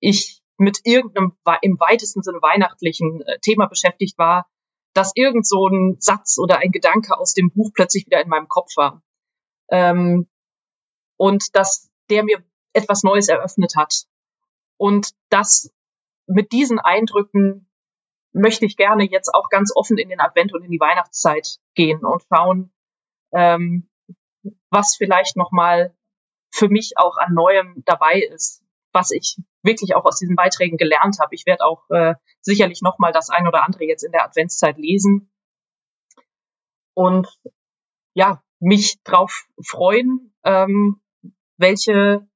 ich 0.00 0.42
mit 0.56 0.80
irgendeinem 0.84 1.36
im 1.62 1.78
weitesten 1.78 2.22
Sinne 2.22 2.38
weihnachtlichen 2.38 3.22
äh, 3.22 3.38
Thema 3.40 3.66
beschäftigt 3.66 4.18
war, 4.18 4.46
dass 4.94 5.12
irgend 5.14 5.46
so 5.46 5.68
ein 5.68 5.96
Satz 6.00 6.38
oder 6.38 6.58
ein 6.58 6.70
Gedanke 6.70 7.18
aus 7.18 7.34
dem 7.34 7.50
Buch 7.50 7.70
plötzlich 7.74 8.06
wieder 8.06 8.22
in 8.22 8.28
meinem 8.28 8.48
Kopf 8.48 8.76
war. 8.76 9.02
Ähm, 9.70 10.28
und 11.16 11.54
dass 11.54 11.90
der 12.10 12.24
mir 12.24 12.44
etwas 12.72 13.02
Neues 13.02 13.28
eröffnet 13.28 13.74
hat. 13.76 14.04
Und 14.76 15.10
das 15.28 15.70
mit 16.26 16.52
diesen 16.52 16.78
Eindrücken 16.78 17.68
möchte 18.32 18.66
ich 18.66 18.76
gerne 18.76 19.04
jetzt 19.04 19.32
auch 19.32 19.48
ganz 19.48 19.72
offen 19.74 19.96
in 19.98 20.08
den 20.08 20.20
Advent 20.20 20.52
und 20.54 20.64
in 20.64 20.70
die 20.70 20.80
Weihnachtszeit 20.80 21.58
gehen 21.74 22.04
und 22.04 22.22
schauen, 22.28 22.72
ähm, 23.32 23.88
was 24.70 24.96
vielleicht 24.96 25.36
nochmal 25.36 25.96
für 26.50 26.68
mich 26.68 26.94
auch 26.96 27.16
an 27.16 27.34
Neuem 27.34 27.82
dabei 27.84 28.20
ist, 28.20 28.62
was 28.92 29.10
ich 29.10 29.38
wirklich 29.64 29.94
auch 29.94 30.04
aus 30.04 30.18
diesen 30.18 30.36
Beiträgen 30.36 30.76
gelernt 30.76 31.18
habe. 31.20 31.34
Ich 31.34 31.46
werde 31.46 31.64
auch 31.64 31.88
äh, 31.90 32.14
sicherlich 32.40 32.82
noch 32.82 32.98
mal 32.98 33.12
das 33.12 33.30
ein 33.30 33.48
oder 33.48 33.64
andere 33.64 33.84
jetzt 33.84 34.04
in 34.04 34.12
der 34.12 34.24
Adventszeit 34.24 34.78
lesen 34.78 35.30
und 36.94 37.28
ja 38.14 38.42
mich 38.60 39.02
drauf 39.02 39.46
freuen, 39.62 40.34
ähm, 40.44 41.00
welche 41.56 42.26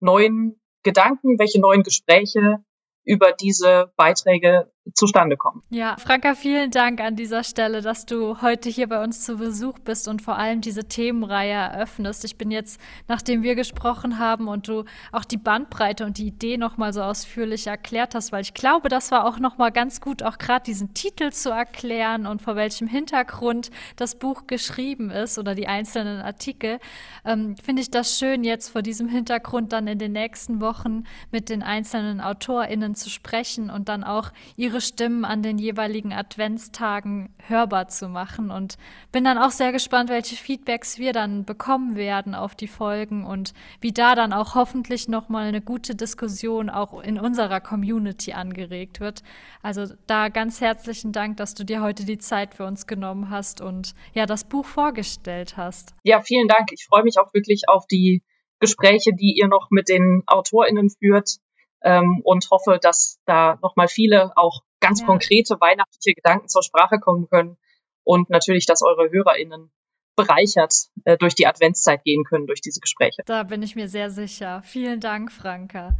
neuen 0.00 0.60
Gedanken, 0.82 1.38
welche 1.38 1.60
neuen 1.60 1.82
Gespräche 1.82 2.64
über 3.04 3.32
diese 3.32 3.92
Beiträge 3.96 4.72
zustande 4.94 5.36
kommen. 5.36 5.62
Ja, 5.70 5.96
Franka, 5.98 6.34
vielen 6.34 6.70
Dank 6.70 7.00
an 7.00 7.16
dieser 7.16 7.44
Stelle, 7.44 7.82
dass 7.82 8.06
du 8.06 8.40
heute 8.42 8.68
hier 8.68 8.88
bei 8.88 9.02
uns 9.02 9.24
zu 9.24 9.36
Besuch 9.36 9.78
bist 9.78 10.08
und 10.08 10.22
vor 10.22 10.36
allem 10.36 10.60
diese 10.60 10.84
Themenreihe 10.84 11.52
eröffnest. 11.52 12.24
Ich 12.24 12.38
bin 12.38 12.50
jetzt, 12.50 12.80
nachdem 13.06 13.42
wir 13.42 13.54
gesprochen 13.54 14.18
haben 14.18 14.48
und 14.48 14.68
du 14.68 14.84
auch 15.12 15.24
die 15.24 15.36
Bandbreite 15.36 16.04
und 16.04 16.18
die 16.18 16.26
Idee 16.26 16.56
nochmal 16.56 16.92
so 16.92 17.02
ausführlich 17.02 17.66
erklärt 17.66 18.14
hast, 18.14 18.32
weil 18.32 18.42
ich 18.42 18.54
glaube, 18.54 18.88
das 18.88 19.10
war 19.10 19.26
auch 19.26 19.38
nochmal 19.38 19.72
ganz 19.72 20.00
gut, 20.00 20.22
auch 20.22 20.38
gerade 20.38 20.64
diesen 20.64 20.94
Titel 20.94 21.30
zu 21.30 21.50
erklären 21.50 22.26
und 22.26 22.42
vor 22.42 22.56
welchem 22.56 22.88
Hintergrund 22.88 23.70
das 23.96 24.14
Buch 24.14 24.46
geschrieben 24.46 25.10
ist 25.10 25.38
oder 25.38 25.54
die 25.54 25.68
einzelnen 25.68 26.20
Artikel, 26.20 26.78
ähm, 27.24 27.56
finde 27.56 27.82
ich 27.82 27.90
das 27.90 28.18
schön, 28.18 28.44
jetzt 28.44 28.70
vor 28.70 28.82
diesem 28.82 29.08
Hintergrund 29.08 29.72
dann 29.72 29.86
in 29.86 29.98
den 29.98 30.12
nächsten 30.12 30.60
Wochen 30.60 31.04
mit 31.30 31.48
den 31.48 31.62
einzelnen 31.62 32.20
AutorInnen 32.20 32.94
zu 32.94 33.10
sprechen 33.10 33.70
und 33.70 33.88
dann 33.88 34.04
auch 34.04 34.30
ihre 34.56 34.77
ihre 34.78 34.80
Stimmen 34.80 35.24
an 35.24 35.42
den 35.42 35.58
jeweiligen 35.58 36.12
Adventstagen 36.12 37.34
hörbar 37.48 37.88
zu 37.88 38.08
machen. 38.08 38.50
Und 38.50 38.76
bin 39.10 39.24
dann 39.24 39.36
auch 39.36 39.50
sehr 39.50 39.72
gespannt, 39.72 40.08
welche 40.08 40.36
Feedbacks 40.36 40.98
wir 40.98 41.12
dann 41.12 41.44
bekommen 41.44 41.96
werden 41.96 42.34
auf 42.34 42.54
die 42.54 42.68
Folgen 42.68 43.24
und 43.24 43.54
wie 43.80 43.92
da 43.92 44.14
dann 44.14 44.32
auch 44.32 44.54
hoffentlich 44.54 45.08
nochmal 45.08 45.48
eine 45.48 45.60
gute 45.60 45.96
Diskussion 45.96 46.70
auch 46.70 47.02
in 47.02 47.18
unserer 47.18 47.60
Community 47.60 48.32
angeregt 48.32 49.00
wird. 49.00 49.22
Also 49.62 49.86
da 50.06 50.28
ganz 50.28 50.60
herzlichen 50.60 51.12
Dank, 51.12 51.38
dass 51.38 51.54
du 51.54 51.64
dir 51.64 51.82
heute 51.82 52.04
die 52.04 52.18
Zeit 52.18 52.54
für 52.54 52.64
uns 52.64 52.86
genommen 52.86 53.30
hast 53.30 53.60
und 53.60 53.94
ja, 54.14 54.26
das 54.26 54.44
Buch 54.44 54.64
vorgestellt 54.64 55.56
hast. 55.56 55.94
Ja, 56.04 56.20
vielen 56.20 56.46
Dank. 56.46 56.70
Ich 56.70 56.86
freue 56.88 57.02
mich 57.02 57.18
auch 57.18 57.34
wirklich 57.34 57.62
auf 57.66 57.86
die 57.86 58.22
Gespräche, 58.60 59.12
die 59.12 59.36
ihr 59.36 59.48
noch 59.48 59.68
mit 59.70 59.88
den 59.88 60.22
AutorInnen 60.26 60.90
führt 60.90 61.38
ähm, 61.82 62.20
und 62.22 62.48
hoffe, 62.50 62.78
dass 62.80 63.18
da 63.24 63.58
nochmal 63.60 63.88
viele 63.88 64.32
auch 64.36 64.62
ganz 64.88 65.00
ja. 65.00 65.06
konkrete 65.06 65.60
weihnachtliche 65.60 66.14
Gedanken 66.14 66.48
zur 66.48 66.62
Sprache 66.62 66.98
kommen 66.98 67.28
können 67.28 67.56
und 68.04 68.30
natürlich, 68.30 68.66
dass 68.66 68.82
eure 68.82 69.10
HörerInnen 69.10 69.70
bereichert 70.16 70.74
äh, 71.04 71.16
durch 71.16 71.34
die 71.34 71.46
Adventszeit 71.46 72.02
gehen 72.04 72.24
können, 72.24 72.46
durch 72.46 72.60
diese 72.60 72.80
Gespräche. 72.80 73.22
Da 73.26 73.44
bin 73.44 73.62
ich 73.62 73.76
mir 73.76 73.88
sehr 73.88 74.10
sicher. 74.10 74.62
Vielen 74.64 75.00
Dank, 75.00 75.30
Franka. 75.30 75.94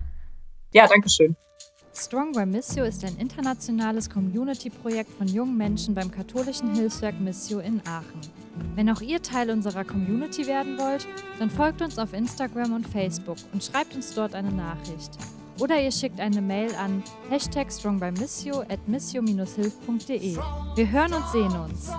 Ja, 0.73 0.87
danke 0.87 1.09
schön. 1.09 1.37
Strong 1.95 2.33
by 2.33 2.47
Missio 2.47 2.85
ist 2.85 3.05
ein 3.05 3.17
internationales 3.19 4.09
Community-Projekt 4.09 5.11
von 5.11 5.27
jungen 5.27 5.57
Menschen 5.57 5.95
beim 5.95 6.11
katholischen 6.11 6.75
Hilfswerk 6.75 7.19
Missio 7.21 7.59
in 7.61 7.81
Aachen. 7.87 8.21
Wenn 8.75 8.91
auch 8.91 9.01
ihr 9.01 9.23
Teil 9.23 9.51
unserer 9.51 9.85
Community 9.85 10.47
werden 10.47 10.79
wollt, 10.79 11.07
dann 11.39 11.51
folgt 11.51 11.83
uns 11.83 11.99
auf 11.99 12.13
Instagram 12.13 12.73
und 12.73 12.87
Facebook 12.87 13.39
und 13.53 13.65
schreibt 13.65 13.95
uns 13.95 14.15
dort 14.15 14.35
eine 14.35 14.53
Nachricht. 14.53 15.11
Oder 15.61 15.81
ihr 15.81 15.91
schickt 15.91 16.21
eine 16.21 16.41
Mail 16.41 16.75
an 16.77 17.03
hashtag 17.31 17.73
strongbymissio 17.73 18.61
at 18.61 18.87
missio-hilf.de. 18.87 20.37
Wir 20.77 20.91
hören 20.91 21.13
und 21.15 21.29
sehen 21.29 21.53
uns. 21.57 21.91